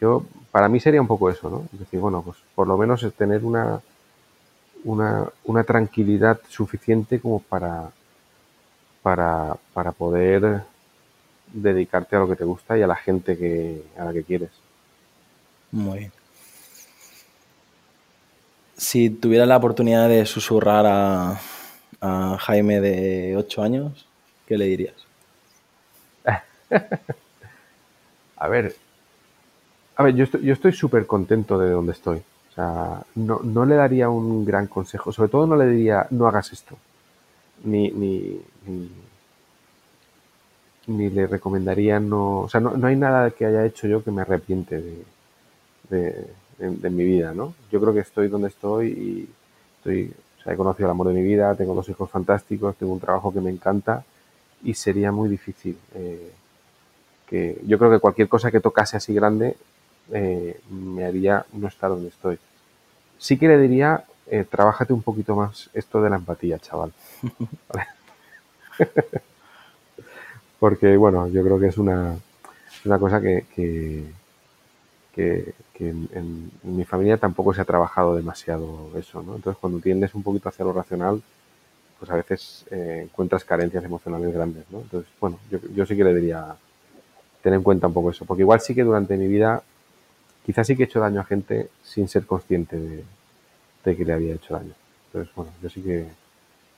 yo, 0.00 0.24
para 0.52 0.68
mí 0.68 0.78
sería 0.78 1.00
un 1.00 1.08
poco 1.08 1.30
eso, 1.30 1.50
¿no? 1.50 1.66
Decir, 1.72 1.98
bueno, 1.98 2.22
pues 2.22 2.36
por 2.54 2.68
lo 2.68 2.76
menos 2.76 3.02
es 3.02 3.12
tener 3.14 3.44
una, 3.44 3.80
una, 4.84 5.28
una 5.44 5.64
tranquilidad 5.64 6.38
suficiente 6.48 7.18
como 7.20 7.40
para, 7.40 7.90
para, 9.02 9.56
para 9.72 9.90
poder 9.90 10.62
dedicarte 11.52 12.14
a 12.14 12.20
lo 12.20 12.28
que 12.28 12.36
te 12.36 12.44
gusta 12.44 12.78
y 12.78 12.82
a 12.82 12.86
la 12.86 12.96
gente 12.96 13.36
que, 13.36 13.82
a 13.98 14.04
la 14.04 14.12
que 14.12 14.22
quieres. 14.22 14.50
Muy 15.72 15.98
bien. 15.98 16.23
Si 18.76 19.10
tuviera 19.10 19.46
la 19.46 19.56
oportunidad 19.56 20.08
de 20.08 20.26
susurrar 20.26 20.84
a, 20.86 21.40
a 22.00 22.36
Jaime 22.38 22.80
de 22.80 23.36
8 23.36 23.62
años, 23.62 24.06
¿qué 24.46 24.58
le 24.58 24.66
dirías? 24.66 24.94
a 28.36 28.48
ver, 28.48 28.74
a 29.96 30.02
ver, 30.02 30.14
yo 30.14 30.24
estoy, 30.24 30.42
yo 30.42 30.52
estoy 30.52 30.72
súper 30.72 31.06
contento 31.06 31.58
de 31.58 31.70
donde 31.70 31.92
estoy. 31.92 32.18
O 32.18 32.54
sea, 32.54 33.02
no, 33.14 33.40
no, 33.42 33.64
le 33.64 33.76
daría 33.76 34.08
un 34.08 34.44
gran 34.44 34.66
consejo. 34.66 35.12
Sobre 35.12 35.28
todo 35.28 35.46
no 35.46 35.56
le 35.56 35.66
diría, 35.66 36.06
no 36.10 36.26
hagas 36.26 36.52
esto. 36.52 36.76
Ni, 37.64 37.90
ni, 37.90 38.40
ni, 38.66 38.90
ni 40.88 41.10
le 41.10 41.26
recomendaría 41.26 42.00
no... 42.00 42.40
O 42.40 42.48
sea, 42.48 42.60
no, 42.60 42.76
no, 42.76 42.86
hay 42.86 42.96
nada 42.96 43.30
que 43.30 43.46
haya 43.46 43.64
hecho 43.64 43.86
yo 43.86 44.02
que 44.04 44.10
me 44.10 44.22
arrepiente 44.22 44.80
de, 44.80 45.04
de, 45.90 46.26
de, 46.58 46.70
de, 46.70 46.90
mi 46.90 47.04
vida, 47.04 47.32
¿no? 47.32 47.54
Yo 47.70 47.80
creo 47.80 47.92
que 47.92 48.00
estoy 48.00 48.28
donde 48.28 48.48
estoy 48.48 48.88
y 48.88 49.28
estoy... 49.78 50.12
O 50.40 50.42
sea, 50.42 50.52
he 50.52 50.56
conocido 50.56 50.86
el 50.88 50.90
amor 50.90 51.08
de 51.08 51.14
mi 51.14 51.22
vida, 51.22 51.54
tengo 51.54 51.74
dos 51.74 51.88
hijos 51.88 52.10
fantásticos, 52.10 52.76
tengo 52.76 52.92
un 52.92 53.00
trabajo 53.00 53.32
que 53.32 53.40
me 53.40 53.50
encanta 53.50 54.04
y 54.62 54.74
sería 54.74 55.12
muy 55.12 55.28
difícil. 55.28 55.78
Eh, 55.94 56.32
que 57.26 57.60
yo 57.66 57.78
creo 57.78 57.90
que 57.90 57.98
cualquier 57.98 58.28
cosa 58.28 58.50
que 58.50 58.60
tocase 58.60 58.96
así 58.96 59.14
grande 59.14 59.56
eh, 60.12 60.60
me 60.70 61.04
haría 61.04 61.46
no 61.52 61.68
estar 61.68 61.90
donde 61.90 62.08
estoy. 62.08 62.38
Sí 63.18 63.38
que 63.38 63.48
le 63.48 63.58
diría, 63.58 64.04
eh, 64.26 64.46
un 64.88 65.02
poquito 65.02 65.36
más 65.36 65.70
esto 65.72 66.02
de 66.02 66.10
la 66.10 66.16
empatía, 66.16 66.58
chaval. 66.58 66.92
Porque, 70.58 70.96
bueno, 70.96 71.28
yo 71.28 71.42
creo 71.42 71.58
que 71.58 71.66
es 71.68 71.78
una, 71.78 72.16
una 72.84 72.98
cosa 72.98 73.20
que, 73.20 74.04
que, 75.14 75.54
en, 75.78 76.50
mi 76.62 76.84
familia 76.84 77.16
tampoco 77.16 77.54
se 77.54 77.60
ha 77.60 77.64
trabajado 77.64 78.16
demasiado 78.16 78.90
eso, 78.96 79.22
¿no? 79.22 79.36
Entonces, 79.36 79.58
cuando 79.60 79.78
tiendes 79.78 80.14
un 80.14 80.22
poquito 80.22 80.48
hacia 80.48 80.64
lo 80.64 80.72
racional, 80.72 81.22
pues 81.98 82.10
a 82.10 82.16
veces 82.16 82.66
eh, 82.70 83.02
encuentras 83.04 83.44
carencias 83.44 83.84
emocionales 83.84 84.32
grandes, 84.34 84.64
¿no? 84.70 84.80
Entonces, 84.80 85.10
bueno, 85.20 85.38
yo, 85.50 85.58
yo 85.74 85.86
sí 85.86 85.96
que 85.96 86.04
le 86.04 86.14
diría, 86.14 86.56
tener 87.42 87.58
en 87.58 87.62
cuenta 87.62 87.86
un 87.86 87.92
poco 87.92 88.10
eso, 88.10 88.24
porque 88.24 88.42
igual 88.42 88.60
sí 88.60 88.74
que 88.74 88.82
durante 88.82 89.16
mi 89.16 89.28
vida 89.28 89.62
quizás 90.44 90.66
sí 90.66 90.76
que 90.76 90.82
he 90.82 90.86
hecho 90.86 91.00
daño 91.00 91.20
a 91.20 91.24
gente 91.24 91.68
sin 91.82 92.08
ser 92.08 92.26
consciente 92.26 92.76
de, 92.76 93.04
de, 93.84 93.96
que 93.96 94.04
le 94.04 94.12
había 94.12 94.34
hecho 94.34 94.54
daño. 94.54 94.74
Entonces, 95.06 95.34
bueno, 95.34 95.52
yo 95.62 95.70
sí 95.70 95.80
que... 95.80 96.06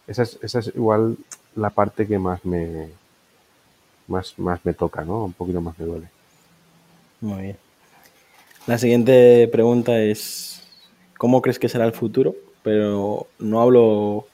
Esa 0.06 0.22
es, 0.22 0.38
esa 0.42 0.60
es 0.60 0.68
igual 0.68 1.16
la 1.56 1.70
parte 1.70 2.06
que 2.06 2.18
más 2.18 2.44
me, 2.44 2.88
más, 4.06 4.38
más 4.38 4.64
me 4.64 4.72
toca, 4.72 5.04
¿no? 5.04 5.24
Un 5.24 5.32
poquito 5.32 5.60
más 5.60 5.76
me 5.78 5.84
duele. 5.84 6.08
Muy 7.20 7.42
bien. 7.42 7.65
La 8.66 8.78
siguiente 8.78 9.48
pregunta 9.48 10.00
es, 10.00 10.62
¿cómo 11.18 11.40
crees 11.42 11.58
que 11.58 11.68
será 11.68 11.84
el 11.84 11.92
futuro? 11.92 12.34
Pero 12.62 13.28
no 13.38 13.62
hablo, 13.62 14.26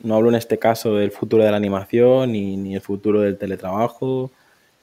no 0.00 0.16
hablo 0.16 0.28
en 0.30 0.34
este 0.34 0.58
caso 0.58 0.94
del 0.94 1.12
futuro 1.12 1.44
de 1.44 1.50
la 1.50 1.56
animación 1.56 2.32
ni, 2.32 2.56
ni 2.56 2.74
el 2.74 2.80
futuro 2.80 3.20
del 3.20 3.38
teletrabajo, 3.38 4.30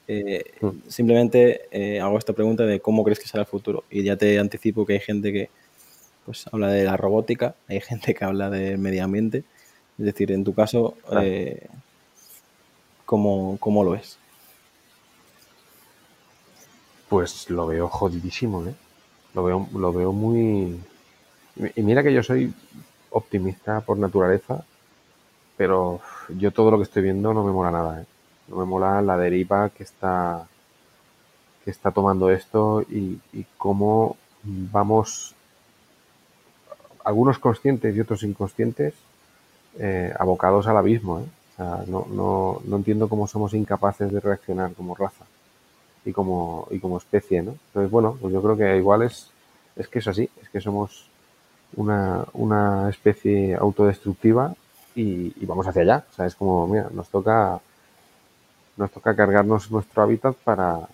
eh, 0.08 0.44
mm. 0.60 0.68
Simplemente 0.88 1.62
eh, 1.70 2.00
hago 2.00 2.18
esta 2.18 2.32
pregunta 2.32 2.64
de 2.64 2.80
cómo 2.80 3.04
crees 3.04 3.18
que 3.18 3.28
será 3.28 3.42
el 3.42 3.46
futuro. 3.48 3.84
Y 3.90 4.02
ya 4.02 4.16
te 4.16 4.38
anticipo 4.38 4.84
que 4.86 4.94
hay 4.94 5.00
gente 5.00 5.32
que 5.32 5.50
pues, 6.24 6.46
habla 6.52 6.68
de 6.68 6.84
la 6.84 6.96
robótica, 6.96 7.54
hay 7.68 7.80
gente 7.80 8.14
que 8.14 8.24
habla 8.24 8.50
del 8.50 8.78
medio 8.78 9.04
ambiente. 9.04 9.44
Es 9.98 10.06
decir, 10.06 10.32
en 10.32 10.44
tu 10.44 10.54
caso, 10.54 10.96
eh, 11.20 11.66
¿cómo, 13.04 13.56
¿cómo, 13.60 13.84
lo 13.84 13.94
es? 13.94 14.18
Pues 17.12 17.50
lo 17.50 17.66
veo 17.66 17.88
jodidísimo, 17.88 18.64
¿eh? 18.66 18.74
Lo 19.34 19.44
veo, 19.44 19.68
lo 19.74 19.92
veo 19.92 20.12
muy... 20.12 20.80
Y 21.76 21.82
mira 21.82 22.02
que 22.02 22.14
yo 22.14 22.22
soy 22.22 22.54
optimista 23.10 23.82
por 23.82 23.98
naturaleza, 23.98 24.64
pero 25.58 26.00
yo 26.38 26.52
todo 26.52 26.70
lo 26.70 26.78
que 26.78 26.84
estoy 26.84 27.02
viendo 27.02 27.34
no 27.34 27.44
me 27.44 27.52
mola 27.52 27.70
nada, 27.70 28.00
¿eh? 28.00 28.06
No 28.48 28.56
me 28.56 28.64
mola 28.64 29.02
la 29.02 29.18
deriva 29.18 29.68
que 29.68 29.82
está, 29.82 30.48
que 31.62 31.70
está 31.70 31.90
tomando 31.90 32.30
esto 32.30 32.80
y, 32.80 33.20
cómo 33.58 34.16
vamos, 34.42 35.34
algunos 37.04 37.38
conscientes 37.38 37.94
y 37.94 38.00
otros 38.00 38.22
inconscientes, 38.22 38.94
eh, 39.78 40.14
abocados 40.18 40.66
al 40.66 40.78
abismo. 40.78 41.20
¿eh? 41.20 41.24
O 41.24 41.56
sea, 41.56 41.84
no, 41.88 42.06
no, 42.10 42.62
no 42.64 42.76
entiendo 42.76 43.10
cómo 43.10 43.26
somos 43.26 43.52
incapaces 43.52 44.10
de 44.10 44.18
reaccionar 44.18 44.72
como 44.72 44.94
raza 44.94 45.26
y 46.04 46.12
como, 46.12 46.66
y 46.70 46.78
como 46.78 46.98
especie, 46.98 47.42
¿no? 47.42 47.52
Entonces, 47.68 47.90
bueno, 47.90 48.16
pues 48.20 48.32
yo 48.32 48.42
creo 48.42 48.56
que 48.56 48.76
igual 48.76 49.02
es, 49.02 49.30
es 49.76 49.88
que 49.88 50.00
es 50.00 50.08
así, 50.08 50.28
es 50.42 50.48
que 50.48 50.60
somos 50.60 51.08
una, 51.76 52.24
una 52.34 52.90
especie 52.90 53.54
autodestructiva 53.54 54.54
y, 54.94 55.44
vamos 55.46 55.66
hacia 55.66 55.82
allá. 55.82 56.04
O 56.10 56.14
sea, 56.14 56.26
es 56.26 56.34
como, 56.34 56.66
mira, 56.66 56.88
nos 56.92 57.08
toca 57.08 57.60
nos 58.74 58.90
toca 58.90 59.14
cargarnos 59.14 59.70
nuestro 59.70 60.02
hábitat 60.02 60.34
para, 60.36 60.88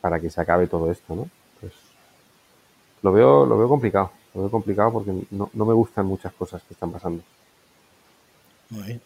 para 0.00 0.18
que 0.18 0.28
se 0.28 0.40
acabe 0.40 0.66
todo 0.66 0.90
esto, 0.90 1.14
¿no? 1.14 1.28
Pues 1.60 1.72
lo 3.02 3.12
veo, 3.12 3.46
lo 3.46 3.56
veo 3.56 3.68
complicado, 3.68 4.10
lo 4.34 4.42
veo 4.42 4.50
complicado 4.50 4.92
porque 4.92 5.12
no, 5.30 5.50
no 5.52 5.64
me 5.64 5.72
gustan 5.72 6.06
muchas 6.06 6.32
cosas 6.32 6.62
que 6.62 6.74
están 6.74 6.90
pasando. 6.90 7.22
Muy 8.70 8.82
bien. 8.82 9.00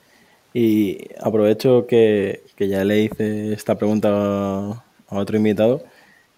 Y 0.55 1.09
aprovecho 1.21 1.87
que, 1.87 2.45
que, 2.57 2.69
ya 2.69 2.85
le 2.85 3.01
hice 3.01 3.53
esta 3.53 3.75
pregunta 3.75 4.85
a 5.17 5.23
otro 5.23 5.37
invitado 5.37 5.83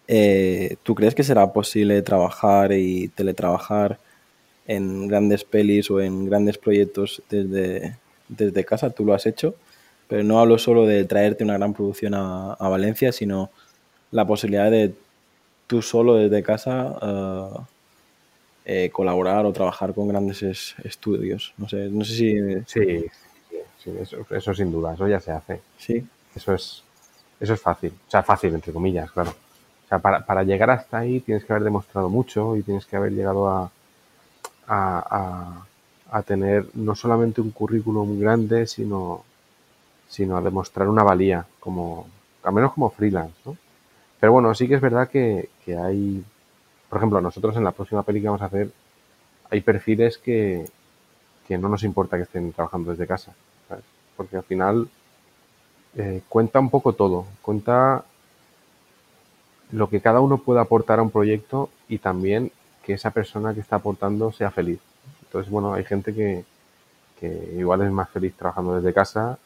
eh, 0.09 0.77
¿tú 0.83 0.95
crees 0.95 1.15
que 1.15 1.25
será 1.25 1.53
posible 1.53 2.01
trabajar 2.03 2.73
y 2.73 3.09
teletrabajar 3.09 3.99
en 4.67 5.09
grandes 5.09 5.45
pelis 5.45 5.91
o 5.91 6.01
en 6.01 6.27
grandes 6.27 6.59
proyectos 6.59 7.23
desde, 7.29 7.97
desde 8.29 8.65
casa? 8.65 8.91
Tú 8.91 9.05
lo 9.05 9.15
has 9.15 9.27
hecho, 9.27 9.55
pero 10.09 10.23
no 10.23 10.39
hablo 10.39 10.59
solo 10.59 10.87
de 10.87 11.05
traerte 11.05 11.45
una 11.45 11.59
gran 11.59 11.75
producción 11.75 12.15
a, 12.15 12.53
a 12.55 12.69
Valencia, 12.69 13.13
sino 13.13 13.51
la 14.13 14.27
posibilidad 14.27 14.71
de 14.71 14.95
tú 15.67 15.83
solo 15.83 16.15
desde 16.15 16.43
casa 16.43 16.97
eh, 17.03 18.85
eh, 18.85 18.91
colaborar 18.91 19.45
o 19.45 19.53
trabajar 19.53 19.93
con 19.93 20.09
grandes 20.09 20.43
estudios. 20.85 21.53
No 21.57 21.69
sé, 21.69 21.89
no 21.89 22.05
sé 22.05 22.15
si... 22.15 22.37
Sí, 22.67 23.07
sí, 23.83 23.91
eso, 24.31 24.55
sin 24.55 24.71
duda, 24.71 24.95
eso 24.95 25.09
ya 25.09 25.19
se 25.19 25.33
hace. 25.33 25.61
Sí. 25.79 26.05
Eso 26.35 26.53
es, 26.53 26.85
eso 27.41 27.55
es 27.55 27.61
fácil, 27.61 27.93
o 28.07 28.11
sea, 28.11 28.23
fácil 28.23 28.55
entre 28.55 28.73
comillas, 28.73 29.11
claro. 29.11 29.31
O 29.31 29.89
sea, 29.89 29.99
para, 29.99 30.25
para 30.25 30.43
llegar 30.43 30.71
hasta 30.71 30.99
ahí 30.99 31.21
tienes 31.21 31.45
que 31.45 31.53
haber 31.53 31.65
demostrado 31.65 32.09
mucho 32.09 32.57
y 32.57 32.63
tienes 32.63 32.87
que 32.87 32.97
haber 32.97 33.13
llegado 33.13 33.49
a, 33.49 33.71
a, 34.67 35.65
a, 36.11 36.23
tener 36.23 36.67
no 36.75 36.95
solamente 36.97 37.41
un 37.41 37.53
currículum 37.53 38.19
grande, 38.19 38.67
sino, 38.67 39.25
sino 40.09 40.37
a 40.37 40.43
demostrar 40.43 40.89
una 40.89 41.05
valía, 41.05 41.47
como, 41.61 42.09
al 42.43 42.53
menos 42.53 42.73
como 42.73 42.91
freelance, 42.91 43.37
¿no? 43.45 43.57
Pero 44.19 44.33
bueno, 44.33 44.55
sí 44.55 44.67
que 44.67 44.75
es 44.75 44.81
verdad 44.81 45.09
que, 45.09 45.51
que 45.65 45.77
hay 45.77 46.25
por 46.89 46.99
ejemplo, 46.99 47.21
nosotros 47.21 47.57
en 47.57 47.65
la 47.65 47.73
próxima 47.73 48.03
peli 48.03 48.21
que 48.21 48.27
vamos 48.27 48.43
a 48.43 48.47
hacer, 48.47 48.71
hay 49.51 49.61
perfiles 49.61 50.19
que, 50.19 50.65
que 51.47 51.59
no 51.59 51.69
nos 51.69 51.83
importa 51.83 52.17
que 52.17 52.25
estén 52.25 52.53
trabajando 52.53 52.91
desde 52.91 53.07
casa, 53.07 53.35
¿sabes? 53.69 53.85
porque 54.17 54.37
al 54.37 54.45
final 54.45 54.89
eh, 55.97 56.23
cuenta 56.29 56.61
un 56.61 56.71
poco 56.71 56.93
todo, 56.93 57.27
cuenta 57.43 58.05
lo 59.73 59.89
que 59.89 60.01
cada 60.01 60.21
uno 60.21 60.39
puede 60.39 60.61
aportar 60.61 60.99
a 60.99 61.03
un 61.03 61.11
proyecto 61.11 61.71
y 61.89 61.99
también 61.99 62.53
que 62.85 62.93
esa 62.93 63.11
persona 63.11 63.55
que 63.55 63.61
está 63.61 63.77
aportando 63.77 64.31
sea 64.33 64.51
feliz. 64.51 64.79
Entonces, 65.23 65.51
bueno, 65.51 65.75
hay 65.75 65.85
gente 65.85 66.15
que, 66.15 66.45
que 67.19 67.55
igual 67.57 67.83
es 67.83 67.91
más 67.91 68.09
feliz 68.11 68.35
trabajando 68.35 68.77
desde 68.77 68.95
casa 68.95 69.39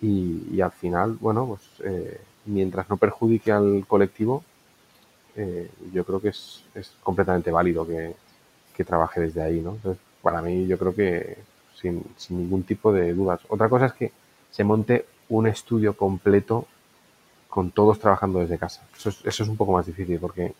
y, 0.00 0.46
y 0.52 0.60
al 0.60 0.70
final, 0.72 1.16
bueno, 1.20 1.46
pues 1.46 1.62
eh, 1.84 2.20
mientras 2.46 2.88
no 2.88 2.96
perjudique 2.96 3.50
al 3.50 3.84
colectivo, 3.88 4.44
eh, 5.36 5.70
yo 5.92 6.04
creo 6.04 6.20
que 6.20 6.28
es, 6.28 6.62
es 6.74 6.92
completamente 7.02 7.50
válido 7.50 7.86
que, 7.86 8.14
que, 8.74 8.84
trabaje 8.84 9.20
desde 9.20 9.42
ahí, 9.42 9.60
¿no? 9.60 9.72
Entonces, 9.72 10.02
para 10.22 10.42
mí 10.42 10.66
yo 10.66 10.78
creo 10.78 10.94
que 10.94 11.38
sin, 11.74 12.04
sin, 12.16 12.38
ningún 12.38 12.62
tipo 12.64 12.92
de 12.92 13.14
dudas. 13.14 13.40
Otra 13.48 13.68
cosa 13.68 13.86
es 13.86 13.92
que 13.94 14.12
se 14.50 14.64
monte 14.64 15.06
un 15.30 15.46
estudio 15.46 15.96
completo 15.96 16.66
con 17.48 17.70
todos 17.70 17.98
trabajando 17.98 18.40
desde 18.40 18.58
casa. 18.58 18.82
Eso 18.96 19.08
es, 19.08 19.24
eso 19.24 19.42
es 19.42 19.48
un 19.48 19.56
poco 19.56 19.72
más 19.72 19.86
difícil 19.86 20.18
porque 20.20 20.54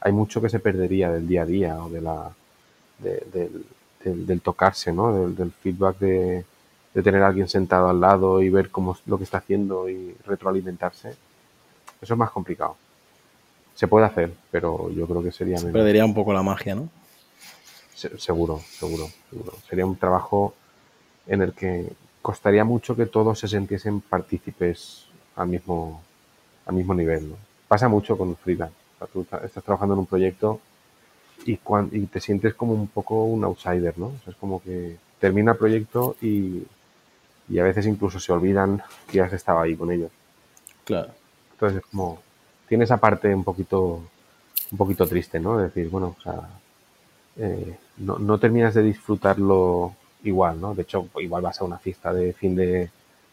hay 0.00 0.12
mucho 0.12 0.40
que 0.42 0.50
se 0.50 0.58
perdería 0.58 1.10
del 1.10 1.26
día 1.26 1.42
a 1.42 1.46
día 1.46 1.82
o 1.82 1.88
de 1.88 2.00
la, 2.00 2.30
de, 2.98 3.22
del, 3.32 3.64
del, 4.02 4.26
del, 4.26 4.40
tocarse, 4.40 4.92
¿no? 4.92 5.14
Del, 5.14 5.36
del 5.36 5.52
feedback 5.52 5.98
de, 5.98 6.44
de, 6.92 7.02
tener 7.02 7.22
a 7.22 7.28
alguien 7.28 7.48
sentado 7.48 7.88
al 7.88 8.00
lado 8.00 8.42
y 8.42 8.50
ver 8.50 8.70
cómo 8.70 8.96
lo 9.06 9.16
que 9.16 9.24
está 9.24 9.38
haciendo 9.38 9.88
y 9.88 10.14
retroalimentarse. 10.26 11.10
Eso 12.00 12.14
es 12.14 12.18
más 12.18 12.30
complicado. 12.30 12.76
Se 13.74 13.88
puede 13.88 14.06
hacer, 14.06 14.32
pero 14.50 14.90
yo 14.90 15.06
creo 15.06 15.22
que 15.22 15.32
sería 15.32 15.58
Se 15.58 15.70
perdería 15.70 16.04
un 16.04 16.14
poco 16.14 16.32
la 16.32 16.42
magia, 16.42 16.74
¿no? 16.74 16.88
Se, 17.94 18.18
seguro, 18.18 18.60
seguro, 18.78 19.08
seguro. 19.30 19.52
Sería 19.68 19.86
un 19.86 19.96
trabajo 19.96 20.54
en 21.26 21.42
el 21.42 21.52
que 21.54 21.90
costaría 22.24 22.64
mucho 22.64 22.96
que 22.96 23.04
todos 23.04 23.38
se 23.38 23.48
sintiesen 23.48 24.00
partícipes 24.00 25.04
al 25.36 25.46
mismo, 25.46 26.02
al 26.64 26.74
mismo 26.74 26.94
nivel. 26.94 27.28
¿no? 27.28 27.36
Pasa 27.68 27.86
mucho 27.86 28.16
con 28.16 28.34
freelance. 28.36 28.74
O 28.94 28.98
sea, 28.98 29.08
tú 29.08 29.26
estás 29.44 29.62
trabajando 29.62 29.92
en 29.92 30.00
un 30.00 30.06
proyecto 30.06 30.58
y, 31.44 31.58
cuando, 31.58 31.94
y 31.94 32.06
te 32.06 32.20
sientes 32.20 32.54
como 32.54 32.72
un 32.72 32.88
poco 32.88 33.24
un 33.24 33.44
outsider, 33.44 33.98
¿no? 33.98 34.06
O 34.06 34.18
sea, 34.24 34.32
es 34.32 34.36
como 34.36 34.62
que 34.62 34.96
termina 35.20 35.52
el 35.52 35.58
proyecto 35.58 36.16
y, 36.22 36.62
y 37.50 37.58
a 37.58 37.62
veces 37.62 37.84
incluso 37.84 38.18
se 38.18 38.32
olvidan 38.32 38.82
que 39.06 39.20
has 39.20 39.34
estado 39.34 39.60
ahí 39.60 39.76
con 39.76 39.92
ellos. 39.92 40.10
Claro. 40.84 41.10
Entonces 41.52 41.82
es 41.82 41.86
como, 41.90 42.22
tiene 42.66 42.84
esa 42.84 42.96
parte 42.96 43.34
un 43.34 43.44
poquito, 43.44 44.00
un 44.72 44.78
poquito 44.78 45.06
triste, 45.06 45.38
¿no? 45.40 45.58
De 45.58 45.64
decir, 45.64 45.90
bueno, 45.90 46.16
o 46.18 46.22
sea, 46.22 46.48
eh, 47.36 47.76
no, 47.98 48.18
no, 48.18 48.38
terminas 48.38 48.72
de 48.72 48.82
disfrutarlo 48.82 49.94
igual, 50.24 50.60
¿no? 50.60 50.74
De 50.74 50.82
hecho, 50.82 51.08
igual 51.20 51.42
vas 51.42 51.60
a 51.60 51.64
una 51.64 51.78
fiesta 51.78 52.12
de 52.12 52.32
fin 52.32 52.56
de, 52.56 52.90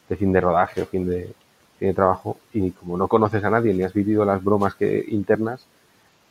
de 0.08 0.16
fin 0.16 0.32
de 0.32 0.42
rodaje 0.42 0.82
o 0.82 0.86
fin 0.86 1.08
de, 1.08 1.34
fin 1.80 1.88
de 1.90 1.94
trabajo 1.94 2.38
y 2.54 2.72
como 2.72 2.98
no 2.98 3.08
conoces 3.08 3.44
a 3.44 3.50
nadie 3.50 3.74
ni 3.74 3.84
has 3.84 3.94
vivido 3.94 4.24
las 4.26 4.44
bromas 4.44 4.76
que 4.76 5.04
internas, 5.10 5.66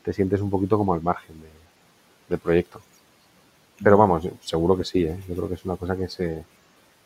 te 0.04 0.12
sientes 0.12 0.40
un 0.40 0.50
poquito 0.50 0.78
como 0.78 0.94
al 0.94 1.02
margen 1.02 1.40
de, 1.40 1.48
del 2.28 2.38
proyecto. 2.38 2.80
Pero 3.82 3.96
vamos, 3.96 4.28
seguro 4.42 4.76
que 4.76 4.84
sí, 4.84 5.04
¿eh? 5.04 5.18
Yo 5.28 5.34
creo 5.34 5.48
que 5.48 5.54
es 5.54 5.64
una 5.64 5.76
cosa 5.76 5.96
que 5.96 6.08
se, 6.08 6.44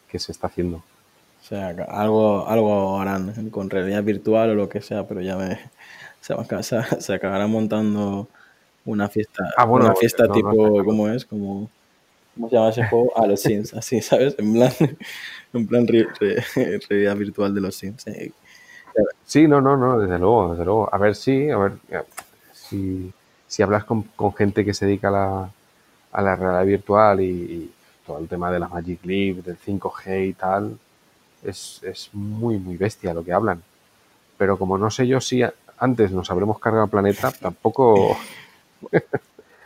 que 0.09 0.19
se 0.19 0.33
está 0.33 0.49
haciendo. 0.49 0.79
O 0.79 1.47
sea, 1.47 1.69
algo, 1.89 2.49
algo 2.49 2.99
harán 3.01 3.51
con 3.51 3.71
realidad 3.71 4.03
virtual 4.03 4.51
o 4.51 4.55
lo 4.55 4.69
que 4.69 4.81
sea, 4.81 5.07
pero 5.07 5.21
ya 5.21 5.37
me, 5.37 5.59
se, 6.21 6.35
se, 6.63 6.83
se 7.01 7.15
acabará 7.15 7.47
montando 7.47 8.29
una 8.87 9.09
fiesta, 9.09 9.45
ah, 9.57 9.65
bueno, 9.65 9.87
una 9.87 9.95
fiesta 9.95 10.27
no, 10.27 10.33
tipo, 10.33 10.53
no, 10.53 10.79
no, 10.79 10.85
¿cómo 10.85 11.09
es? 11.09 11.25
Como, 11.25 11.71
¿Cómo 12.35 12.49
se 12.49 12.57
llama 12.57 12.68
ese 12.70 12.85
juego? 12.87 13.12
Ah, 13.16 13.26
los 13.26 13.41
Sims, 13.41 13.74
así, 13.74 14.01
¿sabes? 14.01 14.35
En 14.39 14.53
plan, 14.53 14.72
en 15.53 15.66
plan 15.66 15.87
re, 15.87 16.07
re, 16.20 16.45
realidad 16.89 17.16
virtual 17.16 17.55
de 17.55 17.61
los 17.61 17.74
Sims. 17.74 18.07
Eh. 18.09 18.32
Sí, 19.24 19.49
no, 19.49 19.61
no, 19.61 19.76
no, 19.76 19.99
desde 19.99 20.18
luego, 20.18 20.53
desde 20.53 20.64
luego. 20.64 20.89
A 20.93 20.99
ver, 20.99 21.14
sí, 21.14 21.51
a 21.51 21.59
ver, 21.59 21.72
si, 22.53 23.12
si 23.47 23.62
hablas 23.62 23.85
con, 23.85 24.03
con 24.16 24.35
gente 24.35 24.64
que 24.64 24.74
se 24.74 24.87
dedica 24.87 25.09
a 25.09 25.11
la, 25.11 25.51
a 26.12 26.22
la 26.22 26.37
realidad 26.37 26.64
virtual 26.64 27.20
y, 27.20 27.24
y 27.24 27.72
todo 28.07 28.18
el 28.18 28.28
tema 28.28 28.51
de 28.51 28.59
la 28.59 28.68
Magic 28.68 29.05
Leap, 29.05 29.39
del 29.39 29.59
5G 29.59 30.28
y 30.28 30.32
tal, 30.35 30.78
es, 31.43 31.80
es 31.82 32.11
muy, 32.12 32.59
muy 32.59 32.76
bestia 32.76 33.14
lo 33.14 33.24
que 33.24 33.32
hablan. 33.32 33.62
Pero 34.37 34.59
como 34.59 34.78
no 34.78 34.91
sé 34.91 35.07
yo 35.07 35.20
si 35.20 35.43
antes 35.78 36.11
nos 36.12 36.30
habremos 36.30 36.59
cargado 36.59 36.85
el 36.85 36.91
planeta, 36.91 37.30
tampoco... 37.32 38.16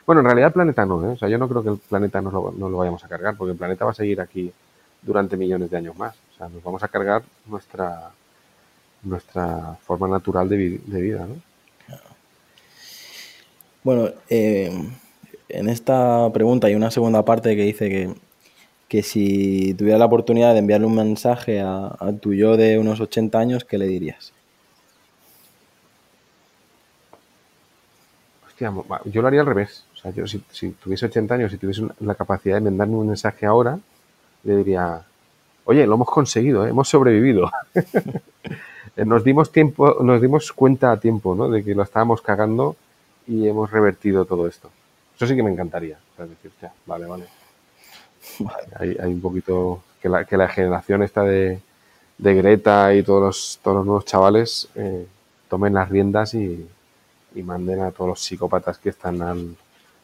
bueno, 0.08 0.22
en 0.22 0.24
realidad 0.24 0.46
el 0.46 0.52
planeta 0.54 0.86
no, 0.86 1.04
¿eh? 1.04 1.12
O 1.12 1.18
sea, 1.18 1.28
yo 1.28 1.36
no 1.36 1.46
creo 1.46 1.62
que 1.62 1.68
el 1.68 1.76
planeta 1.76 2.22
no 2.22 2.30
lo, 2.30 2.50
no 2.56 2.70
lo 2.70 2.78
vayamos 2.78 3.04
a 3.04 3.08
cargar, 3.08 3.36
porque 3.36 3.52
el 3.52 3.58
planeta 3.58 3.84
va 3.84 3.90
a 3.90 3.94
seguir 3.94 4.22
aquí 4.22 4.50
durante 5.02 5.36
millones 5.36 5.70
de 5.70 5.76
años 5.76 5.98
más. 5.98 6.16
O 6.32 6.38
sea, 6.38 6.48
nos 6.48 6.62
vamos 6.62 6.82
a 6.82 6.88
cargar 6.88 7.22
nuestra, 7.44 8.10
nuestra 9.02 9.76
forma 9.84 10.08
natural 10.08 10.48
de, 10.48 10.56
vi 10.56 10.78
de 10.78 11.02
vida, 11.02 11.26
¿no? 11.26 11.34
Bueno, 13.84 14.08
eh, 14.30 14.72
en 15.50 15.68
esta 15.68 16.32
pregunta 16.32 16.68
hay 16.68 16.74
una 16.74 16.90
segunda 16.90 17.22
parte 17.22 17.54
que 17.54 17.64
dice 17.64 17.90
que 17.90 18.14
que 18.88 19.02
si 19.02 19.74
tuviera 19.74 19.98
la 19.98 20.06
oportunidad 20.06 20.54
de 20.54 20.60
enviarle 20.60 20.86
un 20.86 20.94
mensaje 20.94 21.60
a, 21.60 21.94
a, 22.00 22.12
tu 22.18 22.32
yo 22.32 22.56
de 22.56 22.78
unos 22.78 22.98
80 22.98 23.38
años, 23.38 23.64
¿qué 23.66 23.76
le 23.76 23.86
dirías? 23.86 24.32
Hostia, 28.46 28.72
yo 29.04 29.20
lo 29.20 29.28
haría 29.28 29.42
al 29.42 29.46
revés. 29.46 29.84
O 29.98 30.00
sea, 30.00 30.12
yo 30.12 30.26
si, 30.28 30.42
si 30.52 30.70
tuviese 30.70 31.06
80 31.06 31.34
años, 31.34 31.50
si 31.50 31.58
tuviese 31.58 31.82
la 32.00 32.14
capacidad 32.14 32.56
de 32.56 32.60
mandarme 32.60 32.94
un 32.94 33.08
mensaje 33.08 33.46
ahora, 33.46 33.78
le 34.44 34.56
diría, 34.56 35.02
oye, 35.64 35.86
lo 35.86 35.94
hemos 35.94 36.08
conseguido, 36.08 36.64
¿eh? 36.64 36.70
hemos 36.70 36.88
sobrevivido. 36.88 37.50
nos 38.96 39.24
dimos 39.24 39.50
tiempo, 39.50 39.98
nos 40.02 40.22
dimos 40.22 40.52
cuenta 40.52 40.92
a 40.92 41.00
tiempo, 41.00 41.34
¿no? 41.34 41.50
De 41.50 41.64
que 41.64 41.74
lo 41.74 41.82
estábamos 41.82 42.22
cagando 42.22 42.76
y 43.26 43.48
hemos 43.48 43.70
revertido 43.70 44.24
todo 44.24 44.46
esto. 44.46 44.70
Eso 45.16 45.26
sí 45.26 45.34
que 45.34 45.42
me 45.42 45.50
encantaría. 45.50 45.98
O 46.12 46.16
sea, 46.16 46.26
decir, 46.26 46.52
ya, 46.62 46.72
vale, 46.86 47.06
vale. 47.06 47.24
Hay, 48.78 48.96
hay, 49.00 49.12
un 49.12 49.20
poquito 49.20 49.82
que 50.00 50.08
la, 50.08 50.24
que 50.24 50.36
la 50.36 50.48
generación 50.48 51.02
esta 51.02 51.22
de, 51.24 51.60
de, 52.18 52.34
Greta 52.34 52.94
y 52.94 53.02
todos 53.02 53.22
los, 53.22 53.60
todos 53.62 53.78
los 53.78 53.86
nuevos 53.86 54.04
chavales 54.04 54.68
eh, 54.74 55.06
tomen 55.48 55.74
las 55.74 55.88
riendas 55.88 56.34
y, 56.34 56.68
y, 57.34 57.42
manden 57.42 57.80
a 57.80 57.90
todos 57.90 58.08
los 58.08 58.20
psicópatas 58.20 58.78
que 58.78 58.90
están 58.90 59.22
al, 59.22 59.56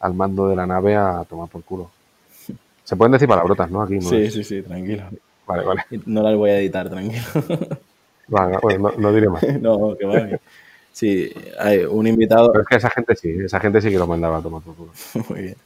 al, 0.04 0.14
mando 0.14 0.48
de 0.48 0.56
la 0.56 0.66
nave 0.66 0.96
a 0.96 1.24
tomar 1.28 1.48
por 1.48 1.62
culo. 1.62 1.90
Se 2.84 2.96
pueden 2.96 3.12
decir 3.12 3.28
palabrotas, 3.28 3.70
¿no? 3.70 3.82
Aquí 3.82 3.94
no 3.94 4.08
sí, 4.08 4.16
es... 4.16 4.34
sí, 4.34 4.44
sí, 4.44 4.62
tranquilo. 4.62 5.04
Vale, 5.46 5.64
vale. 5.64 5.84
No 6.06 6.22
las 6.22 6.36
voy 6.36 6.50
a 6.50 6.58
editar, 6.58 6.88
tranquilo. 6.88 7.24
Vale, 8.28 8.58
bueno, 8.62 8.90
no, 8.90 8.98
no, 8.98 9.12
diré 9.12 9.28
más. 9.28 9.42
no, 9.60 9.96
que 9.98 10.06
vale. 10.06 10.40
Sí, 10.92 11.30
hay 11.58 11.84
un 11.84 12.06
invitado. 12.06 12.52
Pero 12.52 12.62
es 12.62 12.68
que 12.68 12.76
esa 12.76 12.90
gente 12.90 13.16
sí, 13.16 13.30
esa 13.44 13.60
gente 13.60 13.80
sí 13.80 13.90
que 13.90 13.98
lo 13.98 14.06
mandaba 14.06 14.38
a 14.38 14.42
tomar 14.42 14.62
por 14.62 14.74
culo. 14.74 14.92
Muy 15.28 15.42
bien. 15.42 15.56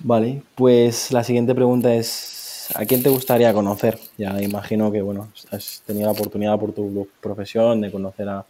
Vale, 0.00 0.42
pues 0.56 1.12
la 1.12 1.22
siguiente 1.22 1.54
pregunta 1.54 1.94
es, 1.94 2.70
¿a 2.74 2.84
quién 2.84 3.02
te 3.02 3.08
gustaría 3.08 3.52
conocer? 3.54 3.98
Ya 4.18 4.40
imagino 4.42 4.90
que, 4.90 5.00
bueno, 5.00 5.28
has 5.50 5.82
tenido 5.86 6.06
la 6.06 6.12
oportunidad 6.12 6.58
por 6.58 6.72
tu 6.72 7.08
profesión 7.20 7.80
de 7.80 7.92
conocer 7.92 8.28
a, 8.28 8.44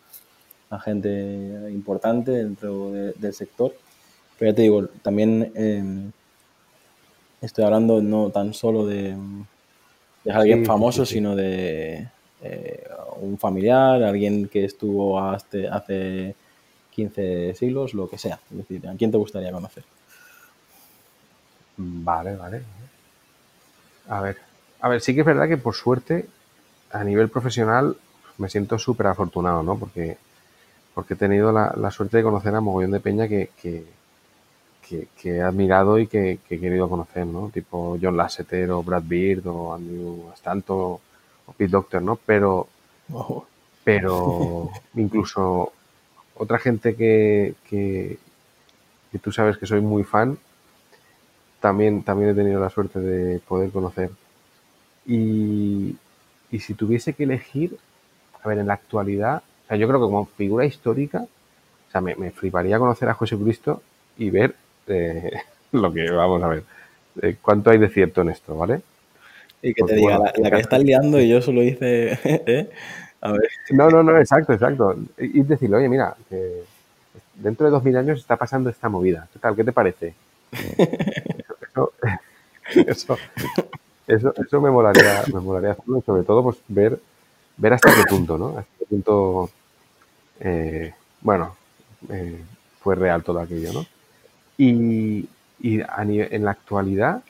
a 0.70 0.80
gente 0.80 1.68
importante 1.70 2.30
dentro 2.30 2.90
de, 2.90 3.12
del 3.12 3.34
sector, 3.34 3.74
pero 4.42 4.50
ya 4.50 4.56
te 4.56 4.62
digo, 4.62 4.88
también 5.04 5.52
eh, 5.54 6.10
estoy 7.42 7.62
hablando 7.62 8.02
no 8.02 8.30
tan 8.30 8.52
solo 8.54 8.84
de, 8.84 9.16
de 10.24 10.32
alguien 10.32 10.62
sí, 10.62 10.64
famoso, 10.64 11.06
sí, 11.06 11.10
sí. 11.10 11.14
sino 11.18 11.36
de 11.36 12.08
eh, 12.42 12.84
un 13.20 13.38
familiar, 13.38 14.02
alguien 14.02 14.48
que 14.48 14.64
estuvo 14.64 15.20
hace, 15.20 15.68
hace 15.68 16.34
15 16.90 17.54
siglos, 17.54 17.94
lo 17.94 18.10
que 18.10 18.18
sea. 18.18 18.40
Es 18.50 18.56
decir, 18.56 18.88
¿a 18.88 18.96
quién 18.96 19.12
te 19.12 19.16
gustaría 19.16 19.52
conocer? 19.52 19.84
Vale, 21.76 22.34
vale. 22.34 22.62
A 24.08 24.20
ver, 24.22 24.38
a 24.80 24.88
ver, 24.88 25.02
sí 25.02 25.14
que 25.14 25.20
es 25.20 25.26
verdad 25.26 25.46
que 25.46 25.56
por 25.56 25.76
suerte, 25.76 26.26
a 26.90 27.04
nivel 27.04 27.28
profesional, 27.28 27.96
me 28.38 28.48
siento 28.48 28.76
súper 28.76 29.06
afortunado, 29.06 29.62
¿no? 29.62 29.78
Porque, 29.78 30.16
porque 30.96 31.14
he 31.14 31.16
tenido 31.16 31.52
la, 31.52 31.90
suerte 31.92 32.16
de 32.16 32.24
conocer 32.24 32.52
a 32.56 32.60
mogollón 32.60 32.90
de 32.90 32.98
peña 32.98 33.28
que, 33.28 33.50
que, 33.62 34.01
he 35.24 35.40
admirado 35.40 35.98
y 35.98 36.06
que, 36.06 36.38
he 36.48 36.58
querido 36.58 36.88
conocer, 36.88 37.26
¿no? 37.26 37.50
Tipo 37.52 37.98
John 38.00 38.16
Lasseter 38.16 38.70
o 38.70 38.82
Brad 38.82 39.02
Beard 39.04 39.46
o 39.46 39.74
Andrew 39.74 40.30
Stanton 40.34 40.76
o, 40.78 41.00
Pete 41.56 41.70
Doctor, 41.70 42.02
¿no? 42.02 42.16
Pero, 42.24 42.68
pero 43.84 44.70
incluso 44.94 45.72
otra 46.36 46.58
gente 46.58 46.94
que, 46.94 47.54
que, 47.68 48.18
tú 49.22 49.32
sabes 49.32 49.58
que 49.58 49.66
soy 49.66 49.80
muy 49.80 50.04
fan, 50.04 50.38
también, 51.60 52.02
también 52.02 52.30
he 52.30 52.34
tenido 52.34 52.60
la 52.60 52.70
suerte 52.70 53.00
de 53.00 53.38
poder 53.40 53.70
conocer. 53.70 54.10
Y, 55.06 55.96
y 56.50 56.60
si 56.60 56.74
tuviese 56.74 57.12
que 57.12 57.24
elegir, 57.24 57.78
a 58.42 58.48
ver, 58.48 58.58
en 58.58 58.66
la 58.66 58.74
actualidad, 58.74 59.42
o 59.64 59.68
sea, 59.68 59.76
yo 59.76 59.86
creo 59.86 60.00
que 60.00 60.06
como 60.06 60.26
figura 60.26 60.64
histórica, 60.64 61.26
o 61.88 61.90
sea, 61.92 62.00
me, 62.00 62.30
fliparía 62.30 62.78
conocer 62.78 63.08
a 63.10 63.14
Jesucristo 63.14 63.82
y 64.16 64.30
ver 64.30 64.56
eh, 64.92 65.30
lo 65.72 65.92
que, 65.92 66.10
vamos 66.10 66.42
a 66.42 66.48
ver, 66.48 66.62
eh, 67.22 67.36
cuánto 67.40 67.70
hay 67.70 67.78
de 67.78 67.88
cierto 67.88 68.22
en 68.22 68.30
esto, 68.30 68.56
¿vale? 68.56 68.80
Y 69.62 69.74
que 69.74 69.84
te 69.84 69.94
diga, 69.94 70.18
la, 70.18 70.50
que 70.50 70.60
estás 70.60 70.82
liando 70.82 71.20
y 71.20 71.28
yo 71.28 71.40
solo 71.40 71.62
hice, 71.62 72.18
¿eh? 72.24 72.70
A 73.20 73.32
ver. 73.32 73.48
No, 73.70 73.88
no, 73.88 74.02
no, 74.02 74.18
exacto, 74.18 74.52
exacto. 74.52 74.96
Y 75.18 75.42
decirle, 75.42 75.76
oye, 75.76 75.88
mira, 75.88 76.16
que 76.28 76.64
dentro 77.34 77.66
de 77.66 77.72
dos 77.72 77.84
mil 77.84 77.96
años 77.96 78.18
está 78.18 78.36
pasando 78.36 78.68
esta 78.70 78.88
movida. 78.88 79.28
¿Qué 79.32 79.38
tal? 79.38 79.54
¿Qué 79.54 79.62
te 79.62 79.72
parece? 79.72 80.14
Eso, 82.74 83.18
eso, 84.06 84.34
eso, 84.36 84.60
me 84.60 84.70
molaría, 84.70 85.22
me 85.32 85.40
molaría 85.40 85.72
hacerlo, 85.72 86.02
sobre 86.04 86.22
todo 86.22 86.42
pues 86.42 86.56
ver, 86.68 86.98
ver 87.56 87.72
hasta 87.74 87.94
qué 87.94 88.02
punto, 88.08 88.38
¿no? 88.38 88.58
Hasta 88.58 88.70
qué 88.78 88.86
punto, 88.86 89.50
eh, 90.40 90.94
bueno, 91.20 91.56
eh, 92.10 92.40
fue 92.80 92.94
real 92.94 93.22
todo 93.22 93.40
aquello, 93.40 93.72
¿no? 93.72 93.86
Y, 94.58 95.28
y 95.60 95.80
a 95.80 96.02
en 96.02 96.44
la 96.44 96.50
actualidad, 96.50 97.22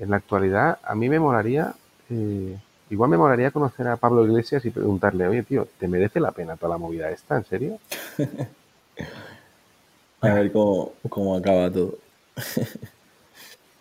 en 0.00 0.10
la 0.10 0.16
actualidad, 0.16 0.78
a 0.82 0.94
mí 0.94 1.08
me 1.08 1.18
molaría, 1.18 1.74
eh, 2.10 2.56
igual 2.90 3.10
me 3.10 3.16
molaría 3.16 3.50
conocer 3.50 3.88
a 3.88 3.96
Pablo 3.96 4.24
Iglesias 4.24 4.64
y 4.64 4.70
preguntarle, 4.70 5.26
oye, 5.26 5.42
tío, 5.42 5.66
¿te 5.78 5.88
merece 5.88 6.20
la 6.20 6.32
pena 6.32 6.56
toda 6.56 6.74
la 6.74 6.78
movida 6.78 7.10
esta? 7.10 7.36
¿En 7.36 7.44
serio? 7.44 7.78
a 10.20 10.34
ver 10.34 10.52
cómo, 10.52 10.92
cómo 11.08 11.36
acaba 11.36 11.70
todo. 11.70 11.98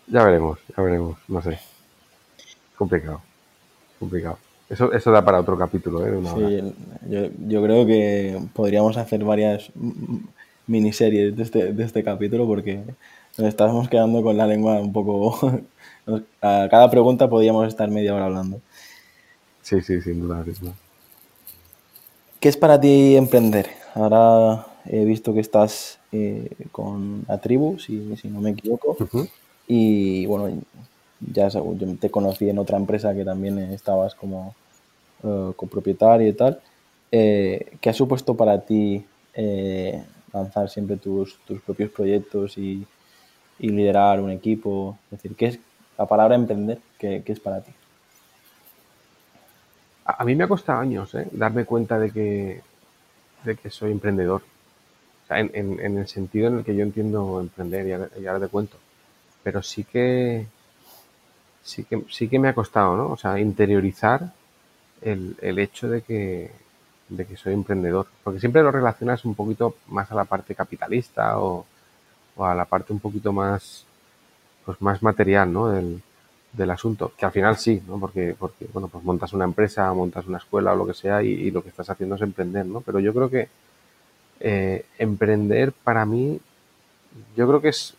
ya 0.07 0.23
veremos, 0.23 0.59
ya 0.75 0.83
veremos, 0.83 1.17
no 1.27 1.41
sé. 1.41 1.59
Complicado, 2.77 3.21
complicado. 3.99 4.37
Eso, 4.69 4.91
eso 4.93 5.11
da 5.11 5.23
para 5.23 5.39
otro 5.39 5.57
capítulo, 5.57 6.07
¿eh? 6.07 6.19
sí, 6.33 6.73
yo, 7.07 7.29
yo, 7.47 7.61
creo 7.61 7.85
que 7.85 8.41
podríamos 8.53 8.97
hacer 8.97 9.23
varias 9.23 9.71
miniseries 10.67 11.35
de 11.35 11.43
este, 11.43 11.73
de 11.73 11.83
este 11.83 12.03
capítulo 12.03 12.45
porque 12.47 12.83
nos 13.37 13.47
estamos 13.47 13.89
quedando 13.89 14.21
con 14.23 14.37
la 14.37 14.47
lengua 14.47 14.79
un 14.79 14.93
poco 14.93 15.61
a 16.41 16.67
cada 16.69 16.89
pregunta 16.89 17.29
podíamos 17.29 17.67
estar 17.67 17.89
media 17.89 18.13
hora 18.13 18.25
hablando. 18.25 18.61
Sí, 19.61 19.81
sí, 19.81 20.01
sin 20.01 20.21
duda. 20.21 20.45
¿Qué 22.39 22.49
es 22.49 22.57
para 22.57 22.79
ti 22.79 23.15
emprender? 23.15 23.67
Ahora 23.95 24.67
he 24.85 25.03
visto 25.05 25.33
que 25.33 25.39
estás 25.39 25.99
eh, 26.11 26.51
con 26.71 27.25
Atribu, 27.27 27.79
si, 27.79 28.15
si 28.17 28.27
no 28.27 28.41
me 28.41 28.51
equivoco. 28.51 28.95
Y 29.67 30.27
bueno, 30.27 30.61
ya 31.19 31.47
yo 31.47 31.75
te 31.99 32.11
conocí 32.11 32.49
en 32.49 32.59
otra 32.59 32.77
empresa 32.77 33.15
que 33.15 33.25
también 33.25 33.57
estabas 33.57 34.13
como 34.13 34.53
uh, 35.23 35.53
copropietario 35.53 36.27
y 36.27 36.33
tal. 36.33 36.59
Eh, 37.11 37.77
¿Qué 37.81 37.89
ha 37.89 37.93
supuesto 37.93 38.35
para 38.35 38.61
ti 38.61 39.03
eh, 39.33 40.03
lanzar 40.35 40.69
siempre 40.69 40.97
tus, 40.97 41.37
tus 41.39 41.61
propios 41.61 41.91
proyectos 41.91 42.57
y, 42.57 42.85
y, 43.59 43.69
liderar 43.69 44.19
un 44.19 44.31
equipo? 44.31 44.97
Es 45.05 45.21
decir, 45.21 45.35
¿qué 45.35 45.45
es, 45.47 45.59
la 45.97 46.05
palabra 46.05 46.35
emprender, 46.35 46.79
¿qué, 46.99 47.23
es 47.25 47.39
para 47.39 47.61
ti? 47.61 47.71
A, 50.05 50.23
mí 50.23 50.35
me 50.35 50.43
ha 50.43 50.47
costado 50.47 50.79
años 50.79 51.13
¿eh? 51.15 51.27
darme 51.31 51.65
cuenta 51.65 51.97
de 51.97 52.11
que, 52.11 52.61
de 53.43 53.55
que 53.55 53.69
soy 53.69 53.91
emprendedor. 53.91 54.43
en, 55.29 55.97
el 55.97 56.07
sentido 56.07 56.47
en 56.49 56.59
el 56.59 56.63
que 56.63 56.75
yo 56.75 56.83
entiendo 56.83 57.39
emprender, 57.39 57.87
y 58.19 58.27
ahora, 58.27 58.45
te 58.45 58.51
cuento. 58.51 58.77
Pero 59.43 59.63
sí 59.63 59.83
que, 59.83 60.45
sí 61.63 61.83
que, 61.85 62.03
sí 62.09 62.27
que 62.27 62.39
me 62.39 62.49
ha 62.49 62.53
costado, 62.53 62.95
¿no? 62.95 63.11
O 63.11 63.17
sea, 63.17 63.39
interiorizar 63.39 64.33
el, 65.01 65.59
hecho 65.59 65.87
de 65.89 66.01
que, 66.01 66.51
de 67.09 67.25
que 67.25 67.37
soy 67.37 67.53
emprendedor. 67.53 68.07
Porque 68.23 68.39
siempre 68.39 68.63
lo 68.63 68.71
relacionas 68.71 69.25
un 69.25 69.35
poquito 69.35 69.75
más 69.87 70.11
a 70.11 70.15
la 70.15 70.25
parte 70.25 70.55
capitalista 70.55 71.39
o, 71.39 71.65
o 72.35 72.45
a 72.45 72.55
la 72.55 72.65
parte 72.65 72.93
un 72.93 72.99
poquito 72.99 73.31
más 73.33 73.85
pues 74.65 74.81
más 74.81 75.03
material, 75.03 75.53
¿no? 75.53 75.69
Del, 75.69 76.01
del 76.55 76.71
asunto, 76.71 77.11
que 77.17 77.25
al 77.25 77.31
final 77.31 77.57
sí, 77.57 77.81
¿no? 77.87 77.99
Porque, 77.99 78.35
porque, 78.37 78.67
bueno, 78.73 78.87
pues 78.87 79.03
montas 79.03 79.33
una 79.33 79.45
empresa, 79.45 79.93
montas 79.93 80.25
una 80.25 80.37
escuela 80.37 80.73
o 80.73 80.75
lo 80.75 80.87
que 80.87 80.93
sea 80.93 81.21
y, 81.21 81.51
lo 81.51 81.61
que 81.61 81.69
estás 81.69 81.89
haciendo 81.89 82.15
es 82.15 82.21
emprender, 82.21 82.65
¿no? 82.65 82.81
Pero 82.81 82.99
yo 82.99 83.13
creo 83.13 83.29
que 83.29 83.49
eh, 84.39 84.85
emprender 84.97 85.71
para 85.71 86.05
mí, 86.05 86.39
yo 87.35 87.47
creo 87.47 87.61
que 87.61 87.69
es 87.69 87.95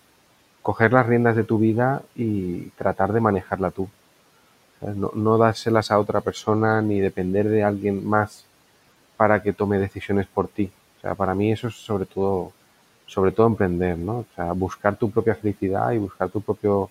coger 0.62 0.92
las 0.92 1.06
riendas 1.06 1.36
de 1.36 1.44
tu 1.44 1.58
vida 1.58 2.02
y 2.14 2.70
tratar 2.70 3.12
de 3.12 3.20
manejarla 3.20 3.70
tú. 3.70 3.88
No, 4.80 5.10
no 5.14 5.38
dárselas 5.38 5.90
a 5.90 5.98
otra 5.98 6.20
persona 6.20 6.82
ni 6.82 7.00
depender 7.00 7.48
de 7.48 7.64
alguien 7.64 8.06
más 8.06 8.44
para 9.16 9.42
que 9.42 9.52
tome 9.52 9.78
decisiones 9.78 10.26
por 10.26 10.48
ti. 10.48 10.70
O 10.98 11.00
sea, 11.00 11.14
para 11.14 11.34
mí 11.34 11.52
eso 11.52 11.68
es 11.68 11.74
sobre 11.74 12.06
todo 12.06 12.52
sobre 13.06 13.32
todo 13.32 13.46
emprender, 13.46 13.96
¿no? 13.96 14.18
O 14.18 14.26
sea, 14.34 14.52
buscar 14.52 14.96
tu 14.96 15.10
propia 15.10 15.34
felicidad 15.36 15.92
y 15.92 15.98
buscar 15.98 16.28
tu 16.28 16.40
propio, 16.40 16.90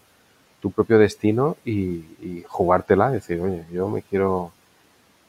tu 0.61 0.71
propio 0.71 0.97
destino 0.97 1.57
y, 1.65 2.43
jugártela, 2.47 3.11
decir, 3.11 3.39
oye, 3.41 3.65
yo 3.71 3.89
me 3.89 4.01
quiero, 4.01 4.51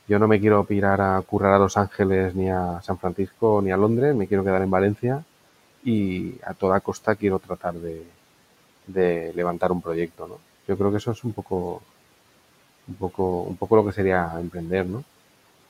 yo 0.08 0.18
no 0.18 0.28
me 0.28 0.40
quiero 0.40 0.64
pirar 0.64 1.00
a 1.00 1.20
currar 1.22 1.54
a 1.54 1.58
Los 1.58 1.76
Ángeles 1.76 2.34
ni 2.34 2.50
a 2.50 2.80
San 2.82 2.98
Francisco 2.98 3.60
ni 3.62 3.72
a 3.72 3.76
Londres, 3.76 4.14
me 4.14 4.28
quiero 4.28 4.44
quedar 4.44 4.62
en 4.62 4.70
Valencia 4.70 5.24
y 5.84 6.34
a 6.44 6.54
toda 6.54 6.80
costa 6.80 7.16
quiero 7.16 7.38
tratar 7.40 7.74
de, 7.74 8.04
de 8.86 9.32
levantar 9.34 9.72
un 9.72 9.82
proyecto, 9.82 10.28
¿no? 10.28 10.38
Yo 10.68 10.76
creo 10.76 10.90
que 10.90 10.98
eso 10.98 11.12
es 11.12 11.22
un 11.24 11.32
poco, 11.32 11.82
un 12.88 12.94
poco, 12.94 13.42
un 13.42 13.56
poco 13.56 13.76
lo 13.76 13.86
que 13.86 13.92
sería 13.92 14.32
emprender, 14.38 14.86
¿no? 14.86 15.04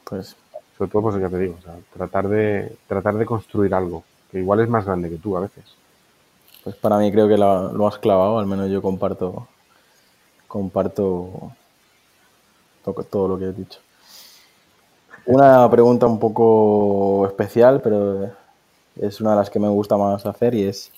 Pues, 0.04 0.36
sobre 0.76 0.90
todo, 0.90 1.02
pues 1.02 1.20
ya 1.20 1.28
te 1.28 1.38
digo, 1.38 1.56
o 1.58 1.62
sea, 1.62 1.76
tratar 1.92 2.28
de, 2.28 2.76
tratar 2.86 3.14
de 3.14 3.26
construir 3.26 3.74
algo 3.74 4.04
que 4.30 4.38
igual 4.38 4.60
es 4.60 4.68
más 4.68 4.84
grande 4.84 5.10
que 5.10 5.16
tú 5.16 5.36
a 5.36 5.40
veces. 5.40 5.64
Pues 6.64 6.76
para 6.76 6.98
mí 6.98 7.10
creo 7.12 7.28
que 7.28 7.38
lo, 7.38 7.86
has 7.86 7.98
clavado, 7.98 8.38
al 8.38 8.46
menos 8.46 8.70
yo 8.70 8.82
comparto 8.82 9.46
comparto 10.48 11.52
todo 13.10 13.28
lo 13.28 13.38
que 13.38 13.46
he 13.46 13.52
dicho. 13.52 13.80
Una 15.26 15.68
pregunta 15.70 16.06
un 16.06 16.20
poco 16.20 17.26
especial, 17.26 17.80
pero 17.82 18.30
es 18.96 19.20
una 19.20 19.30
de 19.30 19.36
las 19.36 19.50
que 19.50 19.58
me 19.58 19.68
gusta 19.68 19.96
más 19.96 20.24
hacer 20.24 20.54
y 20.54 20.64
es 20.64 20.92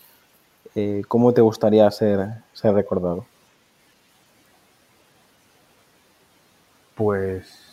eh, 0.75 1.03
¿cómo 1.09 1.33
te 1.33 1.41
gustaría 1.41 1.91
ser, 1.91 2.29
ser 2.53 2.75
recordado? 2.75 3.27
Pues, 6.95 7.68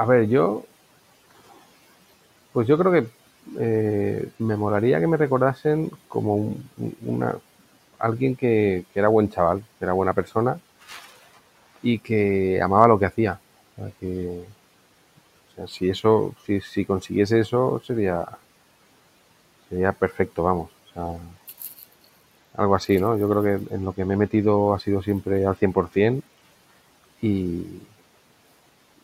a 0.00 0.06
ver, 0.06 0.28
yo, 0.28 0.64
pues 2.54 2.66
yo 2.66 2.78
creo 2.78 2.90
que 2.90 3.06
eh, 3.58 4.30
me 4.38 4.56
molaría 4.56 4.98
que 4.98 5.06
me 5.06 5.18
recordasen 5.18 5.90
como 6.08 6.54
una, 7.02 7.36
alguien 7.98 8.34
que, 8.34 8.86
era 8.94 9.08
buen 9.08 9.28
chaval, 9.28 9.62
que 9.78 9.84
era 9.84 9.92
buena 9.92 10.14
persona 10.14 10.58
y 11.82 11.98
que 11.98 12.62
amaba 12.62 12.88
lo 12.88 12.98
que 12.98 13.04
hacía. 13.04 13.38
que, 14.00 14.46
si 15.66 15.90
eso, 15.90 16.34
si, 16.46 16.62
si, 16.62 16.86
consiguiese 16.86 17.38
eso, 17.40 17.82
sería, 17.84 18.26
sería 19.68 19.92
perfecto, 19.92 20.44
vamos. 20.44 20.70
algo 22.56 22.74
así, 22.74 22.98
¿no? 22.98 23.18
Yo 23.18 23.28
creo 23.28 23.42
que 23.42 23.74
en 23.74 23.84
lo 23.84 23.92
que 23.92 24.06
me 24.06 24.14
he 24.14 24.16
metido 24.16 24.72
ha 24.72 24.78
sido 24.78 25.02
siempre 25.02 25.44
al 25.44 25.56
100% 25.56 26.22
y, 27.20 27.82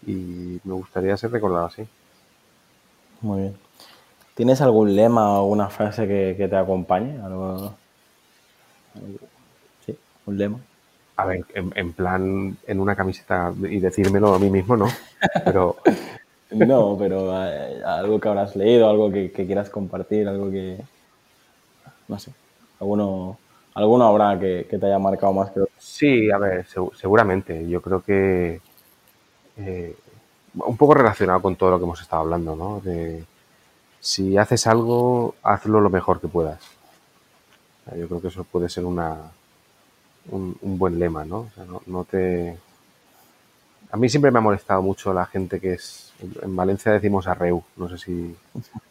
y 0.07 0.61
me 0.65 0.75
gustaría 0.75 1.17
ser 1.17 1.33
recordado 1.33 1.67
así. 1.67 1.87
Muy 3.21 3.41
bien. 3.43 3.57
¿Tienes 4.35 4.61
algún 4.61 4.95
lema 4.95 5.33
o 5.33 5.37
alguna 5.37 5.69
frase 5.69 6.07
que, 6.07 6.49
te 6.49 6.57
acompañe? 6.57 7.21
¿Algo, 7.23 7.75
sí, 9.85 9.97
un 10.27 10.39
lema. 10.39 10.59
A 11.17 11.25
ver, 11.25 11.45
en, 11.55 11.93
plan, 11.95 12.57
en 12.67 12.81
una 12.81 12.95
camiseta 12.95 13.53
y 13.59 13.81
decírmelo 13.81 14.35
a 14.35 14.39
mí 14.39 14.51
mismo, 14.51 14.77
¿no? 14.77 14.87
Pero, 15.45 15.77
No, 16.51 16.97
pero 16.99 17.45
eh, 17.45 17.83
algo 17.85 18.21
que 18.21 18.29
habrás 18.29 18.55
leído, 18.55 18.89
algo 18.89 19.11
que, 19.11 19.33
quieras 19.33 19.69
compartir, 19.69 20.29
algo 20.29 20.51
que. 20.51 20.79
No 22.09 22.19
sé. 22.19 22.33
Alguno, 22.79 23.39
alguno 23.75 24.07
habrá 24.07 24.39
que, 24.39 24.65
te 24.65 24.87
haya 24.87 24.99
marcado 24.99 25.33
más 25.33 25.51
que 25.51 25.61
otro. 25.61 25.73
Sí, 25.79 26.31
a 26.31 26.39
ver, 26.39 26.67
seguramente. 26.95 27.69
Yo 27.69 27.83
creo 27.83 28.03
que. 28.03 28.61
Eh, 29.57 29.97
un 30.55 30.77
poco 30.77 30.95
relacionado 30.95 31.41
con 31.43 31.57
todo 31.57 31.71
lo 31.71 31.79
que 31.79 31.85
hemos 31.85 32.01
estado 32.01 32.23
hablando, 32.23 32.57
¿no? 32.57 32.81
De 32.81 33.25
si 34.01 34.37
haces 34.39 34.67
algo, 34.67 35.35
hazlo 35.43 35.81
lo 35.81 35.91
mejor 35.91 36.21
que 36.21 36.29
puedas. 36.29 36.61
yo 37.97 38.09
creo 38.09 38.21
que 38.21 38.29
eso 38.29 38.45
puede 38.45 38.69
ser 38.69 38.85
una, 38.85 39.17
un, 40.31 40.57
buen 40.63 40.99
lema, 40.99 41.25
¿no? 41.25 41.39
O 41.39 41.51
sea, 41.55 41.65
no, 41.65 41.83
no 41.87 42.05
te 42.05 42.59
a 43.91 43.97
mí 43.97 44.09
siempre 44.09 44.31
me 44.31 44.39
ha 44.39 44.43
molestado 44.43 44.83
mucho 44.83 45.13
la 45.13 45.27
gente 45.27 45.61
que 45.61 45.75
es. 45.75 46.13
En 46.43 46.57
Valencia 46.57 46.93
decimos 46.93 47.27
arreu. 47.27 47.63
No 47.77 47.89
sé 47.89 47.99
si 47.99 48.37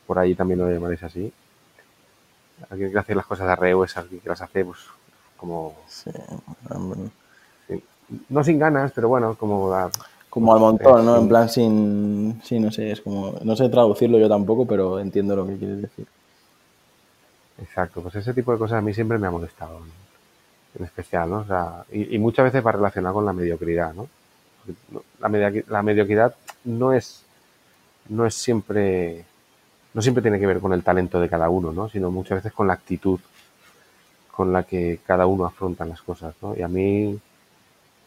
por 0.08 0.20
ahí 0.20 0.36
también 0.36 0.60
lo 0.60 0.72
llamáis 0.72 1.04
así. 1.04 1.32
Alguien 2.70 2.92
que 2.92 3.00
hace 3.00 3.16
las 3.16 3.26
cosas 3.26 3.48
arreu 3.50 3.84
es 3.84 3.98
alguien 3.98 4.22
que 4.22 4.30
las 4.30 4.42
hace, 4.42 4.64
pues, 4.64 4.80
como. 5.38 5.76
Sí, 5.88 6.12
no 8.30 8.44
sin 8.44 8.60
ganas, 8.60 8.92
pero 8.94 9.10
bueno, 9.10 9.36
como. 9.36 9.74
Como 10.36 10.54
al 10.54 10.60
montón, 10.60 11.06
¿no? 11.06 11.16
En 11.16 11.30
plan, 11.30 11.48
sin. 11.48 12.42
Sí, 12.44 12.60
no 12.60 12.70
sé, 12.70 12.92
es 12.92 13.00
como. 13.00 13.36
No 13.42 13.56
sé 13.56 13.70
traducirlo 13.70 14.20
yo 14.20 14.28
tampoco, 14.28 14.68
pero 14.68 15.00
entiendo 15.00 15.34
lo 15.34 15.48
que 15.48 15.56
quieres 15.56 15.84
decir. 15.84 16.06
Exacto, 17.58 18.02
pues 18.02 18.16
ese 18.16 18.34
tipo 18.34 18.52
de 18.52 18.58
cosas 18.58 18.80
a 18.80 18.82
mí 18.82 18.94
siempre 18.94 19.18
me 19.18 19.28
ha 19.28 19.32
molestado, 19.32 19.80
en 20.78 20.84
especial, 20.84 21.30
¿no? 21.30 21.38
O 21.38 21.46
sea, 21.46 21.86
y, 21.90 22.16
y 22.16 22.20
muchas 22.20 22.44
veces 22.44 22.66
va 22.66 22.74
relacionado 22.74 23.16
con 23.16 23.26
la 23.26 23.32
mediocridad, 23.32 23.94
¿no? 23.94 24.10
la, 25.22 25.54
la 25.70 25.84
mediocridad 25.84 26.36
no 26.66 26.92
es, 26.92 27.24
no 28.10 28.26
es 28.26 28.36
siempre, 28.36 29.24
no 29.94 30.02
siempre 30.02 30.22
tiene 30.22 30.38
que 30.38 30.48
ver 30.48 30.60
con 30.60 30.74
el 30.74 30.84
talento 30.84 31.22
de 31.22 31.30
cada 31.30 31.50
uno, 31.50 31.72
¿no? 31.72 31.88
sino 31.88 32.12
muchas 32.12 32.40
veces 32.40 32.52
con 32.52 32.68
la 32.68 32.74
actitud 32.74 33.22
con 34.32 34.52
la 34.52 34.64
que 34.64 35.00
cada 35.06 35.28
uno 35.28 35.46
afronta 35.46 35.86
las 35.86 36.02
cosas. 36.02 36.36
¿no? 36.42 36.58
Y 36.58 36.62
a 36.62 36.68
mí, 36.68 37.18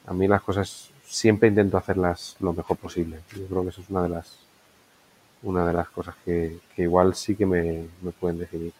a 0.06 0.12
mí 0.12 0.28
las 0.28 0.42
cosas 0.42 0.90
siempre 1.08 1.48
intento 1.48 1.76
hacerlas 1.76 2.36
lo 2.40 2.52
mejor 2.52 2.76
posible. 2.76 3.20
Yo 3.36 3.46
creo 3.46 3.62
que 3.62 3.70
eso 3.70 3.80
es 3.80 3.90
una 3.90 4.02
de 4.02 4.08
las, 4.10 4.38
una 5.42 5.66
de 5.66 5.72
las 5.72 5.88
cosas 5.88 6.14
que, 6.24 6.58
igual 6.76 7.14
sí 7.14 7.34
que 7.34 7.46
me, 7.46 7.88
me 8.02 8.12
pueden 8.12 8.38
definir. 8.38 8.72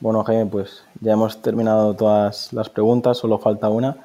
Bueno, 0.00 0.24
Jaime, 0.24 0.46
pues 0.46 0.82
ya 1.00 1.12
hemos 1.12 1.42
terminado 1.42 1.94
todas 1.94 2.52
las 2.52 2.70
preguntas, 2.70 3.18
solo 3.18 3.38
falta 3.38 3.68
una 3.68 3.96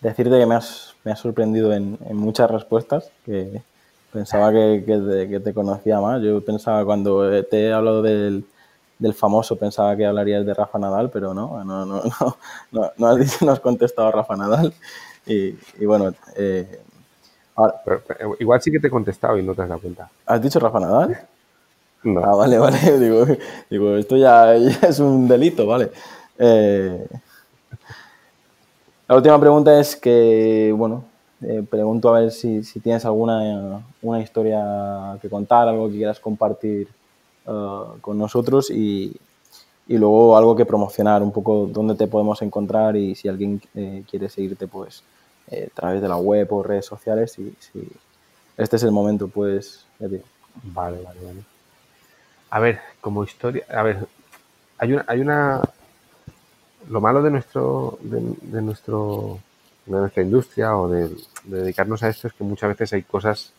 decirte 0.00 0.38
que 0.38 0.46
me 0.46 0.54
has, 0.54 0.94
me 1.04 1.12
has 1.12 1.20
sorprendido 1.20 1.72
en, 1.72 1.98
muchas 2.12 2.50
respuestas, 2.50 3.10
que 3.24 3.62
pensaba 4.12 4.52
que, 4.52 5.40
te, 5.42 5.54
conocía 5.54 6.00
más. 6.00 6.22
Yo 6.22 6.44
pensaba 6.44 6.84
cuando 6.84 7.44
te 7.44 7.66
he 7.66 7.72
hablado 7.72 8.02
del, 8.02 8.44
famoso, 9.14 9.56
pensaba 9.56 9.96
que 9.96 10.06
hablarías 10.06 10.46
de 10.46 10.54
Rafa 10.54 10.78
Nadal, 10.78 11.10
pero 11.10 11.34
no, 11.34 11.62
no, 11.64 11.84
no, 11.84 12.02
no, 12.72 12.92
no, 12.96 13.06
has, 13.06 13.18
dicho, 13.18 13.44
no 13.44 13.52
has 13.52 13.60
contestado 13.60 14.08
a 14.08 14.12
Rafa 14.12 14.36
Nadal. 14.36 14.72
Y, 15.26 15.84
bueno, 15.84 16.14
eh, 16.36 16.80
igual 18.38 18.62
sí 18.62 18.70
que 18.70 18.78
te 18.78 18.86
he 18.86 18.90
contestado 18.90 19.36
y 19.38 19.42
no 19.42 19.54
te 19.54 19.62
has 19.62 19.68
dado 19.68 19.80
cuenta. 19.80 20.08
¿Has 20.24 20.40
dicho 20.40 20.60
Rafa 20.60 20.80
Nadal? 20.80 21.18
No. 22.04 22.20
Ah, 22.24 22.36
vale, 22.36 22.56
vale. 22.56 22.78
Digo, 23.00 23.26
digo 23.68 23.96
esto 23.96 24.16
ya, 24.16 24.54
es 24.54 25.00
un 25.00 25.26
delito, 25.26 25.66
vale. 25.66 25.90
Eh, 26.38 27.04
la 29.08 29.16
última 29.16 29.40
pregunta 29.40 29.80
es 29.80 29.96
que, 29.96 30.72
bueno, 30.76 31.04
eh, 31.42 31.62
pregunto 31.68 32.08
a 32.08 32.20
ver 32.20 32.32
si, 32.32 32.62
tienes 32.80 33.04
alguna 33.04 33.82
una 34.02 34.20
historia 34.20 35.18
que 35.20 35.28
contar, 35.28 35.68
algo 35.68 35.88
que 35.88 35.96
quieras 35.96 36.18
compartir 36.18 36.88
uh, 37.46 37.98
con 38.00 38.18
nosotros 38.18 38.70
y, 38.70 39.14
luego 39.88 40.36
algo 40.36 40.56
que 40.56 40.66
promocionar, 40.66 41.22
un 41.22 41.30
poco 41.30 41.68
dónde 41.70 41.94
te 41.94 42.08
podemos 42.08 42.42
encontrar 42.42 42.96
y 42.96 43.14
si 43.14 43.28
alguien 43.28 43.60
eh, 43.74 44.02
quiere 44.10 44.28
seguirte, 44.28 44.66
pues 44.66 45.02
eh, 45.50 45.68
a 45.70 45.74
través 45.74 46.02
de 46.02 46.08
la 46.08 46.16
web 46.16 46.52
o 46.52 46.62
redes 46.62 46.86
sociales. 46.86 47.38
Y, 47.38 47.54
si 47.58 47.88
este 48.56 48.76
es 48.76 48.82
el 48.82 48.92
momento, 48.92 49.28
pues. 49.28 49.84
Vale, 49.98 51.00
vale, 51.02 51.20
vale. 51.24 51.44
A 52.50 52.60
ver, 52.60 52.80
como 53.00 53.24
historia, 53.24 53.64
a 53.68 53.82
ver, 53.82 54.06
hay 54.78 54.92
una, 54.92 55.04
hay 55.08 55.20
una, 55.20 55.62
lo 56.88 57.00
malo 57.00 57.22
de 57.22 57.30
nuestro, 57.30 57.98
de, 58.02 58.62
nuestro, 58.62 59.40
de 59.86 59.98
nuestra 59.98 60.22
industria 60.22 60.76
o 60.76 60.88
de, 60.88 61.10
dedicarnos 61.44 62.02
a 62.02 62.08
esto 62.08 62.28
es 62.28 62.34
que 62.34 62.44
muchas 62.44 62.70
veces 62.70 62.92
hay 62.92 63.02
cosas 63.02 63.52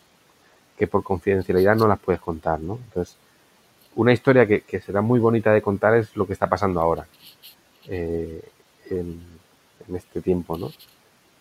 que 0.76 0.86
por 0.86 1.02
confidencialidad 1.02 1.76
no 1.76 1.88
las 1.88 1.98
puedes 1.98 2.20
contar, 2.20 2.60
¿no? 2.60 2.78
Entonces, 2.84 3.16
una 3.96 4.12
historia 4.12 4.46
que, 4.46 4.80
será 4.80 5.00
muy 5.00 5.18
bonita 5.18 5.52
de 5.52 5.60
contar 5.60 5.96
es 5.96 6.16
lo 6.16 6.26
que 6.26 6.32
está 6.32 6.46
pasando 6.46 6.80
ahora, 6.80 7.06
eh, 7.88 8.42
en, 8.90 9.38
este 9.94 10.20
tiempo, 10.20 10.58
¿no? 10.58 10.70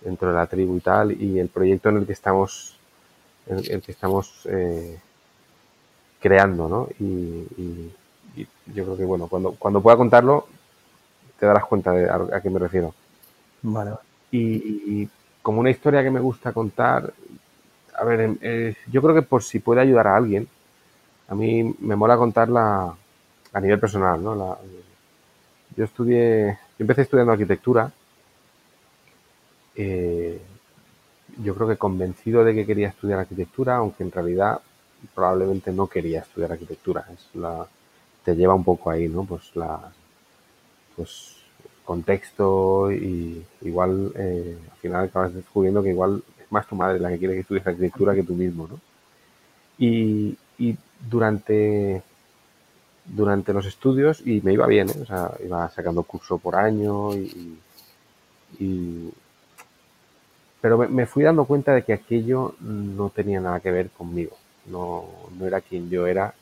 Dentro 0.01 0.29
de 0.29 0.35
la 0.35 0.47
tribu 0.47 0.77
y 0.77 0.79
tal, 0.79 1.11
y 1.11 1.39
el 1.39 1.49
proyecto 1.49 1.89
en 1.89 1.97
el 1.97 2.05
que 2.05 2.13
estamos, 2.13 2.77
en 3.47 3.57
el 3.57 3.81
que 3.81 3.91
estamos 3.91 4.45
eh, 4.45 4.99
creando, 6.19 6.67
¿no? 6.67 6.87
Y, 6.99 7.91
yo 8.67 8.83
creo 8.83 8.97
que, 8.97 9.05
bueno, 9.05 9.27
cuando, 9.27 9.53
cuando 9.53 9.81
pueda 9.81 9.97
contarlo, 9.97 10.45
te 11.39 11.45
darás 11.45 11.65
cuenta 11.65 11.91
de 11.91 12.07
a, 12.09 12.41
qué 12.41 12.49
me 12.49 12.59
refiero. 12.59 12.93
Vale. 13.63 13.91
Y, 14.31 15.09
como 15.41 15.61
una 15.61 15.69
historia 15.69 16.03
que 16.03 16.11
me 16.11 16.19
gusta 16.19 16.51
contar, 16.51 17.13
a 17.95 18.03
ver, 18.03 18.19
em, 18.19 18.37
eh, 18.41 18.75
yo 18.91 19.01
creo 19.01 19.15
que 19.15 19.21
por 19.21 19.41
si 19.41 19.59
puede 19.59 19.79
ayudar 19.79 20.07
a 20.07 20.17
alguien, 20.17 20.47
a 21.29 21.35
mí 21.35 21.75
me 21.79 21.95
mola 21.95 22.17
contarla 22.17 22.93
a 23.53 23.59
nivel 23.61 23.79
personal, 23.79 24.21
¿no? 24.21 24.57
yo 25.75 25.83
estudié, 25.83 26.57
yo 26.77 26.83
empecé 26.83 27.03
estudiando 27.03 27.31
arquitectura. 27.31 27.91
Eh, 29.78 30.41
yo 31.43 31.55
creo 31.55 31.67
que 31.67 31.78
convencido 31.78 32.43
de 32.43 32.53
que 32.53 32.65
quería 32.65 32.89
estudiar 32.89 33.19
arquitectura, 33.19 33.78
aunque 33.78 34.03
en 34.03 34.11
realidad 34.11 34.59
probablemente 35.13 35.71
no 35.71 35.88
quería 35.88 36.21
estudiar 36.21 36.51
arquitectura. 36.51 37.05
Es 37.13 37.36
la, 37.36 37.65
te 38.23 38.36
lleva 38.36 38.55
un 38.55 38.63
poco 38.63 38.89
ahí, 38.89 39.07
¿no? 39.07 39.23
Pues 39.23 39.55
la, 39.55 39.80
pues 40.95 41.38
contexto 41.86 42.91
y 42.91 43.45
igual 43.61 44.11
eh, 44.15 44.57
al 44.69 44.78
final 44.80 45.05
acabas 45.05 45.34
descubriendo 45.34 45.82
que 45.82 45.91
igual 45.91 46.21
es 46.38 46.51
más 46.51 46.67
tu 46.67 46.75
madre 46.75 46.99
la 46.99 47.09
que 47.09 47.17
quiere 47.17 47.36
que 47.36 47.39
estudies 47.41 47.65
arquitectura 47.65 48.13
que 48.13 48.23
tú 48.23 48.34
mismo, 48.34 48.67
¿no? 48.67 48.80
Y, 49.78 50.38
durante, 51.09 52.01
durante 53.05 53.53
los 53.53 53.67
estudios, 53.67 54.25
y 54.25 54.41
me 54.41 54.53
iba 54.53 54.65
bien, 54.65 54.89
¿eh? 54.89 54.99
o 55.03 55.05
sea, 55.05 55.32
iba 55.45 55.69
sacando 55.69 56.01
curso 56.01 56.39
por 56.39 56.55
año 56.55 57.13
y, 57.13 57.59
pero 60.68 60.78
me, 60.89 61.05
fui 61.05 61.24
dando 61.24 61.45
cuenta 61.45 61.74
de 61.74 61.84
que 61.84 61.93
aquello 61.93 62.55
no 62.59 63.09
tenía 63.09 63.39
nada 63.39 63.61
que 63.61 63.72
ver 63.72 63.89
conmigo, 63.89 64.36
no, 64.65 65.05
no 65.39 65.47
era 65.47 65.61
quien 65.61 65.89
yo 65.89 66.05
era, 66.05 66.34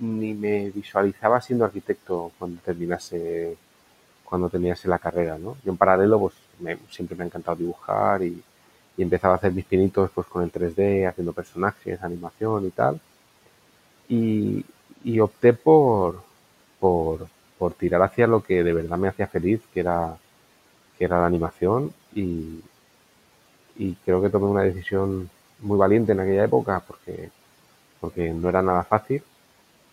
ni 0.00 0.34
me 0.34 0.70
visualizaba 0.70 1.40
siendo 1.40 1.64
arquitecto 1.64 2.32
cuando 2.40 2.60
terminase 2.60 3.56
cuando 4.24 4.48
tenías 4.50 4.84
la 4.86 4.98
carrera, 4.98 5.38
¿no? 5.38 5.56
Yo 5.64 5.70
en 5.70 5.76
paralelo, 5.76 6.18
pues 6.18 6.34
siempre 6.90 7.16
me 7.16 7.22
ha 7.22 7.26
encantado 7.26 7.56
dibujar 7.58 8.24
y, 8.24 8.42
empezaba 8.98 9.34
a 9.34 9.36
hacer 9.36 9.52
mis 9.52 9.64
pinitos 9.64 10.10
pues 10.12 10.26
con 10.26 10.42
el 10.42 10.50
3D, 10.50 11.08
haciendo 11.08 11.32
personajes, 11.32 12.02
animación 12.02 12.66
y 12.66 12.70
tal. 12.70 13.00
Y, 14.08 14.64
opté 15.20 15.52
por, 15.52 16.20
por, 16.80 17.28
tirar 17.78 18.02
hacia 18.02 18.26
lo 18.26 18.42
que 18.42 18.64
de 18.64 18.72
verdad 18.72 18.98
me 18.98 19.06
hacía 19.06 19.28
feliz, 19.28 19.60
que 19.72 19.80
era, 19.80 20.16
que 20.98 21.04
era 21.04 21.20
la 21.20 21.26
animación 21.26 21.92
y, 22.12 22.60
creo 24.04 24.22
que 24.22 24.30
tomé 24.30 24.46
una 24.46 24.62
decisión 24.62 25.28
muy 25.60 25.78
valiente 25.78 26.12
en 26.12 26.20
aquella 26.20 26.44
época 26.44 26.82
porque, 26.86 27.30
porque 28.00 28.32
no 28.32 28.48
era 28.48 28.62
nada 28.62 28.84
fácil 28.84 29.22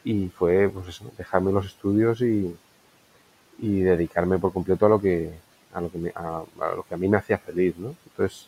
y 0.04 0.28
fue 0.30 0.70
pues 0.70 0.88
eso, 0.90 1.12
dejarme 1.18 1.52
los 1.52 1.66
estudios 1.66 2.22
y, 2.22 2.56
y 3.60 3.80
dedicarme 3.82 4.40
por 4.40 4.54
completo 4.54 4.86
a 4.86 4.90
lo 4.90 5.00
que 5.00 5.32
a 5.74 5.82
lo 5.82 5.92
que, 5.92 6.12
a, 6.16 6.44
lo 6.76 6.84
que 6.84 6.94
a 6.94 6.98
mí 6.98 7.08
me 7.08 7.18
hacía 7.18 7.38
feliz, 7.38 7.78
¿no? 7.78 7.96
Entonces, 8.06 8.48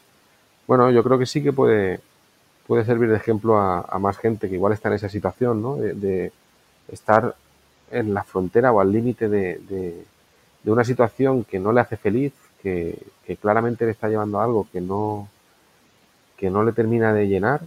bueno, 0.67 0.89
yo 0.91 1.03
creo 1.03 1.17
que 1.17 1.25
sí 1.25 1.41
que 1.41 1.51
puede, 1.51 1.99
puede 2.67 2.85
servir 2.85 3.09
de 3.09 3.17
ejemplo 3.17 3.57
a, 3.57 3.99
más 3.99 4.17
gente 4.17 4.47
que 4.47 4.55
igual 4.55 4.73
está 4.73 4.89
en 4.89 4.95
esa 4.95 5.09
situación, 5.09 5.61
¿no? 5.61 5.75
De, 5.75 6.31
estar 6.87 7.35
en 7.89 8.13
la 8.13 8.23
frontera 8.23 8.71
o 8.71 8.79
al 8.79 8.91
límite 8.91 9.27
de, 9.27 9.57
de, 10.63 10.71
una 10.71 10.83
situación 10.83 11.43
que 11.43 11.57
no 11.57 11.71
le 11.71 11.81
hace 11.81 11.97
feliz, 11.97 12.33
que, 12.65 12.97
que, 13.27 13.37
claramente 13.37 13.85
le 13.85 13.91
está 13.91 14.09
llevando 14.09 14.39
a 14.39 14.43
algo 14.43 14.67
que 14.71 14.81
no, 14.81 15.29
que 16.35 16.49
no 16.49 16.63
le 16.63 16.71
termina 16.71 17.13
de 17.13 17.27
llenar 17.27 17.61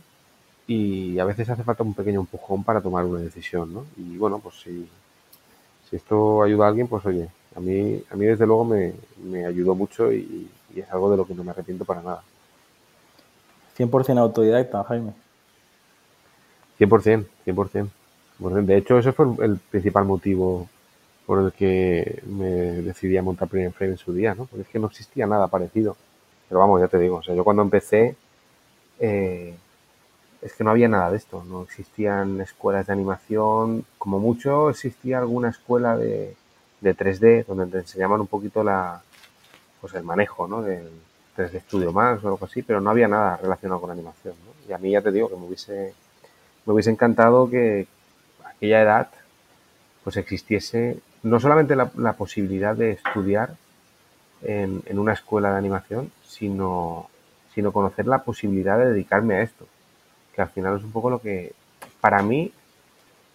y 0.66 1.20
a 1.20 1.24
veces 1.24 1.48
hace 1.48 1.62
falta 1.62 1.84
un 1.84 1.94
pequeño 1.94 2.18
empujón 2.18 2.64
para 2.64 2.80
tomar 2.80 3.04
una 3.04 3.20
decisión, 3.20 3.72
¿no? 3.72 3.86
Y 3.96 4.16
bueno, 4.16 4.40
pues 4.40 4.56
si, 4.56 4.88
si 5.88 5.94
esto 5.94 6.42
ayuda 6.42 6.64
a 6.64 6.68
alguien, 6.70 6.88
pues 6.88 7.06
oye, 7.06 7.28
a 7.54 7.60
mí, 7.60 8.02
a 8.10 8.16
mí 8.16 8.26
desde 8.26 8.44
luego 8.44 8.64
me, 8.64 9.46
ayudó 9.46 9.76
mucho 9.76 10.12
y, 10.12 10.50
es 10.74 10.90
algo 10.90 11.12
de 11.12 11.16
lo 11.16 11.24
que 11.24 11.34
no 11.34 11.44
me 11.44 11.52
arrepiento 11.52 11.84
para 11.84 12.02
nada. 12.02 12.22
100% 13.78 14.18
autodidacta, 14.18 14.82
Jaime. 14.82 15.12
100%, 16.80 17.24
100%. 17.46 18.64
De 18.64 18.76
hecho, 18.76 18.98
ese 18.98 19.12
fue 19.12 19.26
el 19.44 19.58
principal 19.58 20.04
motivo 20.06 20.68
por 21.28 21.44
el 21.44 21.52
que 21.52 22.22
me 22.26 22.48
decidí 22.80 23.18
a 23.18 23.22
montar 23.22 23.48
Premium 23.48 23.74
Frame 23.74 23.92
en 23.92 23.98
su 23.98 24.14
día, 24.14 24.34
¿no? 24.34 24.46
Porque 24.46 24.62
es 24.62 24.68
que 24.68 24.78
no 24.78 24.86
existía 24.86 25.26
nada 25.26 25.46
parecido. 25.48 25.94
Pero 26.48 26.58
vamos, 26.58 26.80
ya 26.80 26.88
te 26.88 26.98
digo, 26.98 27.16
o 27.16 27.22
sea, 27.22 27.34
yo 27.34 27.44
cuando 27.44 27.60
empecé, 27.60 28.16
eh, 28.98 29.54
es 30.40 30.54
que 30.54 30.64
no 30.64 30.70
había 30.70 30.88
nada 30.88 31.10
de 31.10 31.18
esto, 31.18 31.44
no 31.44 31.64
existían 31.64 32.40
escuelas 32.40 32.86
de 32.86 32.94
animación, 32.94 33.84
como 33.98 34.18
mucho 34.18 34.70
existía 34.70 35.18
alguna 35.18 35.50
escuela 35.50 35.98
de, 35.98 36.34
de 36.80 36.96
3D 36.96 37.44
donde 37.44 37.66
te 37.66 37.78
enseñaban 37.80 38.22
un 38.22 38.26
poquito 38.26 38.64
la, 38.64 39.02
pues 39.82 39.92
el 39.92 40.04
manejo, 40.04 40.48
¿no? 40.48 40.62
Del 40.62 40.88
3D 41.36 41.60
Studio 41.60 41.92
Max 41.92 42.24
o 42.24 42.28
algo 42.28 42.46
así, 42.46 42.62
pero 42.62 42.80
no 42.80 42.88
había 42.88 43.06
nada 43.06 43.36
relacionado 43.36 43.82
con 43.82 43.90
animación, 43.90 44.34
¿no? 44.46 44.66
Y 44.66 44.72
a 44.72 44.78
mí 44.78 44.92
ya 44.92 45.02
te 45.02 45.12
digo 45.12 45.28
que 45.28 45.36
me 45.36 45.44
hubiese, 45.44 45.92
me 46.64 46.72
hubiese 46.72 46.88
encantado 46.88 47.50
que 47.50 47.86
a 48.42 48.48
aquella 48.48 48.80
edad 48.80 49.08
pues 50.02 50.16
existiese 50.16 51.02
no 51.22 51.40
solamente 51.40 51.76
la, 51.76 52.12
posibilidad 52.12 52.76
de 52.76 52.92
estudiar 52.92 53.56
en, 54.42 54.82
una 54.98 55.12
escuela 55.12 55.52
de 55.52 55.58
animación, 55.58 56.12
sino, 56.24 57.08
sino 57.54 57.72
conocer 57.72 58.06
la 58.06 58.22
posibilidad 58.22 58.78
de 58.78 58.90
dedicarme 58.90 59.36
a 59.36 59.42
esto 59.42 59.66
que 60.38 60.42
al 60.42 60.50
final 60.50 60.76
es 60.76 60.84
un 60.84 60.92
poco 60.92 61.10
lo 61.10 61.20
que, 61.20 61.52
para 62.00 62.22
mí, 62.22 62.52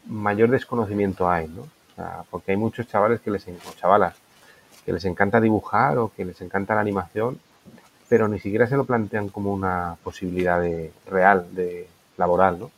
mayor 0.08 0.50
desconocimiento 0.50 1.30
hay, 1.30 1.50
¿no? 1.50 1.68
porque 2.32 2.52
hay 2.52 2.58
muchos 2.58 2.88
chavales 2.88 3.20
que 3.20 3.30
les, 3.30 3.46
chavalas, 3.76 4.16
que 4.86 4.94
les 4.94 5.04
encanta 5.04 5.42
dibujar 5.42 5.98
o 5.98 6.14
que 6.16 6.24
les 6.24 6.40
encanta 6.40 6.76
la 6.76 6.80
animación, 6.80 7.42
pero 8.08 8.30
ni 8.30 8.40
siquiera 8.40 8.68
se 8.68 8.78
lo 8.78 8.86
plantean 8.86 9.28
como 9.28 9.52
una 9.52 9.98
posibilidad 10.02 10.62
de, 10.62 10.94
real, 11.06 11.54
de 11.54 11.90
laboral, 12.16 12.58
¿no? 12.58 12.72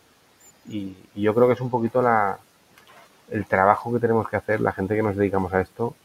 Y, 0.68 0.98
yo 1.14 1.36
creo 1.36 1.46
que 1.46 1.54
es 1.54 1.62
un 1.62 1.70
poquito 1.70 2.02
la, 2.02 2.40
el 3.30 3.46
trabajo 3.46 3.94
que 3.94 4.00
tenemos 4.00 4.30
que 4.30 4.36
hacer 4.36 4.62
la 4.62 4.72
gente 4.72 4.96
que 4.96 5.04
nos 5.04 5.16
dedicamos 5.16 5.54
a 5.54 5.62
esto 5.62 5.96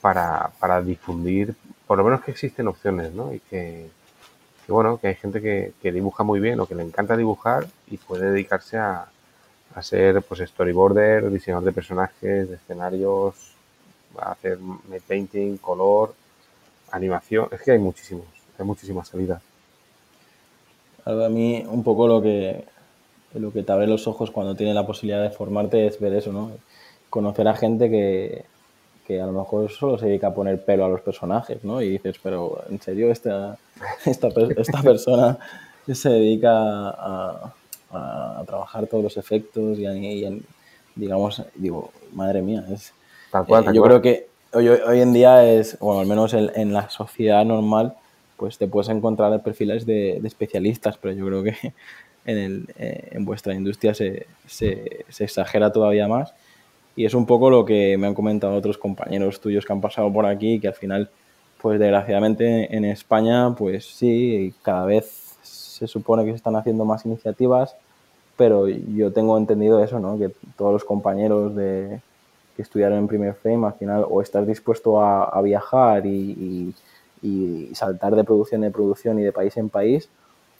para, 0.00 0.50
para 0.58 0.82
difundir, 0.82 1.54
por 1.86 1.98
lo 1.98 2.04
menos 2.04 2.22
que 2.22 2.30
existen 2.30 2.68
opciones, 2.68 3.12
¿no? 3.12 3.32
Y 3.32 3.40
que, 3.40 3.88
que 4.66 4.72
bueno, 4.72 4.98
que 4.98 5.08
hay 5.08 5.14
gente 5.14 5.40
que, 5.40 5.92
dibuja 5.92 6.24
muy 6.24 6.40
bien 6.40 6.60
o 6.60 6.66
que 6.66 6.74
le 6.74 6.82
encanta 6.82 7.16
dibujar 7.16 7.66
y 7.88 7.96
puede 7.98 8.30
dedicarse 8.30 8.78
a, 8.78 9.06
a 9.74 9.82
ser 9.82 10.22
pues 10.22 10.40
storyboarder, 10.40 11.30
diseñador 11.30 11.64
de 11.64 11.72
personajes, 11.72 12.48
de 12.48 12.56
escenarios, 12.56 13.54
hacer 14.18 14.58
painting, 15.06 15.56
color, 15.56 16.14
animación. 16.90 17.48
Es 17.50 17.62
que 17.62 17.72
hay 17.72 17.78
muchísimos, 17.78 18.26
hay 18.58 18.64
muchísimas 18.64 19.08
salidas. 19.08 19.42
A 21.04 21.28
mí 21.28 21.64
un 21.66 21.82
poco 21.82 22.06
lo 22.06 22.22
que 22.22 22.64
lo 23.34 23.52
que 23.52 23.62
te 23.62 23.72
abre 23.72 23.86
los 23.86 24.06
ojos 24.06 24.30
cuando 24.30 24.54
tienes 24.54 24.74
la 24.74 24.86
posibilidad 24.86 25.22
de 25.22 25.30
formarte 25.30 25.86
es 25.86 25.98
ver 26.00 26.14
eso, 26.14 26.32
¿no? 26.32 26.50
Conocer 27.10 27.48
a 27.48 27.54
gente 27.54 27.90
que, 27.90 28.44
que 29.06 29.20
a 29.20 29.26
lo 29.26 29.32
mejor 29.32 29.70
solo 29.70 29.98
se 29.98 30.06
dedica 30.06 30.28
a 30.28 30.34
poner 30.34 30.64
pelo 30.64 30.84
a 30.84 30.88
los 30.88 31.00
personajes, 31.00 31.64
¿no? 31.64 31.80
Y 31.80 31.90
dices, 31.90 32.16
pero 32.22 32.62
¿en 32.68 32.80
serio 32.80 33.10
esta, 33.10 33.56
esta, 34.06 34.28
esta 34.56 34.82
persona 34.82 35.38
se 35.92 36.08
dedica 36.10 36.50
a, 36.52 37.54
a, 37.90 38.44
trabajar 38.46 38.86
todos 38.86 39.02
los 39.02 39.16
efectos 39.16 39.78
y, 39.78 40.42
digamos, 40.94 41.42
digo, 41.54 41.90
madre 42.12 42.42
mía, 42.42 42.64
es... 42.70 42.92
Tal 43.30 43.46
cual, 43.46 43.64
eh, 43.64 43.70
yo 43.74 43.82
creo 43.82 44.02
que 44.02 44.28
hoy, 44.52 44.68
hoy, 44.68 45.00
en 45.00 45.12
día 45.12 45.50
es, 45.50 45.78
bueno, 45.78 46.00
al 46.00 46.06
menos 46.06 46.34
en, 46.34 46.50
en, 46.54 46.72
la 46.72 46.90
sociedad 46.90 47.44
normal, 47.44 47.94
pues 48.36 48.58
te 48.58 48.68
puedes 48.68 48.90
encontrar 48.90 49.42
perfiles 49.42 49.86
de, 49.86 50.18
de 50.20 50.28
especialistas, 50.28 50.98
pero 50.98 51.14
yo 51.14 51.26
creo 51.26 51.42
que 51.42 51.72
en, 52.24 52.38
el, 52.38 52.68
eh, 52.78 53.08
en 53.12 53.24
vuestra 53.24 53.54
industria 53.54 53.94
se, 53.94 54.26
se, 54.46 55.04
exagera 55.18 55.72
todavía 55.72 56.08
más 56.08 56.34
y 56.94 57.04
es 57.04 57.14
un 57.14 57.26
poco 57.26 57.50
lo 57.50 57.64
que 57.64 57.96
me 57.98 58.06
han 58.06 58.14
comentado 58.14 58.54
otros 58.54 58.78
compañeros 58.78 59.40
tuyos 59.40 59.64
que 59.64 59.72
han 59.72 59.80
pasado 59.80 60.12
por 60.12 60.26
aquí, 60.26 60.60
que 60.60 60.68
al 60.68 60.74
final, 60.74 61.10
pues 61.60 61.80
desgraciadamente 61.80 62.74
en 62.76 62.84
España, 62.84 63.54
pues 63.54 63.86
sí, 63.86 64.54
cada 64.62 64.84
vez 64.84 65.38
se 65.42 65.86
supone 65.86 66.24
que 66.24 66.30
se 66.30 66.36
están 66.36 66.56
haciendo 66.56 66.84
más 66.84 67.06
iniciativas, 67.06 67.76
pero 68.36 68.68
yo 68.68 69.12
tengo 69.12 69.38
entendido 69.38 69.82
eso, 69.82 69.98
¿no? 70.00 70.18
Que 70.18 70.30
todos 70.56 70.72
los 70.72 70.84
compañeros 70.84 71.56
de, 71.56 72.00
que 72.56 72.62
estudiaron 72.62 72.98
en 72.98 73.08
Primer 73.08 73.34
Frame, 73.34 73.66
al 73.66 73.74
final, 73.74 74.06
o 74.08 74.20
estás 74.20 74.46
dispuesto 74.46 75.00
a, 75.00 75.40
viajar 75.42 76.04
y, 76.06 76.74
saltar 77.74 78.14
de 78.16 78.24
producción 78.24 78.64
en 78.64 78.72
producción 78.72 79.18
y 79.18 79.22
de 79.22 79.32
país 79.32 79.56
en 79.56 79.68
país, 79.68 80.08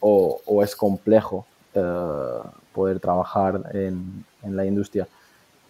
o, 0.00 0.62
es 0.62 0.74
complejo 0.74 1.46
eh, 1.74 2.38
poder 2.72 3.00
trabajar 3.00 3.70
en, 3.72 4.24
en 4.42 4.56
la 4.56 4.64
industria. 4.64 5.06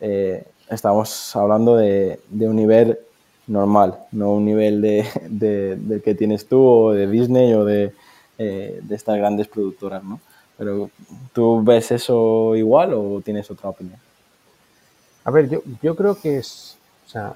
Eh, 0.00 0.44
estamos 0.68 1.34
hablando 1.36 1.76
de, 1.76 2.18
un 2.30 2.57
nivel 2.57 2.98
normal, 3.46 3.98
no 4.12 4.32
un 4.32 4.44
nivel 4.44 4.80
de, 4.80 5.76
del 5.76 6.03
que 6.03 6.14
tienes 6.14 6.46
tú 6.46 6.61
o 6.61 6.92
de 6.92 7.07
Disney 7.07 7.53
o 7.55 7.64
de, 7.64 7.92
eh, 8.38 8.80
de 8.82 8.94
estas 8.94 9.16
grandes 9.16 9.48
productoras, 9.48 10.03
¿no? 10.03 10.20
Pero 10.57 10.90
¿tú 11.32 11.62
ves 11.62 11.90
eso 11.92 12.55
igual 12.57 12.94
o 12.94 13.20
tienes 13.24 13.50
otra 13.50 13.70
opinión? 13.70 13.98
A 15.24 15.30
ver, 15.30 15.48
yo, 15.48 15.62
yo 15.80 15.94
creo 15.96 16.14
que 16.14 16.38
es, 16.38 16.76
o 17.07 17.09
sea, 17.09 17.32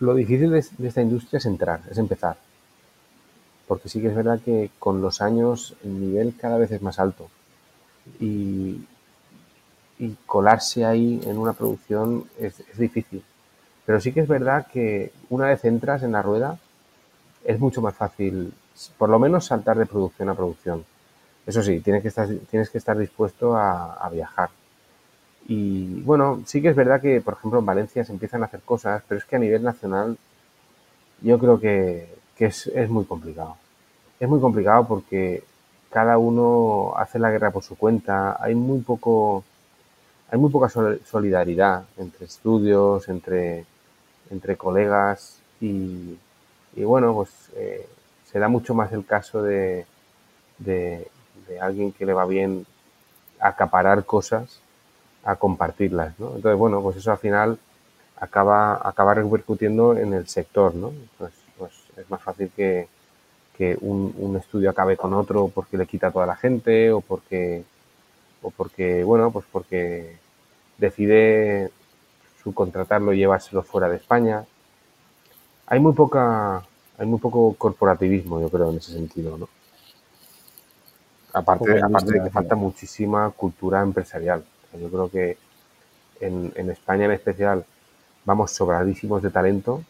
lo 0.00 0.14
difícil 0.14 0.50
de, 0.50 0.58
esta 0.58 1.02
industria 1.02 1.38
es 1.38 1.46
entrar, 1.46 1.80
es 1.90 1.98
empezar. 1.98 2.36
Porque 3.66 3.88
sí 3.88 4.00
que 4.00 4.08
es 4.08 4.14
verdad 4.14 4.40
que 4.44 4.70
con 4.78 5.02
los 5.02 5.20
años 5.20 5.74
el 5.84 6.00
nivel 6.00 6.34
cada 6.36 6.58
vez 6.58 6.70
es 6.70 6.82
más 6.82 6.98
alto. 6.98 7.28
Y, 8.20 8.84
colarse 10.26 10.84
ahí 10.84 11.20
en 11.24 11.38
una 11.38 11.54
producción 11.54 12.24
es, 12.38 12.62
difícil. 12.78 13.22
Pero 13.84 14.00
sí 14.00 14.12
que 14.12 14.20
es 14.20 14.28
verdad 14.28 14.66
que 14.72 15.12
una 15.28 15.46
vez 15.46 15.64
entras 15.64 16.02
en 16.02 16.12
la 16.12 16.22
rueda 16.22 16.58
es 17.44 17.58
mucho 17.58 17.80
más 17.82 17.94
fácil, 17.94 18.52
por 18.96 19.08
lo 19.08 19.18
menos 19.18 19.46
saltar 19.46 19.76
de 19.76 19.86
producción 19.86 20.28
a 20.28 20.34
producción. 20.34 20.84
Eso 21.46 21.62
sí, 21.62 21.80
tienes 21.80 22.02
que 22.02 22.08
estar, 22.08 22.28
tienes 22.50 22.70
que 22.70 22.78
estar 22.78 22.96
dispuesto 22.96 23.56
a, 23.56 24.08
viajar. 24.12 24.50
Y 25.48 26.02
bueno, 26.02 26.42
sí 26.46 26.60
que 26.60 26.68
es 26.68 26.76
verdad 26.76 27.00
que, 27.00 27.20
por 27.20 27.34
ejemplo, 27.34 27.58
en 27.58 27.66
Valencia 27.66 28.04
se 28.04 28.12
empiezan 28.12 28.42
a 28.42 28.46
hacer 28.46 28.60
cosas, 28.60 29.02
pero 29.08 29.18
es 29.18 29.24
que 29.24 29.36
a 29.36 29.40
nivel 29.40 29.62
nacional 29.62 30.18
yo 31.22 31.38
creo 31.38 31.58
que, 31.58 32.14
que 32.36 32.46
es, 32.46 32.66
es 32.68 32.88
muy 32.90 33.04
complicado. 33.04 33.56
Es 34.20 34.28
muy 34.28 34.40
complicado 34.40 34.86
porque 34.86 35.42
cada 35.90 36.18
uno 36.18 36.94
hace 36.96 37.18
la 37.18 37.30
guerra 37.30 37.50
por 37.50 37.62
su 37.62 37.76
cuenta, 37.76 38.36
hay 38.42 38.54
muy 38.54 38.80
poco 38.80 39.44
hay 40.30 40.38
muy 40.38 40.50
poca 40.50 40.68
solidaridad 40.68 41.84
entre 41.96 42.26
estudios, 42.26 43.08
entre, 43.08 43.64
entre 44.30 44.56
colegas 44.56 45.38
y, 45.60 46.18
bueno, 46.76 47.14
pues 47.14 47.30
eh, 47.56 47.88
se 48.30 48.38
da 48.38 48.48
mucho 48.48 48.74
más 48.74 48.92
el 48.92 49.04
caso 49.06 49.42
de, 49.42 49.86
de, 50.58 51.08
alguien 51.60 51.92
que 51.92 52.04
le 52.04 52.12
va 52.12 52.26
bien 52.26 52.66
acaparar 53.40 54.04
cosas 54.04 54.60
a 55.24 55.36
compartirlas, 55.36 56.18
¿no? 56.20 56.36
Entonces, 56.36 56.58
bueno, 56.58 56.82
pues 56.82 56.98
eso 56.98 57.10
al 57.10 57.18
final 57.18 57.58
acaba, 58.20 58.86
acaba 58.86 59.14
repercutiendo 59.14 59.96
en 59.96 60.12
el 60.12 60.28
sector, 60.28 60.74
¿no? 60.74 60.92
Pues, 61.16 61.32
pues 61.56 61.72
es 61.96 62.08
más 62.10 62.22
fácil 62.22 62.52
que, 62.54 62.86
que 63.58 63.76
un, 63.80 64.14
un, 64.16 64.36
estudio 64.36 64.70
acabe 64.70 64.96
con 64.96 65.12
otro 65.12 65.48
porque 65.52 65.76
le 65.76 65.86
quita 65.86 66.06
a 66.06 66.10
toda 66.12 66.26
la 66.26 66.36
gente 66.36 66.92
o 66.92 67.00
porque 67.00 67.64
o 68.42 68.50
porque, 68.50 69.02
bueno, 69.04 69.30
pues 69.30 69.46
porque 69.50 70.16
decide 70.78 71.70
subcontratarlo 72.42 73.12
y 73.12 73.18
llevárselo 73.18 73.62
fuera 73.62 73.88
de 73.88 73.96
España. 73.96 74.44
Hay 75.66 75.80
muy 75.80 75.92
poca, 75.92 76.62
hay 76.96 77.06
muy 77.06 77.18
poco 77.18 77.54
corporativismo, 77.54 78.40
yo 78.40 78.48
creo, 78.48 78.70
en 78.70 78.78
ese 78.78 78.92
sentido, 78.92 79.36
¿no? 79.36 79.48
Aparte, 81.32 81.80
aparte 81.82 82.12
de 82.12 82.22
que 82.24 82.30
falta 82.30 82.54
muchísima 82.54 83.30
cultura 83.30 83.82
empresarial. 83.82 84.44
Yo 84.80 84.88
creo 84.88 85.10
que 85.10 85.36
en, 86.20 86.52
en 86.54 86.70
España 86.70 87.04
en 87.04 87.12
especial 87.12 87.64
vamos 88.24 88.52
sobradísimos 88.52 89.22
de 89.22 89.30
talento, 89.30 89.82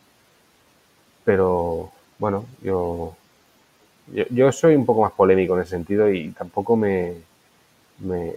pero 1.25 1.93
bueno, 2.19 2.47
yo, 2.63 3.15
yo, 4.13 4.25
yo, 4.31 4.53
soy 4.53 4.75
un 4.75 4.87
poco 4.87 5.03
más 5.03 5.13
polémico 5.13 5.55
en 5.55 5.63
ese 5.63 5.71
sentido 5.71 6.11
y 6.11 6.31
tampoco 6.31 6.77
me, 6.77 7.15
me, 7.99 8.35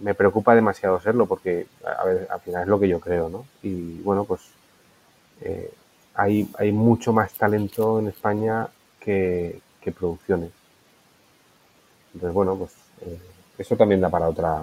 me, 0.00 0.14
preocupa 0.14 0.54
demasiado 0.54 1.00
serlo 1.00 1.26
porque, 1.26 1.66
a 1.84 2.04
ver, 2.04 2.28
al 2.30 2.40
final 2.40 2.62
es 2.62 2.68
lo 2.68 2.80
que 2.80 2.88
yo 2.88 3.00
creo, 3.00 3.28
¿no? 3.28 3.44
Y 3.62 4.00
bueno, 4.00 4.24
pues 4.24 4.40
eh, 5.42 5.72
hay, 6.14 6.48
hay 6.58 6.72
mucho 6.72 7.12
más 7.12 7.32
talento 7.34 7.98
en 7.98 8.08
España 8.08 8.68
que, 9.00 9.60
producciones. 9.98 10.50
Entonces, 12.14 12.34
bueno, 12.34 12.56
pues 12.56 12.70
eh, 13.02 13.18
eso 13.58 13.76
también 13.76 14.00
da 14.00 14.08
para 14.08 14.28
otra 14.28 14.62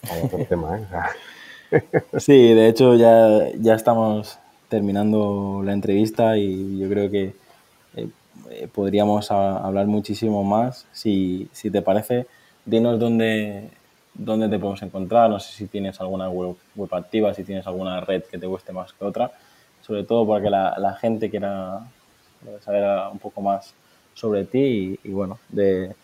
para 0.00 0.24
otro 0.24 0.44
tema, 0.48 0.78
¿eh? 0.78 1.80
sí, 2.18 2.54
de 2.54 2.68
hecho 2.68 2.94
ya, 2.94 3.50
ya 3.58 3.74
estamos 3.74 4.38
terminando 4.68 5.62
la 5.64 5.72
entrevista 5.72 6.36
y 6.38 6.78
yo 6.78 6.88
creo 6.88 7.10
que 7.10 7.34
eh, 8.50 8.68
podríamos 8.72 9.30
hablar 9.30 9.86
muchísimo 9.86 10.44
más. 10.44 10.86
Si, 10.92 11.48
si, 11.52 11.70
te 11.70 11.82
parece, 11.82 12.26
dinos 12.64 12.98
dónde, 12.98 13.70
dónde 14.14 14.48
te 14.48 14.58
podemos 14.58 14.82
encontrar, 14.82 15.30
no 15.30 15.40
sé 15.40 15.52
si 15.52 15.66
tienes 15.66 16.00
alguna 16.00 16.28
web, 16.28 16.56
activa, 16.92 17.34
si 17.34 17.44
tienes 17.44 17.66
alguna 17.66 18.00
red 18.00 18.22
que 18.24 18.38
te 18.38 18.46
guste 18.46 18.72
más 18.72 18.92
que 18.92 19.04
otra, 19.04 19.32
sobre 19.82 20.04
todo 20.04 20.26
para 20.26 20.42
que 20.42 20.50
la, 20.50 20.96
gente 21.00 21.30
quiera 21.30 21.80
saber 22.64 22.84
un 23.12 23.18
poco 23.18 23.40
más 23.40 23.74
sobre 24.14 24.44
ti 24.44 24.98
y, 25.02 25.10
bueno, 25.10 25.38
de, 25.48 25.94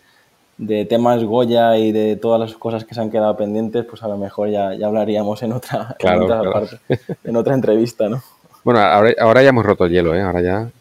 temas 0.89 1.23
Goya 1.23 1.77
y 1.77 1.91
de 1.91 2.15
todas 2.15 2.39
las 2.39 2.53
cosas 2.53 2.85
que 2.85 2.95
se 2.95 3.01
han 3.01 3.11
quedado 3.11 3.37
pendientes, 3.37 3.85
pues 3.85 4.01
a 4.03 4.07
lo 4.07 4.17
mejor 4.17 4.49
ya, 4.49 4.73
ya 4.73 4.87
hablaríamos 4.87 5.43
en 5.43 5.53
otra, 5.53 5.95
en 5.99 6.21
otra 6.21 6.51
Parte, 6.51 6.79
en 7.23 7.35
otra 7.35 7.53
entrevista, 7.53 8.09
¿no? 8.09 8.21
Bueno, 8.63 8.81
ahora, 8.81 9.13
ahora 9.19 9.43
ya 9.43 9.49
hemos 9.49 9.65
roto 9.65 9.85
el 9.85 9.91
hielo, 9.91 10.13
¿eh? 10.15 10.21
Ahora 10.21 10.41
ya 10.41 10.71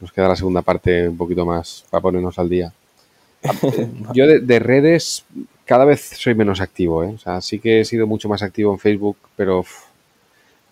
nos 0.00 0.12
queda 0.12 0.28
la 0.28 0.36
segunda 0.36 0.62
parte 0.62 1.08
un 1.08 1.16
poquito 1.16 1.44
más 1.44 1.84
para 1.90 2.02
ponernos 2.02 2.38
al 2.38 2.48
día. 2.48 2.72
Yo 4.14 4.26
de, 4.26 4.58
redes 4.58 5.24
cada 5.64 5.84
vez 5.84 6.00
soy 6.16 6.34
menos 6.34 6.60
activo, 6.60 7.04
¿eh? 7.04 7.12
O 7.14 7.18
sea, 7.18 7.40
sí 7.40 7.58
que 7.58 7.80
he 7.80 7.84
sido 7.84 8.06
mucho 8.06 8.28
más 8.28 8.42
activo 8.42 8.72
en 8.72 8.78
Facebook, 8.78 9.16
pero 9.36 9.64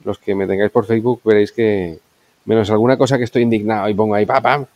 los 0.05 0.19
que 0.19 0.35
me 0.35 0.47
tengáis 0.47 0.71
por 0.71 0.87
Facebook 0.87 1.21
veréis 1.25 1.53
que 1.53 1.99
menos 2.45 2.71
alguna 2.71 2.97
cosa 2.97 3.19
que 3.19 3.25
estoy 3.25 3.43
indignado 3.43 3.89
y 3.89 3.95
pongo 3.95 4.15
ahí 4.15 4.27
pam, 4.27 4.43
pam, 4.43 4.67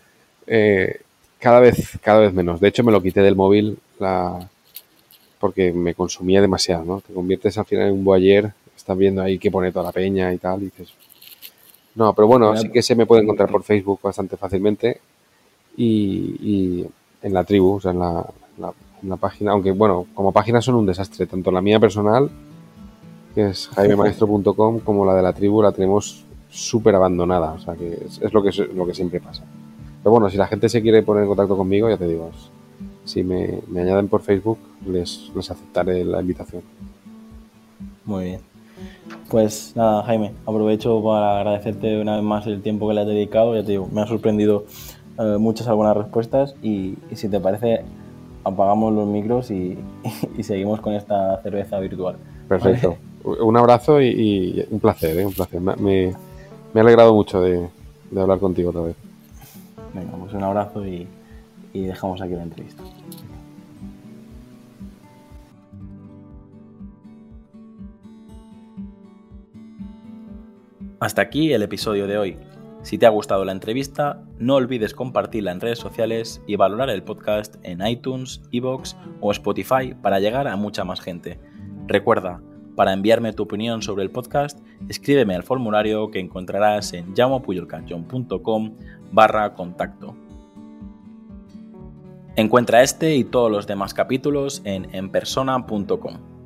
eh, 0.47 1.01
cada 1.39 1.61
vez, 1.61 1.99
cada 2.03 2.21
vez 2.21 2.33
menos. 2.33 2.61
De 2.61 2.69
hecho, 2.69 2.85
me 2.85 2.93
lo 2.93 3.03
quité 3.03 3.23
del 3.23 3.37
móvil 3.37 3.79
la, 3.99 4.49
porque 5.39 5.73
me 5.73 5.95
consumía 5.95 6.41
demasiado, 6.41 6.85
¿no? 6.85 7.01
Te 7.01 7.15
conviertes 7.15 7.57
al 7.57 7.65
final 7.65 7.89
en 7.89 7.95
un 7.95 8.05
boyer, 8.05 8.53
estás 8.77 8.97
viendo 8.97 9.23
ahí 9.23 9.39
que 9.39 9.51
pone 9.51 9.73
toda 9.73 9.87
la 9.87 9.93
peña 9.93 10.33
y 10.33 10.39
tal, 10.39 10.61
y 10.61 10.65
dices, 10.67 10.93
no, 11.95 12.15
pero 12.15 12.29
bueno, 12.29 12.57
sí 12.57 12.71
que 12.71 12.83
se 12.83 12.95
me 12.95 13.07
puede 13.07 13.23
encontrar 13.23 13.51
por 13.51 13.63
Facebook 13.63 14.01
bastante 14.03 14.37
fácilmente 14.37 15.01
y, 15.77 16.87
en 17.23 17.35
la 17.35 17.45
tribu, 17.45 17.75
o 17.75 17.81
sea, 17.81 17.93
en 17.93 17.99
la, 17.99 19.17
página, 19.17 19.53
aunque 19.53 19.73
bueno, 19.73 20.07
como 20.15 20.33
páginas 20.33 20.65
son 20.65 20.77
un 20.77 20.87
desastre, 20.87 21.27
tanto 21.27 21.51
la 21.51 21.61
mía 21.61 21.81
personal, 21.81 22.31
que 23.35 23.49
es 23.49 23.69
jaimemaestro.com, 23.69 24.81
como 24.85 25.05
la 25.05 25.15
de 25.15 25.23
la 25.23 25.33
tribu 25.33 25.63
la 25.63 25.73
tenemos 25.73 26.25
súper 26.49 26.95
abandonada, 26.95 27.53
o 27.53 27.59
sea, 27.59 27.75
que 27.75 27.99
es, 28.21 28.33
lo, 28.33 28.43
que 28.43 28.51
lo 28.75 28.87
que 28.87 28.95
siempre 28.95 29.21
pasa. 29.21 29.45
Pero 30.03 30.13
bueno, 30.13 30.31
si 30.31 30.37
la 30.37 30.47
gente 30.47 30.69
se 30.69 30.83
quiere 30.83 31.03
poner 31.03 31.25
en 31.25 31.29
contacto 31.29 31.57
conmigo, 31.57 31.89
ya 31.89 31.97
te 31.97 32.07
digo, 32.07 32.31
si 33.05 33.23
me, 33.23 33.61
me 33.69 33.81
añaden 33.81 34.09
por 34.09 34.23
Facebook, 34.23 34.59
les, 34.87 35.31
les 35.35 35.51
aceptaré 35.51 36.05
la 36.05 36.21
invitación. 36.21 36.63
Muy 38.05 38.25
bien. 38.25 38.50
Pues 39.31 39.73
nada, 39.77 40.03
Jaime, 40.03 40.33
aprovecho 40.45 41.03
para 41.03 41.39
agradecerte 41.39 42.01
una 42.01 42.17
vez 42.17 42.25
más 42.25 42.47
el 42.47 42.63
tiempo 42.63 42.89
que 42.89 42.95
le 42.95 43.03
has 43.03 43.07
dedicado. 43.07 43.55
Ya 43.55 43.63
te 43.63 43.73
digo, 43.73 43.89
me 43.93 44.01
han 44.01 44.09
sorprendido 44.09 44.65
eh, 45.19 45.37
muchas 45.39 45.69
algunas 45.69 45.97
respuestas 45.97 46.57
y, 46.63 46.97
si 47.15 47.29
te 47.29 47.39
parece, 47.39 47.85
apagamos 48.43 48.93
los 48.93 49.07
micros 49.07 49.51
y, 49.51 49.79
seguimos 50.43 50.81
con 50.81 50.95
esta 50.95 51.41
cerveza 51.43 51.79
virtual. 51.79 52.17
Perfecto. 52.49 52.97
Un 53.23 53.57
abrazo 53.57 54.01
y, 54.01 54.67
un 54.71 54.81
placer, 54.81 55.19
¿eh? 55.19 55.27
un 55.27 55.33
placer. 55.33 55.61
Me, 55.61 55.77
me, 55.77 56.15
ha 56.75 56.81
alegrado 56.81 57.15
mucho 57.15 57.41
de, 57.41 57.69
de 58.11 58.21
hablar 58.21 58.39
contigo 58.41 58.71
otra 58.71 58.83
vez. 58.83 58.97
Venga, 59.95 60.13
pues 60.19 60.33
un 60.33 60.43
abrazo 60.43 60.85
y 60.87 61.07
dejamos 61.73 62.21
aquí 62.21 62.35
la 62.35 62.43
entrevista. 62.43 62.83
Hasta 71.01 71.23
aquí 71.23 71.55
el 71.55 71.63
episodio 71.63 72.07
de 72.07 72.19
hoy. 72.19 72.37
Si 72.83 72.99
te 72.99 73.07
ha 73.07 73.09
gustado 73.11 73.47
la 73.47 73.53
entrevista, 73.53 74.23
no 74.39 74.57
olvides 74.57 74.93
compartirla 74.93 75.51
en 75.51 75.61
redes 75.61 75.79
sociales 75.79 76.43
y 76.47 76.57
valorar 76.57 76.91
el 76.91 77.03
podcast 77.03 77.57
en 77.63 77.87
iTunes, 77.87 78.43
Evox 78.53 78.99
o 79.23 79.33
Spotify 79.33 79.95
para 79.95 80.21
llegar 80.21 80.47
a 80.47 80.57
mucha 80.57 80.85
más 80.85 81.01
gente. 81.01 81.41
Recuerda, 81.87 82.43
para 82.77 82.93
enviarme 82.93 83.33
tu 83.33 83.45
opinión 83.45 83.81
sobre 83.81 84.03
el 84.03 84.11
podcast, 84.11 84.59
escríbeme 84.91 85.35
al 85.35 85.43
formulario 85.43 86.11
que 86.11 86.21
encontrarás 86.21 86.93
en 86.93 87.15
llamopuyolcanchon.com 87.15 88.77
barra 89.11 89.55
contacto. 89.55 90.15
Encuentra 92.37 92.83
este 92.83 93.17
y 93.17 93.25
todos 93.25 93.51
los 93.51 93.67
demás 93.67 93.95
capítulos 93.95 94.61
en 94.65 94.95
enpersona.com. 94.95 96.40